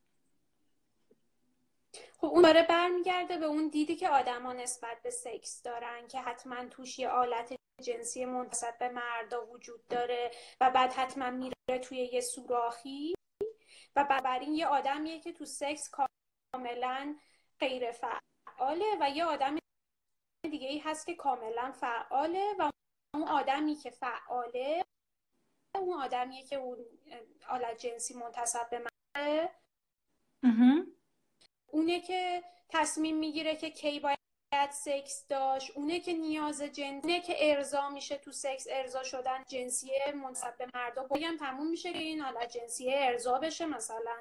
خب 2.25 2.31
اون 2.31 2.43
داره 2.43 2.63
برمیگرده 2.63 3.37
به 3.37 3.45
اون 3.45 3.69
دیدی 3.69 3.97
که 3.97 4.09
آدما 4.09 4.53
نسبت 4.53 5.03
به 5.03 5.11
سکس 5.11 5.63
دارن 5.63 6.09
که 6.09 6.21
حتما 6.21 6.65
توش 6.69 6.99
یه 6.99 7.09
آلت 7.09 7.55
جنسی 7.83 8.25
منتصب 8.25 8.79
به 8.79 8.89
مردا 8.89 9.47
وجود 9.47 9.87
داره 9.89 10.31
و 10.61 10.71
بعد 10.71 10.93
حتما 10.93 11.31
میره 11.31 11.79
توی 11.83 11.99
یه 11.99 12.21
سوراخی 12.21 13.15
و 13.97 14.05
بر 14.05 14.39
این 14.39 14.55
یه 14.55 14.67
آدمیه 14.67 15.21
که 15.21 15.33
تو 15.33 15.45
سکس 15.45 15.91
کاملا 15.91 17.17
غیر 17.61 17.93
فعاله 17.93 18.97
و 19.01 19.11
یه 19.11 19.25
آدم 19.25 19.59
دیگه 20.51 20.69
ای 20.69 20.79
هست 20.79 21.07
که 21.07 21.15
کاملا 21.15 21.73
فعاله 21.73 22.55
و 22.59 22.71
اون 23.15 23.29
آدمی 23.29 23.75
که 23.75 23.91
فعاله 23.91 24.85
اون 25.75 26.03
آدمیه 26.03 26.45
که 26.45 26.57
اون 26.57 26.79
آلت 27.49 27.79
جنسی 27.79 28.15
منتصب 28.15 28.71
به 28.71 28.79
مرده. 28.79 29.51
اونه 31.75 32.01
که 32.01 32.43
تصمیم 32.69 33.17
می‌گیره 33.17 33.57
که 33.57 33.71
کی 33.71 34.01
باید 34.01 34.71
سکس 34.71 35.27
داشت 35.29 35.71
اونه 35.77 36.01
که 36.01 36.13
نیاز 36.13 36.63
جنسی 36.63 37.01
اونه 37.03 37.21
که 37.21 37.37
ارضا 37.39 37.89
میشه 37.89 38.19
تو 38.19 38.33
سکس 38.33 38.67
ارضا 38.71 39.03
شدن 39.03 39.45
جنسی 39.49 39.91
منصب 40.15 40.57
به 40.57 40.67
مردا. 40.75 41.03
بگم 41.05 41.37
تموم 41.37 41.71
میشه 41.71 41.93
که 41.93 41.99
این 41.99 42.21
حالت 42.21 42.51
جنسی 42.59 42.95
ارضا 42.95 43.39
بشه 43.39 43.67
مثلا. 43.67 44.17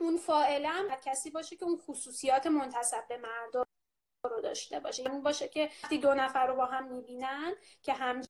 اون 0.00 0.16
فائلا 0.16 0.96
کسی 1.04 1.30
باشه 1.30 1.56
که 1.56 1.64
اون 1.64 1.78
خصوصیات 1.78 2.46
منتصب 2.46 3.08
به 3.08 3.16
مردا 3.16 3.66
رو 4.24 4.40
داشته 4.40 4.80
باشه. 4.80 5.10
این 5.10 5.22
باشه 5.22 5.48
که 5.48 5.70
وقتی 5.82 5.98
دو 5.98 6.14
نفر 6.14 6.46
رو 6.46 6.56
با 6.56 6.64
هم 6.66 6.92
می‌بینن 6.92 7.54
که 7.82 7.92
هم 7.92 8.22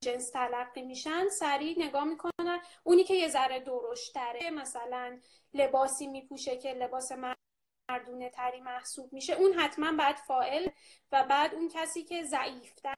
جنس 0.00 0.30
تلقی 0.30 0.82
میشن 0.82 1.28
سریع 1.28 1.78
نگاه 1.78 2.04
می‌کنن. 2.04 2.60
اونی 2.82 3.04
که 3.04 3.14
یه 3.14 3.28
ذره 3.28 3.60
درشتره 3.60 4.50
مثلا 4.50 5.20
لباسی 5.54 6.06
میپوشه 6.06 6.56
که 6.56 6.72
لباس 6.72 7.12
مردونه 7.90 8.30
تری 8.30 8.60
محسوب 8.60 9.12
میشه 9.12 9.32
اون 9.32 9.52
حتما 9.52 9.92
بعد 9.92 10.16
فائل 10.16 10.68
و 11.12 11.24
بعد 11.24 11.54
اون 11.54 11.68
کسی 11.68 12.04
که 12.04 12.24
ضعیفتر 12.24 12.94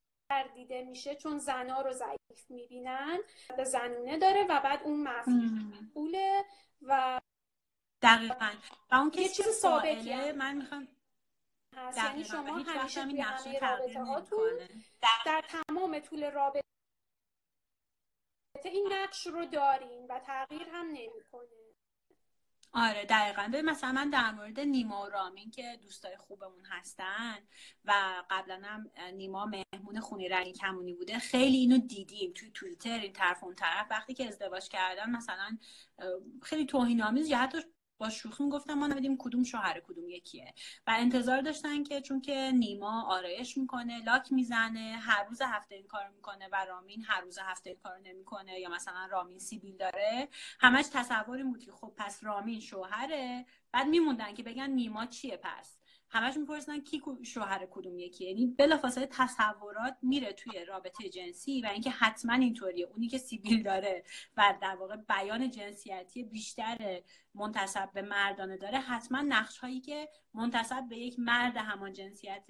دیده 0.55 0.84
میشه 0.84 1.14
چون 1.14 1.38
زنا 1.38 1.80
رو 1.80 1.92
ضعیف 1.92 2.51
می‌بینن 2.51 3.18
به 3.57 3.64
زنونه 3.64 4.18
داره 4.18 4.44
و 4.44 4.61
بعد 4.61 4.82
اون 4.82 5.03
مفعوله 5.03 6.44
و 6.82 7.20
دقیقا. 8.03 8.51
و 8.90 8.94
اون 8.94 9.11
که 9.11 9.28
چیز 9.28 9.48
ثابته 9.48 10.32
من 10.32 10.57
می‌خوام 10.57 10.88
یعنی 11.96 12.24
شما 12.24 12.59
همیشه 12.59 13.05
توی 13.05 13.20
همه 13.20 13.59
رابطه 13.59 14.03
هاتون 14.05 14.51
در 15.01 15.44
تمام 15.48 15.98
طول 15.98 16.30
رابطه 16.30 16.61
این 18.68 18.88
نقش 18.92 19.26
رو 19.26 19.44
دارین 19.44 20.06
و 20.06 20.18
تغییر 20.18 20.68
هم 20.72 20.86
نمی‌کنه. 20.86 21.48
آره 22.72 23.04
دقیقا. 23.04 23.48
به 23.52 23.62
مثلا 23.62 23.92
من 23.92 24.11
در 24.11 24.30
مورد 24.30 24.61
نیما 24.61 25.02
و 25.02 25.08
رامین 25.08 25.50
که 25.50 25.78
دوستای 25.82 26.16
خوبمون 26.16 26.64
هستن 26.64 27.38
و 27.84 27.92
قبلا 28.30 28.61
هم 28.64 28.90
نیما 29.14 29.46
مهمون 29.46 30.00
خونه 30.00 30.28
رنگی 30.28 30.52
کمونی 30.52 30.94
بوده 30.94 31.18
خیلی 31.18 31.56
اینو 31.56 31.78
دیدیم 31.78 32.32
توی 32.32 32.50
توییتر 32.50 32.98
این 32.98 33.12
طرف 33.12 33.44
اون 33.44 33.54
طرف. 33.54 33.86
وقتی 33.90 34.14
که 34.14 34.26
ازدواج 34.28 34.68
کردن 34.68 35.11
مثلا 35.11 35.58
خیلی 36.42 36.66
توهین 36.66 37.02
آمیز 37.02 37.28
یا 37.28 37.38
حتی 37.38 37.58
با 38.01 38.11
شوخی 38.11 38.44
می‌گفتم 38.44 38.74
ما 38.74 38.86
نمیدیم 38.86 39.16
کدوم 39.18 39.42
شوهر 39.44 39.80
کدوم 39.80 40.09
یکیه. 40.09 40.55
و 40.86 40.94
انتظار 40.98 41.40
داشتن 41.40 41.82
که 41.84 42.01
چون 42.01 42.20
که 42.20 42.53
نیما 42.55 43.03
آرایش 43.09 43.57
می‌کنه 43.57 44.05
لاک 44.05 44.32
می‌زنه 44.32 44.96
هر 45.01 45.24
روز 45.24 45.42
هفته 45.42 45.74
این 45.74 45.86
کارو 45.86 46.12
می‌کنه 46.12 46.48
و 46.53 46.64
رامین 46.68 47.05
هر 47.05 47.20
روز 47.20 47.38
هفته 47.38 47.70
این 47.70 47.78
کارو 47.78 48.03
نمی‌کنه 48.03 48.61
یا 48.61 48.68
مثلا 48.68 49.07
رامین 49.11 49.38
سیبیل 49.38 49.76
داره 49.76 50.28
همش 50.61 50.84
تصوری 50.92 51.42
بود 51.42 51.64
که 51.64 51.72
خب 51.72 51.92
پس 51.96 52.24
رامین 52.24 52.61
شوهره. 52.61 53.46
بعد 53.72 53.86
میموندن 53.86 54.34
که 54.34 54.42
بگن 54.42 54.70
نیما 54.70 55.07
چیه 55.07 55.40
پس؟ 55.42 55.80
همش 56.11 56.36
می‌پرسن 56.36 56.80
کی 56.80 57.02
شوهر 57.22 57.66
کدوم 57.70 57.98
یکی. 57.98 58.24
یعنی 58.24 58.46
بلافاصله 58.46 59.08
تصورات 59.11 59.96
میره 60.02 60.32
توی 60.32 60.64
رابطه 60.64 61.08
جنسی 61.08 61.61
و 61.61 61.66
اینکه 61.66 61.90
حتما 61.90 62.32
اینطوریه. 62.32 62.86
اونی 62.86 63.08
که 63.08 63.18
سیبیل 63.18 63.62
داره 63.62 64.04
و 64.36 64.54
در 64.62 64.76
واقع 64.76 64.96
بیان 64.96 65.50
جنسیتی 65.50 66.22
بیشتر 66.24 67.02
منتصب 67.34 67.92
به 67.92 68.02
مردانه 68.02 68.56
داره 68.56 68.78
حتما 68.78 69.20
نقش 69.20 69.58
هایی 69.58 69.80
که 69.80 70.08
منتصب 70.34 70.88
به 70.88 70.96
یک 70.96 71.18
مرد 71.18 71.56
همان 71.56 71.92
جنسیت 71.92 72.44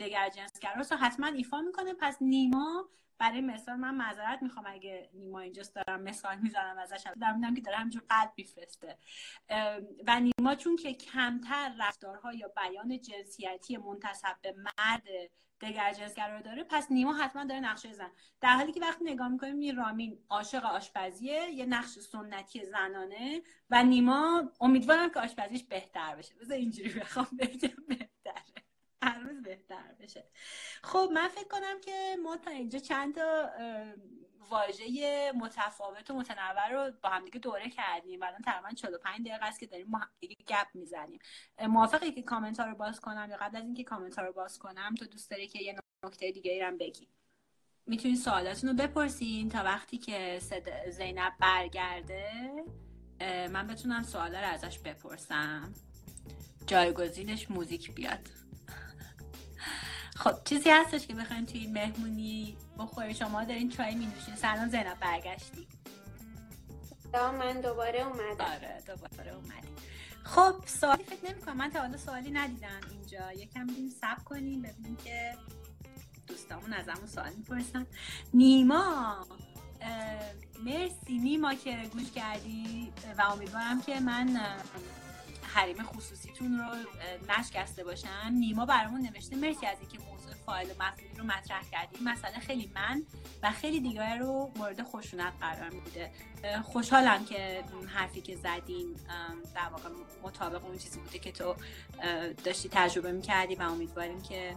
دگر 0.00 0.28
جنسگراست 0.28 0.92
رو 0.92 0.98
حتما 0.98 1.26
ایفا 1.26 1.60
می‌کنه. 1.60 1.94
پس 1.94 2.16
نیما 2.20 2.88
برای 3.24 3.40
مثال 3.40 3.76
من 3.76 3.94
معذرت 3.94 4.42
می‌خوام 4.42 4.66
اگه 4.68 5.10
نیما 5.12 5.40
اینجاست 5.40 5.74
دارم 5.74 6.02
مثال 6.02 6.38
می‌زنم 6.38 6.78
ازش. 6.78 7.06
دارم 7.20 7.54
که 7.54 7.60
داره 7.60 7.76
همجور 7.76 8.02
قلب 8.08 8.32
میفرسته. 8.36 8.98
و 10.06 10.20
نیما 10.20 10.54
چون 10.54 10.76
که 10.76 10.94
کمتر 10.94 11.74
رفتارها 11.78 12.32
یا 12.32 12.48
بیان 12.48 13.00
جنسیتی 13.00 13.76
منتصب 13.76 14.36
به 14.42 14.52
مرد 14.52 15.02
دگر 15.60 15.92
جنسگرا 15.92 16.40
داره 16.40 16.64
پس 16.64 16.90
نیما 16.90 17.14
حتما 17.14 17.44
داره 17.44 17.60
نقشه 17.60 17.92
زن. 17.92 18.10
در 18.40 18.52
حالی 18.52 18.72
که 18.72 18.80
وقتی 18.80 19.04
نگاه 19.04 19.28
می‌کنیم 19.28 19.58
این 19.58 19.76
رامین 19.76 20.18
عاشق 20.28 20.64
آشپزیه 20.64 21.50
یه 21.50 21.66
نقش 21.66 21.88
سنتی 21.88 22.64
زنانه 22.64 23.42
و 23.70 23.82
نیما 23.82 24.52
امیدوارم 24.60 25.10
که 25.10 25.20
آشپزیش 25.20 25.64
بهتر 25.64 26.16
بشه. 26.16 26.34
بذار 26.34 26.56
اینجوری 26.56 27.00
بخوام 27.00 27.28
بگم. 27.38 28.08
هر 29.04 29.18
روز 29.18 29.42
بهتر 29.42 29.94
بشه. 30.00 30.24
خب 30.82 31.10
من 31.14 31.28
فکر 31.28 31.48
کنم 31.48 31.80
که 31.80 32.16
ما 32.22 32.36
تا 32.36 32.50
اینجا 32.50 32.78
چند 32.78 33.14
تا 33.14 33.50
واژه 34.50 35.32
متفاوت 35.32 36.10
و 36.10 36.14
متنوع 36.14 36.68
رو 36.68 36.92
با 37.02 37.08
هم 37.08 37.24
دیگه 37.24 37.38
دوره 37.38 37.70
کردیم. 37.70 38.22
الان 38.22 38.42
تقریبا 38.42 38.70
45 38.70 39.20
دقیقه 39.28 39.44
است 39.44 39.60
که 39.60 39.66
داریم 39.66 39.86
ما 39.90 40.00
دیگه 40.20 40.36
گپ 40.48 40.66
می‌زنیم. 40.74 41.18
موافقی 41.68 42.12
که 42.12 42.22
کامنت 42.22 42.60
ها 42.60 42.66
رو 42.66 42.74
باز 42.74 43.00
کنم 43.00 43.28
یا 43.30 43.36
قبل 43.36 43.56
از 43.56 43.64
اینکه 43.64 43.84
کامنت 43.84 44.18
ها 44.18 44.24
رو 44.24 44.32
باز 44.32 44.58
کنم 44.58 44.94
تو 44.98 45.06
دوست 45.06 45.30
داری 45.30 45.48
که 45.48 45.62
یه 45.62 45.76
نکته 46.04 46.30
دیگه 46.30 46.52
ای 46.52 46.60
هم 46.60 46.78
بگی؟ 46.78 47.08
می‌تونید 47.86 48.18
سوالاتون 48.18 48.70
رو 48.70 48.76
بپرسین 48.76 49.48
تا 49.48 49.62
وقتی 49.62 49.98
که 49.98 50.40
زینب 50.88 51.32
برگرده 51.40 52.30
من 53.20 53.66
بتونم 53.66 54.02
سوالا 54.02 54.40
رو 54.40 54.46
ازش 54.46 54.78
بپرسم. 54.78 55.72
جایگزینش 56.66 57.50
موزیک 57.50 57.94
بیاد. 57.94 58.43
خب 60.14 60.44
چیزی 60.44 60.70
هستش 60.70 61.06
که 61.06 61.14
بخواین 61.14 61.46
توی 61.46 61.60
این 61.60 61.72
مهمونی 61.72 62.56
بخوری 62.78 63.14
شما 63.14 63.44
دارین 63.44 63.68
چای 63.70 63.94
می 63.94 64.06
نوشین 64.06 64.36
سلام 64.36 64.68
زینب 64.68 65.00
برگشتی. 65.00 65.66
من 67.12 67.60
دوباره 67.60 68.00
اومدم. 68.00 68.44
آره 68.44 68.82
دوباره 68.86 69.34
اومدی. 69.34 69.68
خب 70.24 70.54
سوالی 70.66 71.04
فکر 71.04 71.30
نمی 71.30 71.40
کنم 71.42 71.56
من 71.56 71.70
تا 71.70 71.80
حالا 71.80 71.96
سوالی 71.96 72.30
ندیدم 72.30 72.80
اینجا. 72.92 73.32
یکم 73.32 73.66
بیم 73.66 73.88
سب 73.88 74.24
کنیم 74.24 74.62
ببینیم 74.62 74.96
که 75.04 75.34
دوستامون 76.26 76.72
از 76.72 76.88
همون 76.88 77.06
سوال 77.06 77.32
می‌پرسن. 77.36 77.86
نیما 78.34 79.26
مرسی. 80.64 81.18
نیما 81.18 81.54
که 81.54 81.90
گوش 81.92 82.10
کردی. 82.10 82.92
و 83.18 83.22
امیدوارم 83.22 83.82
که 83.82 84.00
من 84.00 84.40
حریم 85.54 85.82
خصوصیتون 85.82 86.58
رو 86.58 86.74
نشکسته 87.38 87.84
باشم 87.84 88.32
نیما 88.32 88.66
برامون 88.66 89.00
نوشته 89.00 89.36
مرسی 89.36 89.66
از 89.66 89.78
اینکه 89.80 89.98
موضوع 89.98 90.34
فایل 90.46 90.68
و 90.70 90.72
مفهومی 90.82 91.14
رو 91.18 91.24
مطرح 91.24 91.62
کردیم 91.72 92.04
مسئله 92.04 92.38
خیلی 92.38 92.70
من 92.74 93.02
و 93.42 93.50
خیلی 93.50 93.80
دیگر 93.80 94.18
رو 94.18 94.50
مورد 94.56 94.82
خشونت 94.82 95.32
قرار 95.40 95.70
میده. 95.70 96.10
خوشحالم 96.62 97.24
که 97.24 97.64
حرفی 97.94 98.20
که 98.20 98.36
زدیم 98.36 98.94
در 99.54 99.68
واقع 99.68 99.88
مطابق 100.22 100.64
اون 100.64 100.78
چیزی 100.78 101.00
بوده 101.00 101.18
که 101.18 101.32
تو 101.32 101.54
داشتی 102.44 102.68
تجربه 102.72 103.12
می‌کردی 103.12 103.54
و 103.54 103.62
امیدواریم 103.62 104.22
که 104.22 104.56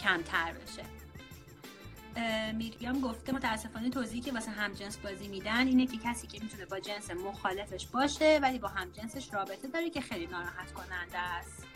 کمتر 0.00 0.52
بشه. 0.52 0.97
میریام 2.54 3.00
گفته 3.00 3.32
متاسفانه 3.32 3.90
توضیحی 3.90 4.20
که 4.20 4.32
واسه 4.32 4.50
همجنس 4.50 4.96
بازی 4.96 5.28
میدن 5.28 5.66
اینه 5.66 5.86
که 5.86 5.98
کسی 5.98 6.26
که 6.26 6.40
می‌تونه 6.42 6.66
با 6.66 6.80
جنس 6.80 7.10
مخالفش 7.10 7.86
باشه 7.86 8.38
ولی 8.42 8.58
با 8.58 8.68
همجنسش 8.68 9.34
رابطه 9.34 9.68
داره 9.68 9.90
که 9.90 10.00
خیلی 10.00 10.26
ناراحت 10.26 10.72
کننده 10.72 11.18
است. 11.18 11.66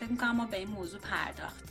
فکر 0.00 0.10
می‌کنم 0.10 0.36
ما 0.36 0.46
به 0.46 0.58
این 0.58 0.68
موضوع 0.68 1.00
پرداخت. 1.00 1.64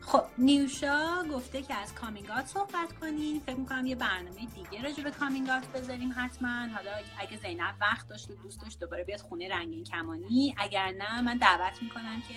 خب 0.00 0.22
نیوشا 0.38 1.24
گفته 1.32 1.62
که 1.62 1.74
از 1.74 1.94
کامینگات 1.94 2.46
صحبت 2.46 2.92
کنیم 3.00 3.40
فکر 3.40 3.54
می‌کنم 3.54 3.86
یه 3.86 3.94
برنامه 3.94 4.46
دیگه 4.54 4.82
راجع 4.82 5.02
به 5.02 5.10
کامینگات 5.10 5.66
بذاریم 5.66 6.14
حتما. 6.16 6.66
حالا 6.74 6.90
اگه 7.18 7.36
زینب 7.36 7.74
وقت 7.80 8.08
داشت 8.08 8.30
و 8.30 8.34
دوست 8.34 8.62
داشت 8.62 8.80
دوباره 8.80 9.04
بیاد 9.04 9.20
خونه 9.20 9.48
رنگین 9.48 9.84
کمانی. 9.84 10.54
اگر 10.58 10.92
نه 10.98 11.20
من 11.20 11.38
دعوت 11.38 11.82
می‌کنم 11.82 12.22
که 12.28 12.34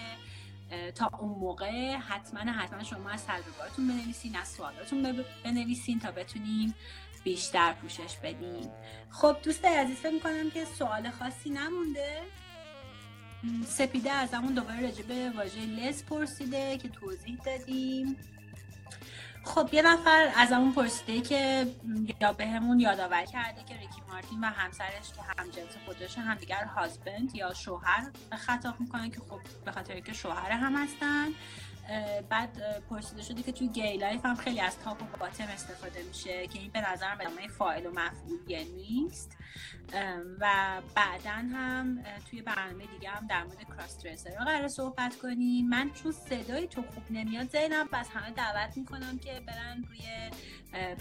تا 0.95 1.09
اون 1.19 1.39
موقع 1.39 1.95
حتما 1.95 2.51
حتما 2.51 2.83
شما 2.83 3.09
از 3.09 3.25
تجربهاتون 3.25 3.87
بنویسین 3.87 4.35
از 4.35 4.47
سوالاتون 4.47 5.23
بنویسین 5.43 5.99
تا 5.99 6.11
بتونیم 6.11 6.75
بیشتر 7.23 7.73
پوشش 7.73 8.17
بدیم. 8.23 8.71
خب 9.09 9.35
دوست 9.43 9.65
عزیز 9.65 9.97
فکر 9.97 10.13
می‌کنم 10.13 10.49
که 10.49 10.65
سوال 10.65 11.09
خاصی 11.09 11.49
نمونده. 11.49 12.21
سپیده 13.65 14.11
از 14.11 14.33
همون 14.33 14.53
دوباره 14.53 14.81
راجع 14.81 15.03
به 15.03 15.29
واژه 15.37 15.65
لس 15.65 16.03
پرسیده 16.03 16.77
که 16.77 16.89
توضیح 16.89 17.37
دادیم. 17.45 18.17
خب 19.43 19.69
یه 19.71 19.81
نفر 19.81 20.31
از 20.35 20.51
همون 20.51 20.73
پرسیده 20.73 21.21
که 21.21 21.67
یا 22.21 22.33
به 22.33 22.47
همون 22.47 22.79
یادآور 22.79 23.25
کرده 23.25 23.63
که 23.63 23.73
ریکی 23.73 24.01
مارتین 24.09 24.39
و 24.39 24.45
همسرش 24.45 25.13
که 25.15 25.21
هم 25.21 25.49
جنس 25.49 25.75
خودش 25.85 26.17
همدیگر 26.17 26.63
husband 26.63 27.35
یا 27.35 27.53
شوهر 27.53 28.11
خطاب 28.31 28.79
می‌کنن 28.79 29.11
که 29.11 29.19
خب 29.19 29.39
به 29.65 29.71
خاطر 29.71 29.99
که 29.99 30.13
شوهر 30.13 30.51
هم 30.51 30.75
هستن. 30.75 31.27
بعد 32.29 32.83
پرسیده 32.89 33.21
شده 33.21 33.43
که 33.43 33.51
توی 33.51 33.67
gay 33.67 33.97
life 33.97 34.25
هم 34.25 34.35
خیلی 34.35 34.59
از 34.59 34.79
top 34.79 35.01
و 35.01 35.17
bottom 35.17 35.43
استفاده 35.43 36.03
میشه 36.03 36.47
که 36.47 36.59
این 36.59 36.71
به 36.71 36.91
نظرم 36.91 37.17
به 37.17 37.47
فاعل 37.47 37.85
و 37.85 37.91
مفعول 37.91 38.63
نیست. 38.75 39.37
و 40.39 40.81
بعدا 40.95 41.31
هم 41.31 42.03
توی 42.29 42.41
برنامه 42.41 42.85
دیگه 42.85 43.09
هم 43.09 43.27
در 43.27 43.43
مورد 43.43 43.63
کراس 43.63 44.05
رو 44.39 44.45
قرار 44.45 44.67
صحبت 44.67 45.15
کنیم. 45.15 45.69
من 45.69 45.91
چون 45.91 46.11
صدای 46.11 46.67
تو 46.67 46.81
خوب 46.81 47.03
نمیاد 47.09 47.49
زینب 47.49 47.87
بس 47.93 48.09
همه 48.09 48.31
دعوت 48.31 48.77
می‌کنم 48.77 49.17
که 49.17 49.39
برن 49.47 49.83
روی 49.89 50.29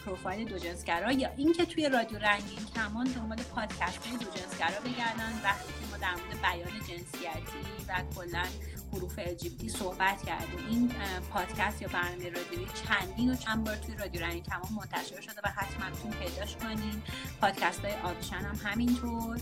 پروفایل 0.05 0.49
دو 0.49 0.59
جنسگرا 0.59 1.13
یا 1.13 1.31
اینکه 1.37 1.67
توی 1.67 1.89
رادیو 1.89 2.19
رنگین 2.19 2.67
کمان 2.77 3.07
دنبال 3.07 3.39
پادکست 3.43 4.07
های 4.07 4.17
دو 4.17 4.25
جنسگرا 4.25 4.81
بگردن 4.81 5.41
وقتی 5.45 5.73
که 5.73 5.87
ما 5.91 5.97
در 5.97 6.15
مورد 6.15 6.43
بیان 6.43 6.79
جنسیتی 6.89 7.61
و 7.89 8.03
کلا 8.15 8.45
حروف 8.93 9.21
LGBT 9.21 9.69
صحبت 9.69 10.23
کردیم 10.23 10.67
این 10.71 10.93
پادکست 11.31 11.83
یا 11.83 11.89
برنامه 11.89 12.31
رادیویی 12.31 12.67
چندین 12.87 13.33
و 13.33 13.37
چند 13.37 13.65
بار 13.65 13.77
توی 13.77 13.97
رادیو 13.97 14.23
رنگین 14.23 14.43
کمان 14.43 14.73
منتشر 14.77 15.21
شده 15.21 15.41
و 15.45 15.49
حتما 15.49 15.97
تون 16.03 16.11
پیداش 16.11 16.57
کنین. 16.57 17.03
پادکست 17.41 17.85
های 17.85 17.95
آدیشن 17.95 18.37
هم 18.37 18.71
همینطور. 18.71 19.41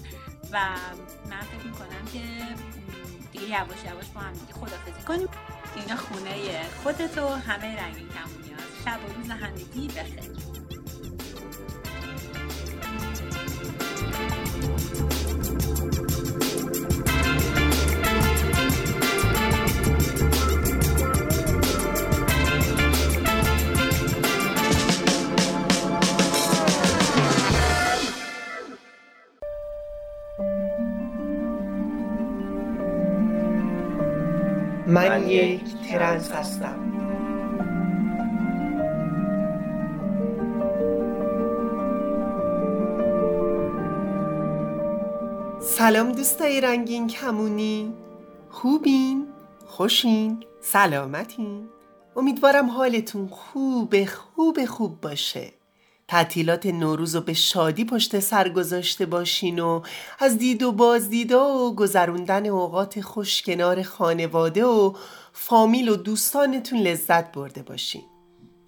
و 0.52 0.58
من 1.30 1.40
فکر 1.40 1.66
می‌کنم 1.66 2.04
که 2.12 2.20
دیگه 3.32 3.44
یواش 3.44 3.84
یواش 3.84 4.06
با 4.14 4.20
هم 4.20 4.32
دیگه 4.32 4.52
خدافزی 4.52 5.02
کنیم. 5.06 5.28
اینا 5.76 5.96
خونه 5.96 6.62
خودت 6.82 7.18
و 7.18 7.28
همه 7.28 7.82
رنگین 7.82 8.08
کمونی. 8.08 8.47
هست 8.47 8.47
شب 8.84 8.98
و 9.04 9.12
روز 9.18 9.30
همگی 9.30 9.88
بخیر. 9.88 10.38
من 34.86 35.28
یک 35.28 35.60
ترنس 35.88 36.32
هستم. 36.32 36.87
سلام 45.78 46.12
دوستای 46.12 46.60
رنگین 46.60 47.06
کمونی 47.06 47.92
خوبین؟ 48.50 49.26
خوشین؟ 49.66 50.44
سلامتین؟ 50.60 51.68
امیدوارم 52.16 52.70
حالتون 52.70 53.28
خوب 53.28 54.04
خوب 54.04 54.64
خوب 54.64 55.00
باشه 55.00 55.52
تعطیلات 56.08 56.66
نوروز 56.66 57.14
رو 57.14 57.20
به 57.20 57.32
شادی 57.32 57.84
پشت 57.84 58.20
سر 58.20 58.48
گذاشته 58.48 59.06
باشین 59.06 59.58
و 59.58 59.82
از 60.18 60.38
دید 60.38 60.62
و 60.62 60.72
بازدیدا 60.72 61.54
و 61.54 61.74
گذروندن 61.74 62.46
اوقات 62.46 63.00
خوش 63.00 63.42
کنار 63.42 63.82
خانواده 63.82 64.64
و 64.64 64.92
فامیل 65.32 65.88
و 65.88 65.96
دوستانتون 65.96 66.78
لذت 66.78 67.32
برده 67.32 67.62
باشین 67.62 68.04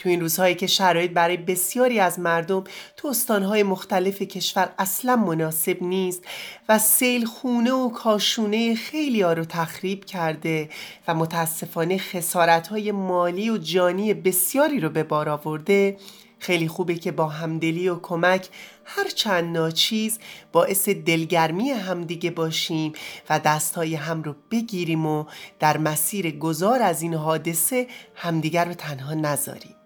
تو 0.00 0.08
این 0.08 0.20
روزهایی 0.20 0.54
که 0.54 0.66
شرایط 0.66 1.10
برای 1.10 1.36
بسیاری 1.36 2.00
از 2.00 2.18
مردم 2.18 2.64
تو 2.96 3.08
استانهای 3.08 3.62
مختلف 3.62 4.22
کشور 4.22 4.72
اصلا 4.78 5.16
مناسب 5.16 5.82
نیست 5.82 6.24
و 6.68 6.78
سیل 6.78 7.24
خونه 7.24 7.72
و 7.72 7.88
کاشونه 7.88 8.74
خیلی 8.74 9.22
ها 9.22 9.32
رو 9.32 9.44
تخریب 9.44 10.04
کرده 10.04 10.68
و 11.08 11.14
متاسفانه 11.14 11.98
خسارتهای 11.98 12.92
مالی 12.92 13.50
و 13.50 13.56
جانی 13.56 14.14
بسیاری 14.14 14.80
رو 14.80 14.88
به 14.88 15.02
بار 15.02 15.28
آورده 15.28 15.96
خیلی 16.38 16.68
خوبه 16.68 16.94
که 16.94 17.12
با 17.12 17.26
همدلی 17.26 17.88
و 17.88 17.98
کمک 18.02 18.48
هر 18.84 19.08
چند 19.08 19.56
ناچیز 19.56 20.18
باعث 20.52 20.88
دلگرمی 20.88 21.70
همدیگه 21.70 22.30
باشیم 22.30 22.92
و 23.30 23.38
دستهای 23.38 23.94
هم 23.94 24.22
رو 24.22 24.34
بگیریم 24.50 25.06
و 25.06 25.24
در 25.58 25.78
مسیر 25.78 26.38
گذار 26.38 26.82
از 26.82 27.02
این 27.02 27.14
حادثه 27.14 27.86
همدیگر 28.14 28.64
رو 28.64 28.74
تنها 28.74 29.14
نذاریم. 29.14 29.79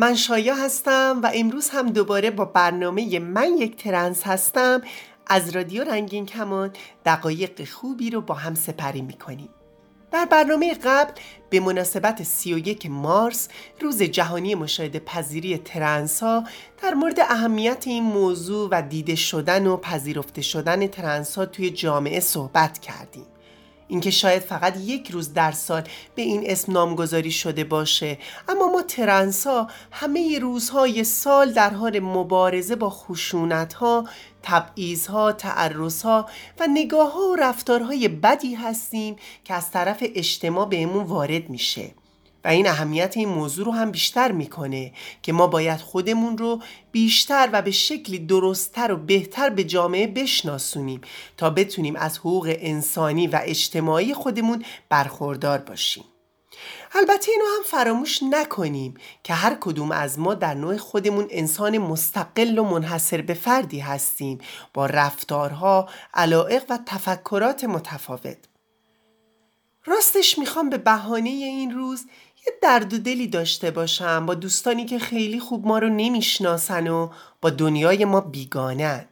من 0.00 0.14
شایا 0.14 0.54
هستم 0.54 1.20
و 1.22 1.30
امروز 1.34 1.68
هم 1.68 1.90
دوباره 1.90 2.30
با 2.30 2.44
برنامه 2.44 3.18
من 3.18 3.58
یک 3.58 3.76
ترنس 3.76 4.22
هستم. 4.26 4.82
از 5.26 5.50
رادیو 5.56 5.84
رنگین 5.84 6.26
کمان 6.26 6.72
دقایق 7.06 7.68
خوبی 7.68 8.10
رو 8.10 8.20
با 8.20 8.34
هم 8.34 8.54
سپری 8.54 9.00
می‌کنیم. 9.00 9.48
در 10.10 10.24
برنامه 10.24 10.74
قبل 10.74 11.12
به 11.50 11.60
مناسبت 11.60 12.22
31 12.22 12.86
مارس 12.90 13.48
روز 13.80 14.02
جهانی 14.02 14.54
مشاهده 14.54 14.98
پذیری 14.98 15.58
ترنس 15.58 16.22
ها 16.22 16.44
در 16.82 16.94
مورد 16.94 17.20
اهمیت 17.20 17.84
این 17.86 18.04
موضوع 18.04 18.68
و 18.72 18.82
دیده 18.88 19.14
شدن 19.14 19.66
و 19.66 19.76
پذیرفته 19.76 20.42
شدن 20.42 20.86
ترنس 20.86 21.38
ها 21.38 21.46
توی 21.46 21.70
جامعه 21.70 22.20
صحبت 22.20 22.78
کردیم. 22.78 23.26
اینکه 23.88 24.10
شاید 24.10 24.42
فقط 24.42 24.76
یک 24.76 25.10
روز 25.10 25.32
در 25.32 25.52
سال 25.52 25.82
به 26.14 26.22
این 26.22 26.50
اسم 26.50 26.72
نامگذاری 26.72 27.30
شده 27.30 27.64
باشه. 27.64 28.18
اما 28.48 28.66
ما 28.72 28.82
ترنسا 28.82 29.66
همه 29.90 30.38
روزهای 30.38 31.04
سال 31.04 31.52
در 31.52 31.70
حال 31.70 32.00
مبارزه 32.00 32.76
با 32.76 32.90
خشونت 32.90 33.72
ها 33.72 34.08
تبعیض 34.42 35.06
ها 35.06 35.32
تعرض 35.32 36.02
ها 36.02 36.26
و 36.60 36.66
نگاه 36.66 37.12
ها 37.12 37.28
و 37.28 37.36
رفتارهای 37.36 38.08
بدی 38.08 38.54
هستیم 38.54 39.16
که 39.44 39.54
از 39.54 39.70
طرف 39.70 40.04
اجتماع 40.14 40.68
بهمون 40.68 41.04
وارد 41.04 41.50
میشه. 41.50 41.90
و 42.44 42.48
این 42.48 42.66
اهمیت 42.66 43.16
این 43.16 43.28
موضوع 43.28 43.66
رو 43.66 43.72
هم 43.72 43.90
بیشتر 43.90 44.32
می‌کنه 44.32 44.92
که 45.22 45.32
ما 45.32 45.46
باید 45.46 45.80
خودمون 45.80 46.38
رو 46.38 46.62
بیشتر 46.92 47.48
و 47.52 47.62
به 47.62 47.70
شکلی 47.70 48.18
درستتر 48.18 48.92
و 48.92 48.96
بهتر 48.96 49.50
به 49.50 49.64
جامعه 49.64 50.06
بشناسونیم 50.06 51.00
تا 51.36 51.50
بتونیم 51.50 51.96
از 51.96 52.18
حقوق 52.18 52.54
انسانی 52.58 53.26
و 53.26 53.40
اجتماعی 53.42 54.14
خودمون 54.14 54.64
برخوردار 54.88 55.58
باشیم. 55.58 56.04
البته 56.94 57.32
اینو 57.32 57.44
هم 57.44 57.62
فراموش 57.66 58.22
نکنیم 58.22 58.94
که 59.24 59.34
هر 59.34 59.56
کدوم 59.60 59.92
از 59.92 60.18
ما 60.18 60.34
در 60.34 60.54
نوع 60.54 60.76
خودمون 60.76 61.26
انسان 61.30 61.78
مستقل 61.78 62.58
و 62.58 62.64
منحصر 62.64 63.20
به 63.20 63.34
فردی 63.34 63.78
هستیم 63.78 64.38
با 64.74 64.86
رفتارها، 64.86 65.88
علائق 66.14 66.64
و 66.68 66.78
تفکرات 66.86 67.64
متفاوت. 67.64 68.38
راستش 69.84 70.38
می‌خوام 70.38 70.70
به 70.70 70.78
بهانه 70.78 71.30
این 71.30 71.70
روز 71.70 72.06
یه 72.48 72.54
درد 72.62 72.94
و 72.94 72.98
دلی 72.98 73.26
داشته 73.26 73.70
باشم 73.70 74.26
با 74.26 74.34
دوستانی 74.34 74.84
که 74.84 74.98
خیلی 74.98 75.40
خوب 75.40 75.66
ما 75.66 75.78
رو 75.78 75.88
نمی‌شناسن 75.88 76.88
و 76.88 77.08
با 77.40 77.50
دنیای 77.50 78.04
ما 78.04 78.20
بیگانن. 78.20 79.04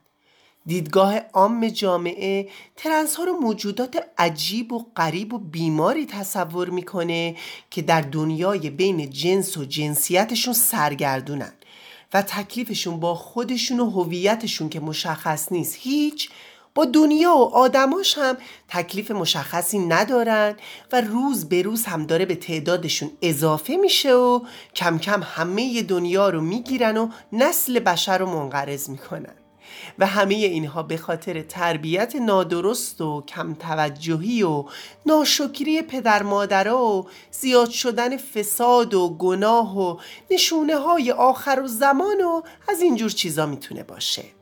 دیدگاه 0.66 1.18
عام 1.18 1.68
جامعه 1.68 2.48
ترنس 2.76 3.16
ها 3.16 3.24
رو 3.24 3.32
موجودات 3.32 4.04
عجیب 4.18 4.72
و 4.72 4.86
غریب 4.96 5.34
و 5.34 5.38
بیماری 5.38 6.06
تصور 6.06 6.70
می‌کنه 6.70 7.36
که 7.70 7.82
در 7.82 8.00
دنیای 8.00 8.70
بین 8.70 9.10
جنس 9.10 9.56
و 9.56 9.64
جنسیتشون 9.64 10.54
سرگردونن 10.54 11.52
و 12.14 12.22
تکلیفشون 12.22 13.00
با 13.00 13.14
خودشون 13.14 13.80
و 13.80 13.90
هویتشون 13.90 14.68
که 14.68 14.80
مشخص 14.80 15.52
نیست 15.52 15.76
هیچ 15.78 16.30
با 16.76 16.84
دنیا 16.84 17.36
و 17.36 17.54
آدماش 17.54 18.18
هم 18.18 18.36
تکلیف 18.68 19.10
مشخصی 19.10 19.78
ندارن 19.78 20.56
و 20.92 21.00
روز 21.00 21.48
به 21.48 21.62
روز 21.62 21.84
هم 21.84 22.06
داره 22.06 22.26
به 22.26 22.34
تعدادشون 22.34 23.10
اضافه 23.22 23.76
میشه 23.76 24.14
و 24.14 24.40
کم 24.74 24.98
کم 24.98 25.22
همه 25.24 25.82
دنیا 25.82 26.28
رو 26.28 26.40
می‌گیرن 26.40 26.96
و 26.96 27.08
نسل 27.32 27.78
بشر 27.78 28.18
رو 28.18 28.26
منقرض 28.26 28.90
می‌کنن. 28.90 29.34
و 29.98 30.06
همه 30.06 30.34
اینها 30.34 30.82
به 30.82 30.96
خاطر 30.96 31.42
تربیت 31.42 32.16
نادرست 32.16 33.00
و 33.00 33.24
کم 33.28 33.54
توجهی 33.54 34.42
و 34.42 34.64
ناشکری 35.06 35.82
پدر 35.82 36.22
مادرها 36.22 36.86
و 36.86 37.06
زیاد 37.30 37.70
شدن 37.70 38.16
فساد 38.16 38.94
و 38.94 39.16
گناه 39.18 39.78
و 39.78 39.96
نشونه 40.30 40.76
های 40.76 41.10
آخر 41.12 41.60
و 41.64 41.66
زمان 41.66 42.20
و 42.20 42.42
از 42.68 42.80
اینجور 42.80 43.10
چیزا 43.10 43.46
می‌تونه 43.46 43.82
باشه. 43.82 44.35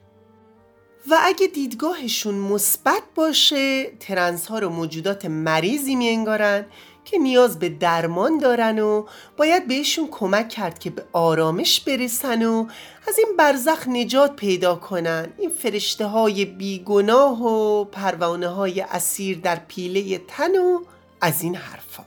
و 1.11 1.19
اگه 1.23 1.47
دیدگاهشون 1.47 2.35
مثبت 2.35 3.03
باشه 3.15 3.85
ترنس 3.85 4.47
ها 4.47 4.59
رو 4.59 4.69
موجودات 4.69 5.25
مریضی 5.25 5.97
میانگارن 5.97 6.67
که 7.05 7.19
نیاز 7.19 7.59
به 7.59 7.69
درمان 7.69 8.39
دارن 8.39 8.79
و 8.79 9.07
باید 9.37 9.69
بهشون 9.69 10.09
کمک 10.11 10.49
کرد 10.49 10.79
که 10.79 10.91
به 10.91 11.05
آرامش 11.13 11.81
برسن 11.81 12.43
و 12.43 12.67
از 13.09 13.19
این 13.19 13.37
برزخ 13.39 13.89
نجات 13.89 14.37
پیدا 14.37 14.75
کنن. 14.75 15.33
این 15.39 15.51
فرشته 15.51 16.07
های 16.07 16.45
بیگناه 16.45 17.43
و 17.43 17.85
پروانه 17.85 18.49
های 18.49 18.81
اسیر 18.81 19.39
در 19.39 19.57
پیله 19.57 20.19
تن 20.29 20.57
و 20.57 20.81
از 21.21 21.43
این 21.43 21.55
حرفا. 21.55 22.05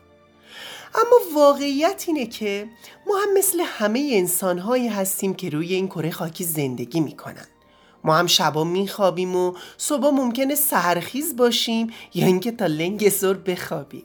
اما 0.96 1.20
واقعیت 1.36 2.04
اینه 2.08 2.26
که 2.26 2.70
ما 3.08 3.18
هم 3.18 3.38
مثل 3.38 3.62
همه 3.62 4.10
انسان 4.12 4.60
هایی 4.60 4.88
هستیم 4.88 5.34
که 5.34 5.50
روی 5.50 5.74
این 5.74 5.88
کره 5.88 6.12
خاکی 6.12 6.44
زندگی 6.44 7.00
می‌کنن. 7.00 7.48
ما 8.08 8.16
هم 8.16 8.28
شبا 8.28 8.64
میخوابیم 8.64 9.36
و 9.36 9.54
صبح 9.78 10.10
ممکنه 10.10 10.56
سهرخیز 10.56 11.36
باشیم 11.36 11.88
یا 12.14 12.26
اینکه 12.26 12.52
تا 12.52 12.66
لنگ 12.66 13.10
زور 13.10 13.38
بخوابیم. 13.38 14.04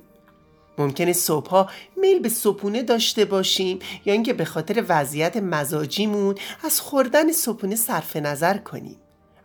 ممکنه 0.79 1.13
صبحها 1.13 1.71
میل 1.97 2.19
به 2.19 2.29
صپونه 2.29 2.83
داشته 2.83 3.25
باشیم 3.25 3.79
یا 4.05 4.13
اینکه 4.13 4.33
به 4.33 4.45
خاطر 4.45 4.85
وضعیت 4.89 5.37
مزاجیمون 5.37 6.35
از 6.65 6.81
خوردن 6.81 7.33
صپونه 7.33 7.77
صرف 7.77 8.17
نظر 8.17 8.59
کنیم. 8.59 8.97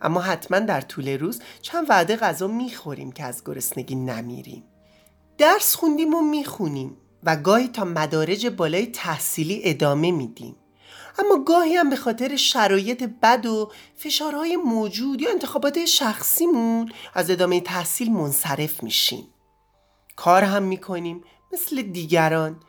اما 0.02 0.22
حتما 0.22 0.60
در 0.60 0.82
طول 0.82 1.10
روز 1.10 1.42
چند 1.62 1.86
وعده 1.90 2.16
غذا 2.16 2.48
می‌خوریم 2.48 3.12
که 3.12 3.24
از 3.24 3.44
گرسنگی 3.46 3.96
نمیریم. 3.96 4.64
درس 5.38 5.76
خوندیم 5.76 6.14
و 6.14 6.22
می‌خونیم 6.22 6.98
و 7.24 7.36
گاهی 7.36 7.68
تا 7.68 7.86
مدارج 7.86 8.48
بالای 8.48 8.86
تحصیلی 8.86 9.62
ادامه 9.64 10.12
میدیم. 10.12 10.56
اما 11.20 11.44
گاهی 11.44 11.76
هم 11.76 11.90
به 11.90 11.96
خاطر 11.96 12.36
شرایط 12.36 13.04
بد 13.04 13.46
و 13.46 13.72
فشارهای 13.96 14.56
موجود 14.56 15.22
یا 15.22 15.30
انتخابات 15.30 15.86
شخصیمون 15.86 16.92
از 17.14 17.32
ادامه 17.32 17.62
تحصیل 17.62 18.12
منصرف 18.12 18.84
میشیم. 18.84 19.28
کار 20.16 20.44
هم 20.44 20.64
می‌کنیم 20.64 21.24
مثل 21.54 21.82
دیگران. 21.82 22.60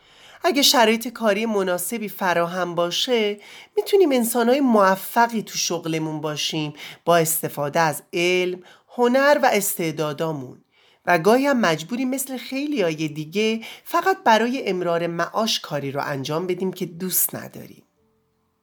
اگه 0.44 0.62
شرایط 0.62 1.08
کاری 1.08 1.46
مناسبی 1.46 2.08
فراهم 2.08 2.74
باشه 2.74 3.40
می‌تونیم 3.76 4.12
انسانهای 4.12 4.60
موفقی 4.60 5.42
تو 5.42 5.58
شغلمون 5.58 6.20
باشیم 6.20 6.72
با 7.04 7.16
استفاده 7.16 7.80
از 7.80 8.02
علم، 8.12 8.60
هنر 8.88 9.40
و 9.42 9.50
استعدادامون. 9.52 10.64
و 11.06 11.18
گاهی 11.18 11.46
هم 11.46 11.60
مجبوریم 11.60 12.10
مثل 12.10 12.36
خیلی 12.36 12.82
های 12.82 13.08
دیگه 13.08 13.60
فقط 13.84 14.16
برای 14.24 14.68
امرار 14.68 15.06
معاش 15.06 15.60
کاری 15.60 15.92
رو 15.92 16.00
انجام 16.04 16.46
بدیم 16.46 16.72
که 16.72 16.86
دوست 16.86 17.34
نداریم. 17.34 17.82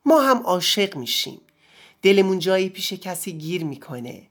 ما 0.06 0.22
هم 0.22 0.38
عاشق 0.38 0.96
میشیم. 0.96 1.42
دلمون 2.02 2.40
جایی 2.40 2.70
پیش 2.70 2.94
کسی 2.94 3.34
گیر 3.34 3.64
می‌کنه. 3.64 4.22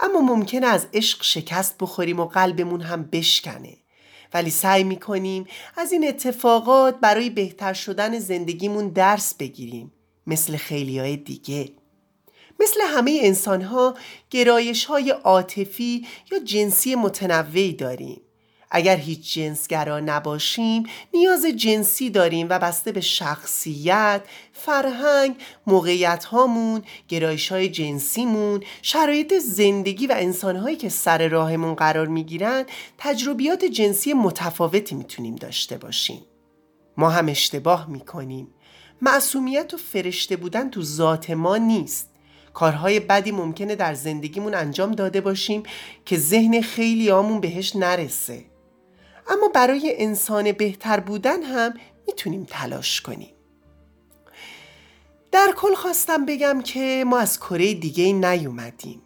اما 0.00 0.20
ممکنه 0.20 0.66
از 0.66 0.86
عشق 0.94 1.22
شکست 1.22 1.74
بخوریم 1.80 2.20
و 2.20 2.24
قلبمون 2.24 2.80
هم 2.80 3.02
بشکنه. 3.02 3.76
ولی 4.34 4.50
سعی 4.50 4.84
می‌کنیم 4.84 5.46
از 5.76 5.92
این 5.92 6.08
اتفاقات 6.08 7.00
برای 7.00 7.30
بهتر 7.30 7.72
شدن 7.72 8.18
زندگیمون 8.18 8.88
درس 8.88 9.34
بگیریم. 9.34 9.92
مثل 10.26 10.56
خیلی 10.56 10.98
های 10.98 11.16
دیگه. 11.16 11.72
مثل 12.60 12.80
همه 12.80 13.18
انسان 13.22 13.62
ها 13.62 13.94
گرایش 14.30 14.84
های 14.84 15.10
عاطفی 15.10 16.06
یا 16.32 16.38
جنسی 16.38 16.94
متنوعی 16.94 17.72
داریم. 17.72 18.20
اگر 18.70 18.96
هیچ 18.96 19.34
جنسگرا 19.34 20.00
نباشیم 20.00 20.84
نیاز 21.14 21.46
جنسی 21.46 22.10
داریم 22.10 22.46
و 22.50 22.58
بسته 22.58 22.92
به 22.92 23.00
شخصیت، 23.00 24.22
فرهنگ، 24.52 25.36
موقعیت 25.66 26.24
هامون، 26.24 26.82
گرایش 27.08 27.52
های 27.52 27.68
جنسیمون، 27.68 28.62
شرایط 28.82 29.34
زندگی 29.34 30.06
و 30.06 30.14
انسانهایی 30.18 30.76
که 30.76 30.88
سر 30.88 31.28
راهمون 31.28 31.74
قرار 31.74 32.06
می‌گیرن 32.06 32.64
تجربیات 32.98 33.64
جنسی 33.64 34.12
متفاوتی 34.12 34.94
می‌تونیم 34.94 35.34
داشته 35.34 35.78
باشیم. 35.78 36.22
ما 36.96 37.10
هم 37.10 37.28
اشتباه 37.28 37.90
می‌کنیم. 37.90 38.48
معصومیت 39.02 39.74
و 39.74 39.76
فرشته 39.76 40.36
بودن 40.36 40.70
تو 40.70 40.82
ذات 40.82 41.30
ما 41.30 41.56
نیست. 41.56 42.10
کارهای 42.54 43.00
بدی 43.00 43.32
ممکنه 43.32 43.74
در 43.74 43.94
زندگیمون 43.94 44.54
انجام 44.54 44.92
داده 44.92 45.20
باشیم 45.20 45.62
که 46.04 46.18
ذهن 46.18 46.60
خیلی 46.60 47.10
آمون 47.10 47.40
بهش 47.40 47.76
نرسه. 47.76 48.44
اما 49.28 49.48
برای 49.48 49.94
انسان 49.98 50.52
بهتر 50.52 51.00
بودن 51.00 51.42
هم 51.42 51.74
می‌تونیم 52.06 52.44
تلاش 52.44 53.00
کنیم. 53.00 53.34
در 55.32 55.52
کل 55.56 55.74
خواستم 55.74 56.26
بگم 56.26 56.60
که 56.64 57.04
ما 57.06 57.18
از 57.18 57.40
کره 57.40 57.74
دیگه 57.74 58.12
نیومدیم. 58.12 59.02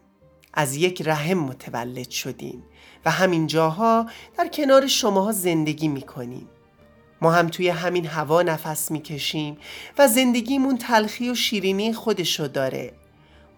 از 0.54 0.76
یک 0.76 1.02
رحم 1.06 1.38
متولد 1.38 2.10
شدیم 2.10 2.64
و 3.04 3.10
همین 3.10 3.46
جاها 3.46 4.06
در 4.38 4.48
کنار 4.48 4.86
شماها 4.86 5.32
زندگی 5.32 5.88
می‌کنیم. 5.88 6.48
ما 7.22 7.32
هم 7.32 7.48
توی 7.48 7.68
همین 7.68 8.06
هوا 8.06 8.42
نفس 8.42 8.90
می‌کشیم 8.90 9.58
و 9.98 10.08
زندگیمون 10.08 10.78
تلخی 10.78 11.30
و 11.30 11.34
شیرینی 11.34 11.92
خودشو 11.92 12.46
داره. 12.46 12.92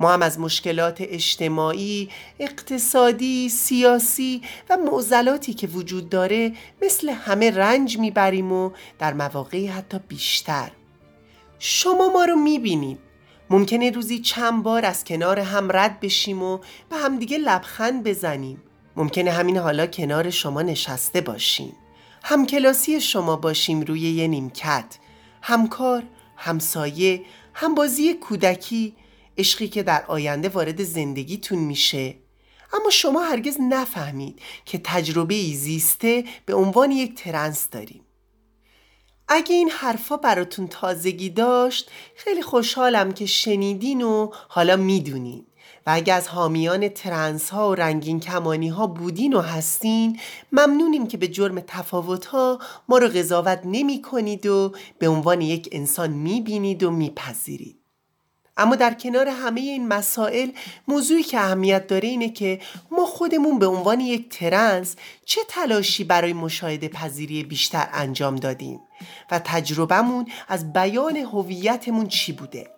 ما 0.00 0.12
هم 0.12 0.22
از 0.22 0.40
مشکلات 0.40 0.96
اجتماعی، 1.00 2.08
اقتصادی، 2.38 3.48
سیاسی 3.48 4.42
و 4.70 4.76
معضلاتی 4.76 5.54
که 5.54 5.66
وجود 5.66 6.08
داره 6.08 6.52
مثل 6.82 7.10
همه 7.10 7.50
رنج 7.50 7.98
می‌بریم 7.98 8.52
و 8.52 8.70
در 8.98 9.12
مواقعی 9.12 9.66
حتی 9.66 9.98
بیشتر. 10.08 10.70
شما 11.58 12.08
ما 12.08 12.24
رو 12.24 12.36
می‌بینید. 12.36 12.98
ممکنه 13.50 13.90
روزی 13.90 14.18
چند 14.18 14.62
بار 14.62 14.84
از 14.84 15.04
کنار 15.04 15.40
هم 15.40 15.68
رد 15.72 16.00
بشیم 16.00 16.42
و 16.42 16.58
به 16.90 16.96
همدیگه 16.96 17.38
لبخند 17.38 18.04
بزنیم. 18.04 18.62
ممکنه 18.96 19.30
همین 19.30 19.56
حالا 19.56 19.86
کنار 19.86 20.30
شما 20.30 20.62
نشسته 20.62 21.20
باشیم. 21.20 21.72
همکلاسی 22.22 23.00
شما 23.00 23.36
باشیم 23.36 23.80
روی 23.80 24.00
یه 24.00 24.28
نیمکت. 24.28 24.98
همکار، 25.42 26.02
همسایه، 26.36 27.22
همبازی 27.54 28.14
کودکی 28.14 28.94
عشقی 29.38 29.68
که 29.68 29.82
در 29.82 30.04
آینده 30.06 30.48
وارد 30.48 30.82
زندگیتون 30.84 31.58
میشه. 31.58 32.14
اما 32.72 32.90
شما 32.90 33.22
هرگز 33.22 33.56
نفهمید 33.60 34.40
که 34.64 34.80
تجربه 34.84 35.34
ای 35.34 35.54
زیسته 35.54 36.24
به 36.46 36.54
عنوان 36.54 36.90
یک 36.90 37.14
ترنس 37.14 37.68
داریم. 37.70 38.00
اگه 39.28 39.54
این 39.54 39.70
حرفا 39.70 40.16
براتون 40.16 40.68
تازگی 40.68 41.30
داشت 41.30 41.90
خیلی 42.16 42.42
خوشحالم 42.42 43.12
که 43.12 43.26
شنیدین 43.26 44.02
و 44.02 44.30
حالا 44.48 44.76
می‌دونین. 44.76 45.46
و 45.86 45.90
اگه 45.94 46.12
از 46.12 46.28
حامیان 46.28 46.88
ترنس 46.88 47.50
ها 47.50 47.70
و 47.70 47.74
رنگین 47.74 48.20
کمانی 48.20 48.68
ها 48.68 48.86
بودین 48.86 49.34
و 49.34 49.40
هستین 49.40 50.20
ممنونیم 50.52 51.06
که 51.06 51.16
به 51.16 51.28
جرم 51.28 51.60
تفاوت 51.60 52.26
ها 52.26 52.58
ما 52.88 52.98
رو 52.98 53.08
قضاوت 53.08 53.60
نمی 53.64 54.02
کنید 54.02 54.46
و 54.46 54.72
به 54.98 55.08
عنوان 55.08 55.40
یک 55.40 55.68
انسان 55.72 56.10
می 56.10 56.40
بینید 56.40 56.82
و 56.82 56.90
میپذیرید. 56.90 57.83
اما 58.56 58.76
در 58.76 58.94
کنار 58.94 59.28
همه 59.28 59.60
این 59.60 59.88
مسائل 59.88 60.50
موضوعی 60.88 61.22
که 61.22 61.38
اهمیت 61.40 61.86
داره 61.86 62.08
اینه 62.08 62.28
که 62.28 62.60
ما 62.90 63.06
خودمون 63.06 63.58
به 63.58 63.66
عنوان 63.66 64.00
یک 64.00 64.28
ترنس 64.28 64.96
چه 65.24 65.40
تلاشی 65.48 66.04
برای 66.04 66.32
مشاهده 66.32 66.88
پذیری 66.88 67.44
بیشتر 67.44 67.88
انجام 67.92 68.36
دادیم 68.36 68.80
و 69.30 69.38
تجربهمون 69.44 70.26
از 70.48 70.72
بیان 70.72 71.16
هویتمون 71.16 72.08
چی 72.08 72.32
بوده؟ 72.32 72.70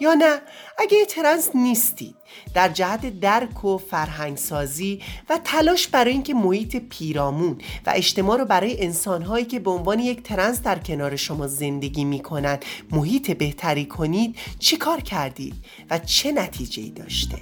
یا 0.00 0.14
نه؟ 0.14 0.40
اگه 0.78 1.04
ترنس 1.04 1.50
نیستید. 1.54 2.16
در 2.54 2.68
جهت 2.68 3.20
درک 3.20 3.64
و 3.64 3.78
فرهنگسازی 3.78 5.02
و 5.28 5.38
تلاش 5.44 5.88
برای 5.88 6.12
اینکه 6.12 6.34
محیط 6.34 6.76
پیرامون 6.76 7.58
و 7.86 7.92
اجتماع 7.94 8.38
رو 8.38 8.44
برای 8.44 8.84
انسانهایی 8.84 9.44
که 9.44 9.60
به 9.60 9.70
عنوان 9.70 9.98
یک 9.98 10.22
ترنس 10.22 10.62
در 10.62 10.78
کنار 10.78 11.16
شما 11.16 11.46
زندگی 11.46 12.04
می‌کنن 12.04 12.58
محیط 12.90 13.30
بهتری 13.30 13.84
کنید 13.84 14.36
چی 14.58 14.76
کار 14.76 15.00
کردید 15.00 15.54
و 15.90 15.98
چه 15.98 16.32
نتیجه 16.32 16.88
داشته؟ 16.88 17.38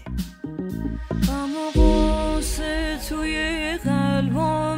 توی 3.08 3.76
قلبم. 3.84 4.69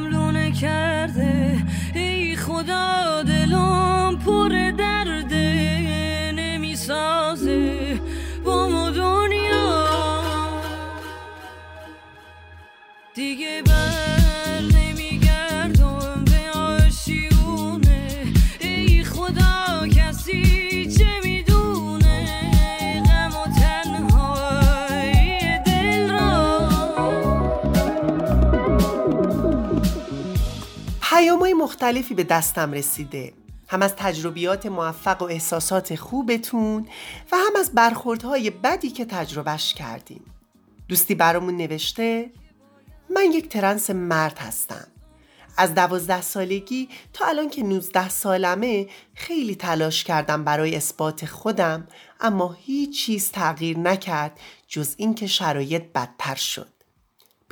نمی‌سازه 6.92 8.00
با 8.44 8.90
دنیا. 8.90 10.22
دیگه 13.14 13.62
بر 13.66 14.60
نمیگردم 14.74 16.24
به 16.24 16.58
آشیونه. 16.58 18.26
ای 18.60 19.04
خدا 19.04 19.88
کسی 19.88 20.86
چه 20.98 21.20
می‌دونه؟ 21.24 22.42
غم 23.06 23.36
و 23.40 23.44
تنهای 23.60 25.24
دل 25.66 26.10
را. 26.10 26.68
پیامهای 31.02 31.54
مختلفی 31.54 32.14
به 32.14 32.24
دستم 32.24 32.72
رسیده. 32.72 33.32
هم 33.72 33.82
از 33.82 33.96
تجربیات 33.96 34.66
موفق 34.66 35.22
و 35.22 35.24
احساسات 35.24 35.94
خوبتون 35.94 36.88
و 37.32 37.36
هم 37.36 37.60
از 37.60 37.72
برخوردهای 37.74 38.50
بدی 38.50 38.90
که 38.90 39.04
تجربهش 39.04 39.74
کردیم 39.74 40.24
دوستی 40.88 41.14
برامون 41.14 41.56
نوشته 41.56 42.30
من 43.10 43.32
یک 43.32 43.48
ترنس 43.48 43.90
مرد 43.90 44.38
هستم. 44.38 44.86
از 45.56 45.74
دوازده 45.74 46.20
سالگی 46.20 46.88
تا 47.12 47.26
الان 47.26 47.50
که 47.50 47.62
نوزده 47.62 48.08
سالمه 48.08 48.86
خیلی 49.14 49.54
تلاش 49.54 50.04
کردم 50.04 50.44
برای 50.44 50.76
اثبات 50.76 51.26
خودم 51.26 51.88
اما 52.20 52.56
هیچ 52.60 53.04
چیز 53.04 53.30
تغییر 53.30 53.78
نکرد 53.78 54.40
جز 54.68 54.94
اینکه 54.96 55.26
شرایط 55.26 55.82
بدتر 55.94 56.34
شد. 56.34 56.71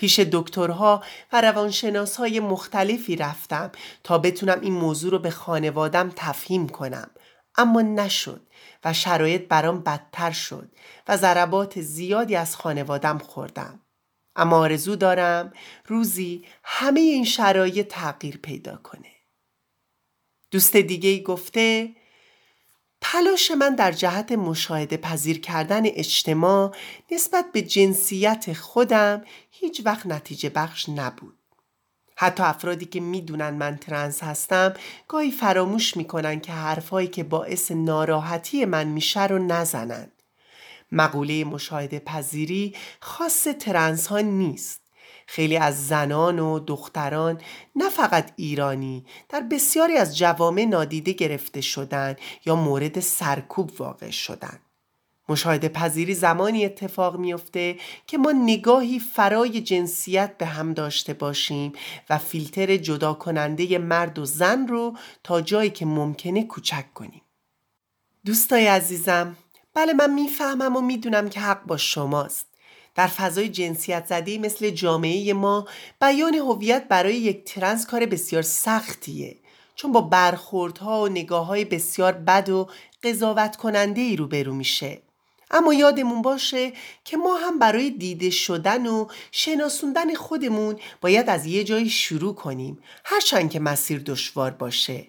پیش 0.01 0.19
دکترها 0.19 1.03
و 1.33 1.41
روانشناسهای 1.41 2.41
مختلفی 2.41 3.17
رفتم 3.17 3.73
تا 4.05 4.19
بتونم 4.19 4.61
این 4.61 4.73
موضوع 4.73 5.11
رو 5.11 5.19
به 5.19 5.31
خانوادم 5.31 6.13
تفهیم 6.17 6.69
کنم. 6.69 7.11
اما 7.57 7.83
نشد 7.83 8.47
و 8.85 8.93
شرایط 8.93 9.49
برام 9.49 9.81
بدتر 9.81 10.31
شد 10.31 10.71
و 11.09 11.17
ضربات 11.17 11.81
زیادی 11.81 12.37
از 12.37 12.57
خانوادم 12.57 13.19
خوردم. 13.19 13.81
اما 14.37 14.57
آرزو 14.57 14.97
دارم 14.97 15.53
روزی 15.87 16.45
همه 16.65 17.01
این 17.01 17.25
شرایط 17.25 17.89
تغییر 17.89 18.37
پیدا 18.37 18.77
کنه. 18.77 19.13
دوست 20.51 20.77
دیگه 20.77 21.11
ای 21.11 21.23
گفته 21.23 21.95
تلاش 23.01 23.51
من 23.51 23.75
در 23.75 23.93
جهت 23.93 24.33
مشاهده 24.33 24.97
پذیر 24.97 25.41
کردن 25.41 25.83
اجتماع 25.87 26.75
نسبت 27.13 27.45
به 27.53 27.63
جنسیت 27.63 28.53
خودم 28.53 29.25
هیچ 29.51 29.83
وقت 29.85 30.07
نتیجه 30.07 30.49
بخش 30.49 30.89
نبود. 30.89 31.39
حتی 32.17 32.43
افرادی 32.43 32.85
که 32.85 33.01
می‌دونن 33.01 33.51
من 33.51 33.77
ترنس 33.77 34.23
هستم 34.23 34.75
گاهی 35.09 35.31
فراموش 35.31 35.97
می‌کنن 35.97 36.41
که 36.41 36.53
حرفهایی 36.53 37.09
که 37.09 37.25
باعث 37.25 37.71
ناراحتی 37.71 38.65
من 38.65 38.89
میشه 38.89 39.27
رو 39.27 39.39
نزنن. 39.39 40.13
مقوله 40.93 41.45
مشاهده 41.45 41.99
پذیری 41.99 42.77
خاص 43.01 43.43
ترنس 43.43 44.07
ها 44.07 44.21
نیست. 44.21 44.80
خیلی 45.33 45.57
از 45.57 45.87
زنان 45.87 46.39
و 46.39 46.59
دختران 46.59 47.41
نه 47.77 47.89
فقط 47.89 48.33
ایرانی 48.37 49.05
در 49.29 49.41
بسیاری 49.41 49.97
از 49.97 50.19
جوامع 50.19 50.65
نادیده 50.65 51.13
گرفته 51.13 51.61
شدن 51.61 52.17
یا 52.47 52.57
مورد 52.57 53.01
سرکوب 53.01 53.81
واقع 53.81 54.11
شدن. 54.11 54.59
مشاهده 55.29 55.69
پذیری 55.69 56.15
زمانی 56.15 56.65
اتفاق 56.65 57.17
میافته 57.17 57.77
که 58.07 58.19
ما 58.19 58.33
نگاهی 58.33 58.99
فرای 58.99 59.61
جنسیت 59.61 60.39
به 60.39 60.47
هم 60.47 60.75
داشته 60.75 61.15
باشیم 61.15 61.73
و 62.11 62.19
فیلتر 62.19 62.77
جدا 62.77 63.15
کننده 63.15 63.79
مرد 63.79 64.19
و 64.19 64.25
زن 64.25 64.67
رو 64.67 64.97
تا 65.25 65.41
جایی 65.41 65.71
که 65.71 65.87
ممکنه 65.87 66.45
کوچک 66.45 66.95
کنیم. 66.95 67.23
دوستای 68.27 68.67
عزیزم 68.67 69.37
بله 69.75 69.93
من 69.93 70.15
می‌فهمم 70.15 70.77
و 70.77 70.81
می‌دونم 70.81 71.29
که 71.29 71.41
حق 71.41 71.67
با 71.67 71.77
شماست. 71.77 72.50
در 72.95 73.07
فضای 73.07 73.49
جنسیت 73.49 74.07
زده 74.07 74.39
مثل 74.39 74.71
جامعه 74.71 75.33
ما 75.33 75.69
بیان 76.01 76.35
هویت 76.35 76.89
برای 76.89 77.15
یک 77.15 77.45
ترنس 77.45 77.87
کار 77.87 78.07
بسیار 78.07 78.43
سختیه. 78.43 79.37
چون 79.75 79.93
با 79.93 80.01
برخوردها 80.01 81.03
و 81.03 81.09
نگاه 81.09 81.47
های 81.47 81.65
بسیار 81.65 82.13
بد 82.13 82.49
و 82.49 82.69
قضاوت 83.03 83.57
کننده 83.57 84.01
ای 84.01 84.17
روبرو 84.17 84.55
میشه. 84.55 85.03
اما 85.51 85.75
یادمون 85.75 86.23
باشه 86.23 86.73
که 87.05 87.17
ما 87.17 87.37
هم 87.37 87.59
برای 87.59 87.91
دیده 87.91 88.31
شدن 88.31 88.87
و 88.87 89.07
شناسوندن 89.33 90.15
خودمون 90.15 90.77
باید 91.01 91.31
از 91.31 91.47
یه 91.47 91.65
جایی 91.65 91.89
شروع 91.89 92.35
کنیم. 92.35 92.79
هرچند 93.05 93.51
که 93.51 93.61
مسیر 93.61 93.99
دشوار 94.07 94.51
باشه. 94.51 95.07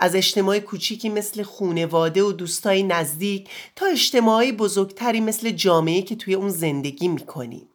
از 0.00 0.14
اجتماع 0.14 0.58
کوچیکی 0.58 1.08
مثل 1.08 1.42
خونواده 1.42 2.22
و 2.22 2.32
دوستای 2.32 2.82
نزدیک 2.82 3.50
تا 3.76 3.86
اجتماعی 3.86 4.52
بزرگتری 4.52 5.20
مثل 5.20 5.50
جامعه 5.50 6.02
که 6.02 6.16
توی 6.16 6.34
اون 6.34 6.48
زندگی 6.48 7.08
می‌کنیم. 7.08 7.66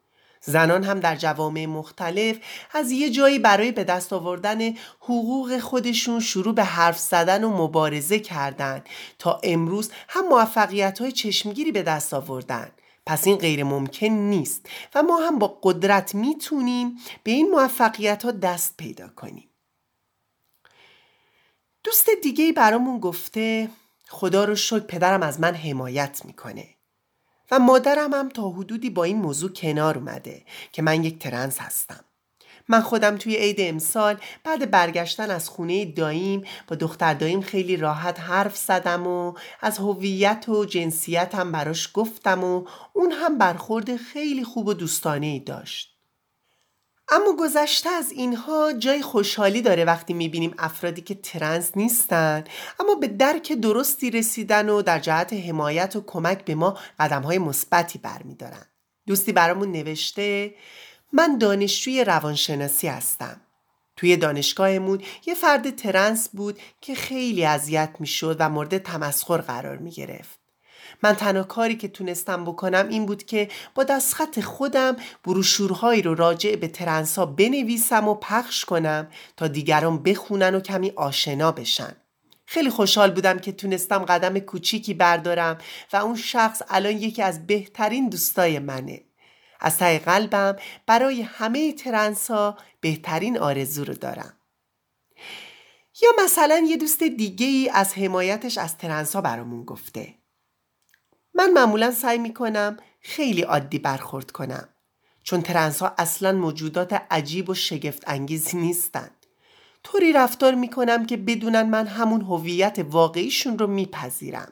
زنان 0.42 0.84
هم 0.84 1.00
در 1.00 1.16
جوامع 1.16 1.66
مختلف 1.66 2.38
از 2.74 2.92
یه 2.92 3.10
جایی 3.10 3.40
برای 3.40 3.72
به 3.72 3.84
دست 3.84 4.14
آوردن 4.14 4.74
حقوق 5.00 5.60
خودشون 5.60 6.20
شروع 6.20 6.54
به 6.54 6.64
حرف 6.64 7.00
زدن 7.00 7.44
و 7.44 7.64
مبارزه 7.64 8.20
کردند 8.20 8.86
تا 9.20 9.40
امروز 9.44 9.92
هم 10.08 10.28
موفقیت 10.28 11.00
های 11.00 11.12
چشمگیری 11.12 11.72
به 11.72 11.84
دست 11.84 12.14
آوردن. 12.14 12.72
پس 13.06 13.28
این 13.28 13.36
غیر 13.36 13.64
ممکن 13.64 14.08
نیست 14.08 14.70
و 14.96 15.04
ما 15.04 15.18
هم 15.18 15.40
با 15.40 15.60
قدرت 15.64 16.16
می‌تونیم 16.16 16.98
به 17.24 17.32
این 17.32 17.52
موفقیت 17.52 18.24
ها 18.24 18.32
دست 18.32 18.78
پیدا 18.78 19.08
کنیم. 19.08 19.50
دوست 21.86 22.10
دیگه 22.24 22.54
برامون 22.54 23.00
گفته 23.00 23.70
خدا 24.08 24.46
رو 24.46 24.56
شکر 24.56 24.80
پدرم 24.80 25.24
از 25.24 25.40
من 25.40 25.56
حمایت 25.56 26.22
می‌کنه. 26.26 26.66
و 27.52 27.60
مادرم 27.60 28.14
هم 28.14 28.30
تا 28.30 28.50
حدودی 28.50 28.90
با 28.90 29.04
این 29.04 29.18
موضوع 29.18 29.52
کنار 29.52 29.98
اومده 29.98 30.46
که 30.72 30.82
من 30.82 31.04
یک 31.04 31.20
ترنس 31.20 31.60
هستم. 31.60 32.06
من 32.68 32.82
خودم 32.82 33.18
توی 33.18 33.36
عید 33.36 33.56
امسال 33.60 34.18
بعد 34.44 34.72
برگشتن 34.72 35.32
از 35.32 35.50
خونه 35.50 35.86
داییم 35.86 36.44
با 36.68 36.76
دختر 36.76 37.14
داییم 37.14 37.42
خیلی 37.42 37.78
راحت 37.78 38.20
حرف 38.20 38.58
زدم 38.58 39.08
و 39.08 39.34
از 39.62 39.78
هویت 39.78 40.50
و 40.50 40.66
جنسیتم 40.66 41.52
براش 41.52 41.90
گفتم 41.94 42.44
و 42.44 42.66
اون 42.94 43.12
هم 43.12 43.38
برخورد 43.38 43.98
خیلی 43.98 44.44
خوب 44.44 44.68
و 44.68 44.74
دوستانه 44.74 45.26
ای 45.26 45.40
داشت. 45.40 45.95
اما 47.10 47.36
گذشته 47.40 47.90
از 47.90 48.12
اینها 48.12 48.74
جای 48.74 49.02
خوشحالی 49.02 49.62
داره 49.62 49.86
وقتی 49.86 50.14
می‌بینیم 50.14 50.54
افرادی 50.58 51.02
که 51.02 51.16
ترنس 51.16 51.72
نیستن. 51.76 52.44
اما 52.80 52.96
به 52.96 53.08
درک 53.08 53.54
درستی 53.54 54.12
رسیدن 54.12 54.70
و 54.70 54.82
در 54.82 55.00
جهت 55.00 55.34
حمایت 55.34 55.96
و 55.96 56.02
کمک 56.02 56.46
به 56.46 56.56
ما 56.56 56.78
قدم 57.00 57.22
های 57.22 57.38
مثبتی 57.38 58.00
برمیدارن. 58.00 58.66
دوستی 59.08 59.32
برامون 59.32 59.72
نوشته 59.72 60.56
من 61.14 61.38
دانشجوی 61.38 62.04
روانشناسی 62.04 62.88
هستم. 62.88 63.42
توی 63.96 64.18
دانشگاهمون 64.18 65.02
یه 65.26 65.34
فرد 65.34 65.76
ترنس 65.76 66.30
بود 66.30 66.60
که 66.82 66.96
خیلی 66.96 67.46
اذیت 67.46 67.96
می‌شد 68.00 68.38
و 68.40 68.50
مورد 68.50 68.78
تمسخر 68.78 69.38
قرار 69.38 69.78
می 69.78 69.92
گرفت. 69.92 70.45
من 71.04 71.14
تنها 71.14 71.44
کاری 71.44 71.76
که 71.76 71.88
تونستم 71.88 72.46
بکنم 72.46 72.88
این 72.90 73.06
بود 73.06 73.24
که 73.24 73.50
با 73.76 73.84
دستخط 73.84 74.40
خودم 74.40 74.96
بروشورهایی 75.24 76.02
رو 76.02 76.16
راجع 76.16 76.56
به 76.56 76.68
ترنسا 76.68 77.26
بنویسم 77.26 78.08
و 78.08 78.16
پخش 78.16 78.66
کنم 78.66 79.08
تا 79.38 79.48
دیگران 79.48 80.04
بخونن 80.04 80.56
و 80.56 80.60
کمی 80.60 80.92
آشنا 80.96 81.52
بشن. 81.52 81.96
خیلی 82.46 82.70
خوشحال 82.70 83.12
بودم 83.12 83.40
که 83.40 83.52
تونستم 83.52 84.06
قدم 84.06 84.40
کوچیکی 84.40 84.94
بردارم 84.94 85.58
و 85.94 85.98
اون 85.98 86.16
شخص 86.16 86.62
الان 86.70 86.92
یکی 86.92 87.22
از 87.22 87.48
بهترین 87.48 88.10
دوستای 88.10 88.60
منه. 88.60 89.02
از 89.60 89.78
ته 89.78 90.00
قلبم 90.00 90.56
برای 90.86 91.22
همه 91.22 91.74
ترنسا 91.74 92.58
بهترین 92.82 93.38
آرزو 93.38 93.84
رو 93.84 93.94
دارم. 93.94 94.34
یا 96.02 96.10
مثلا 96.24 96.66
یه 96.68 96.78
دوست 96.78 97.04
دیگه 97.04 97.46
ای 97.46 97.70
از 97.74 97.94
حمایتش 97.94 98.58
از 98.58 98.78
ترنسا 98.78 99.22
برامون 99.22 99.64
گفته. 99.64 100.14
من 101.38 101.52
معمولا 101.52 101.92
سعی 101.92 102.18
می‌کنم 102.18 102.78
خیلی 103.02 103.42
عادی 103.42 103.80
برخورد 103.80 104.32
کنم 104.32 104.70
چون 105.24 105.42
ترنس 105.42 105.82
ها 105.82 105.94
اصلا 105.98 106.32
موجودات 106.32 107.02
عجیب 107.12 107.50
و 107.50 107.54
شگفت 107.54 108.04
انگیزی 108.08 108.58
نیستن. 108.58 109.10
طوری 109.84 110.14
رفتار 110.14 110.56
می‌کنم 110.56 111.06
که 111.06 111.18
بدونن 111.18 111.70
من 111.70 111.88
همون 111.88 112.22
هویت 112.22 112.86
واقعیشون 112.90 113.58
رو 113.58 113.68
میپذیرم. 113.68 114.52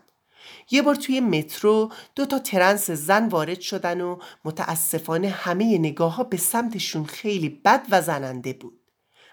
یه 0.71 0.81
بار 0.81 0.95
توی 0.95 1.19
مترو 1.19 1.91
دو 2.15 2.25
تا 2.25 2.39
ترنس 2.39 2.91
زن 2.91 3.27
وارد 3.27 3.59
شدن 3.59 4.01
و 4.01 4.19
متاسفانه 4.45 5.29
همه 5.29 5.77
نگاه 5.77 6.15
ها 6.15 6.23
به 6.23 6.37
سمتشون 6.37 7.05
خیلی 7.05 7.49
بد 7.49 7.85
و 7.91 8.01
زننده 8.01 8.53
بود. 8.53 8.79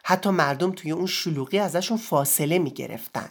حتی 0.05 0.30
مردم 0.30 0.72
توی 0.72 0.90
اون 0.90 1.07
شلوغی 1.07 1.59
ازشون 1.59 1.96
فاصله 1.96 2.59
می‌گرفتن. 2.59 3.30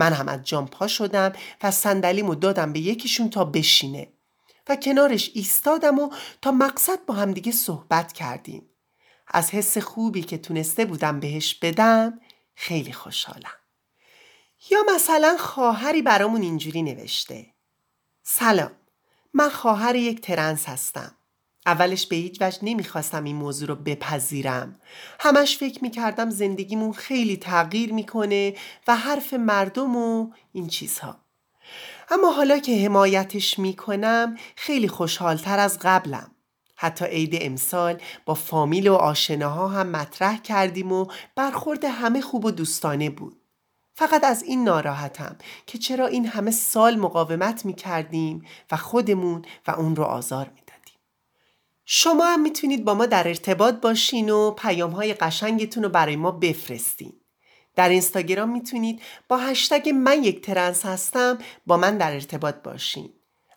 من 0.00 0.12
هم 0.12 0.28
از 0.28 0.42
جام 0.42 0.66
پا 0.66 0.86
شدم 0.86 1.32
و 1.62 1.70
صندلیمو 1.70 2.34
دادم 2.34 2.72
به 2.72 2.80
یکیشون 2.80 3.30
تا 3.30 3.44
بشینه. 3.44 4.08
و 4.68 4.76
کنارش 4.76 5.30
ایستادم 5.34 5.98
و 5.98 6.10
تا 6.42 6.52
مقصد 6.52 7.04
با 7.06 7.14
همدیگه 7.14 7.52
صحبت 7.52 8.12
کردیم. 8.12 8.70
از 9.26 9.50
حس 9.50 9.78
خوبی 9.78 10.22
که 10.22 10.38
تونسته 10.38 10.84
بودم 10.84 11.20
بهش 11.20 11.54
بدم 11.54 12.20
خیلی 12.54 12.92
خوشحالم. 12.92 13.58
یا 14.70 14.78
مثلا 14.94 15.36
خواهری 15.38 16.02
برامون 16.02 16.42
اینجوری 16.42 16.82
نوشته. 16.82 17.46
سلام 18.22 18.70
من 19.34 19.48
خواهر 19.48 19.96
یک 19.96 20.20
ترنس 20.20 20.68
هستم. 20.68 21.14
اولش 21.66 22.06
به 22.06 22.16
هیچ 22.16 22.42
وجه 22.42 22.58
نمی‌خواستم 22.62 23.24
این 23.24 23.36
موضوع 23.36 23.68
رو 23.68 23.74
بپذیرم. 23.74 24.80
همش 25.20 25.58
فکر 25.58 25.82
می‌کردم 25.82 26.30
زندگیمون 26.30 26.92
خیلی 26.92 27.36
تغییر 27.36 27.92
می‌کنه 27.92 28.54
و 28.88 28.96
حرف 28.96 29.32
مردم 29.34 29.96
و 29.96 30.30
این 30.52 30.68
چیزها. 30.68 31.16
اما 32.10 32.32
حالا 32.32 32.58
که 32.58 32.84
حمایتش 32.84 33.58
می‌کنم 33.58 34.36
خیلی 34.56 34.88
خوشحالتر 34.88 35.58
از 35.58 35.78
قبلم. 35.82 36.30
حتی 36.76 37.04
عید 37.04 37.38
امسال 37.40 38.00
با 38.24 38.34
فامیل 38.34 38.88
و 38.88 38.94
آشناها 38.94 39.68
هم 39.68 39.86
مطرح 39.86 40.38
کردیم 40.38 40.92
و 40.92 41.06
برخورد 41.36 41.84
همه 41.84 42.20
خوب 42.20 42.44
و 42.44 42.50
دوستانه 42.50 43.10
بود. 43.10 43.36
فقط 43.94 44.24
از 44.24 44.42
این 44.42 44.64
ناراحتم 44.64 45.36
که 45.66 45.78
چرا 45.78 46.06
این 46.06 46.26
همه 46.26 46.50
سال 46.50 46.96
مقاومت 46.96 47.64
می‌کردیم 47.64 48.44
و 48.70 48.76
خودمون 48.76 49.44
و 49.66 49.70
اون 49.70 49.96
رو 49.96 50.04
آزار 50.04 50.46
میدیم 50.46 50.59
شما 51.92 52.24
هم 52.24 52.42
می‌تونید 52.42 52.84
با 52.84 52.94
ما 52.94 53.06
در 53.06 53.28
ارتباط 53.28 53.74
باشین 53.74 54.30
و 54.30 54.50
پیام 54.50 54.90
های 54.90 55.14
قشنگتون 55.14 55.82
رو 55.82 55.88
برای 55.88 56.16
ما 56.16 56.30
بفرستین. 56.30 57.12
در 57.76 57.88
اینستاگرام 57.88 58.50
می‌تونید 58.50 59.02
با 59.28 59.36
هشتگ 59.36 59.88
من 59.88 60.24
یک 60.24 60.44
ترنس 60.44 60.86
هستم 60.86 61.38
با 61.66 61.76
من 61.76 61.98
در 61.98 62.12
ارتباط 62.12 62.54
باشین. 62.54 63.12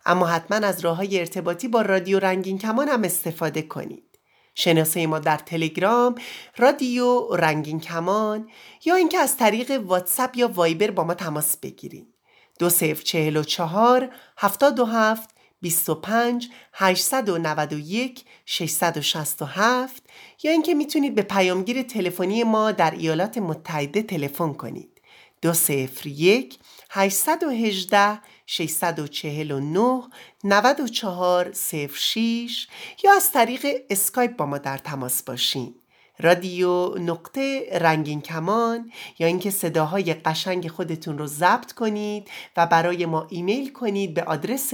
اما 0.06 0.26
حتما 0.26 0.66
از 0.66 0.80
راه 0.80 0.96
های 0.96 1.18
ارتباطی 1.18 1.68
با 1.68 1.82
رادیو 1.82 2.18
رنگین 2.18 2.58
کمان 2.58 2.88
هم 2.88 3.04
استفاده 3.04 3.62
کنید. 3.62 4.18
شناسه 4.54 5.06
ما 5.06 5.18
در 5.18 5.38
تلگرام، 5.38 6.14
رادیو 6.56 7.36
رنگین 7.36 7.80
کمان 7.80 8.48
یا 8.84 8.94
اینکه 8.94 9.18
از 9.18 9.36
طریق 9.36 9.80
واتساپ 9.84 10.36
یا 10.36 10.48
وایبر 10.48 10.90
با 10.90 11.04
ما 11.04 11.14
تماس 11.14 11.56
بگیرید. 11.56 12.14
دو 12.58 12.70
سف 12.70 13.02
چهل 13.02 13.36
و 13.36 13.42
چهار 13.42 14.10
هفتاد 14.38 14.80
و 14.80 14.84
هفت 14.84 15.33
25 15.60 16.48
891 16.72 18.24
667 18.46 20.02
یا 20.42 20.52
اینکه 20.52 20.74
می‌تونید 20.74 21.14
به 21.14 21.22
پیامگیر 21.22 21.82
تلفنی 21.82 22.44
ما 22.44 22.72
در 22.72 22.90
ایالات 22.90 23.38
متحده 23.38 24.02
تلفن 24.02 24.52
کنید. 24.52 25.00
201 25.42 26.58
818 26.90 28.20
649 28.46 30.02
94 30.44 31.52
06 31.52 32.66
یا 33.04 33.12
از 33.16 33.32
طریق 33.32 33.66
اسکایپ 33.90 34.36
با 34.36 34.46
ما 34.46 34.58
در 34.58 34.78
تماس 34.78 35.22
باشین. 35.22 35.74
رادیو 36.18 36.98
نقطه 36.98 37.68
رنگین 37.80 38.20
کمان 38.20 38.90
یا 39.18 39.26
اینکه 39.26 39.50
صداهای 39.50 40.14
قشنگ 40.14 40.68
خودتون 40.68 41.18
رو 41.18 41.26
ضبط 41.26 41.72
کنید 41.72 42.28
و 42.56 42.66
برای 42.66 43.06
ما 43.06 43.26
ایمیل 43.30 43.72
کنید 43.72 44.14
به 44.14 44.22
آدرس 44.22 44.72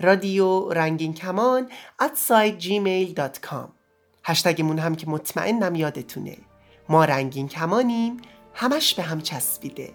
رادیو 0.00 0.68
رنگین 0.68 1.14
کمان 1.14 1.68
at 2.02 2.30
gmail.com 2.60 3.68
هشتگمون 4.24 4.78
هم 4.78 4.94
که 4.94 5.10
مطمئنم 5.10 5.74
یادتونه. 5.74 6.36
ما 6.88 7.04
رنگین 7.04 7.48
کمانیم. 7.48 8.16
همش 8.54 8.94
به 8.94 9.02
هم 9.02 9.20
چسبیده. 9.20 9.90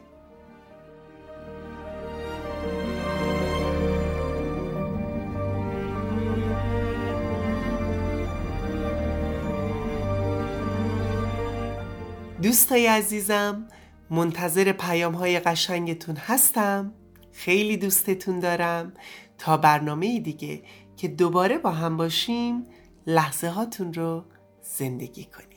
دوستای 12.43 12.87
عزیزم 12.87 13.67
منتظر 14.09 14.71
پیام 14.71 15.13
های 15.13 15.39
قشنگتون 15.39 16.15
هستم. 16.15 16.93
خیلی 17.31 17.77
دوستتون 17.77 18.39
دارم. 18.39 18.93
تا 19.37 19.57
برنامه 19.57 20.19
دیگه 20.19 20.63
که 20.97 21.07
دوباره 21.07 21.57
با 21.57 21.71
هم 21.71 21.97
باشیم 21.97 22.65
لحظه 23.07 23.47
هاتون 23.47 23.93
رو 23.93 24.23
زندگی 24.61 25.25
کنیم. 25.25 25.52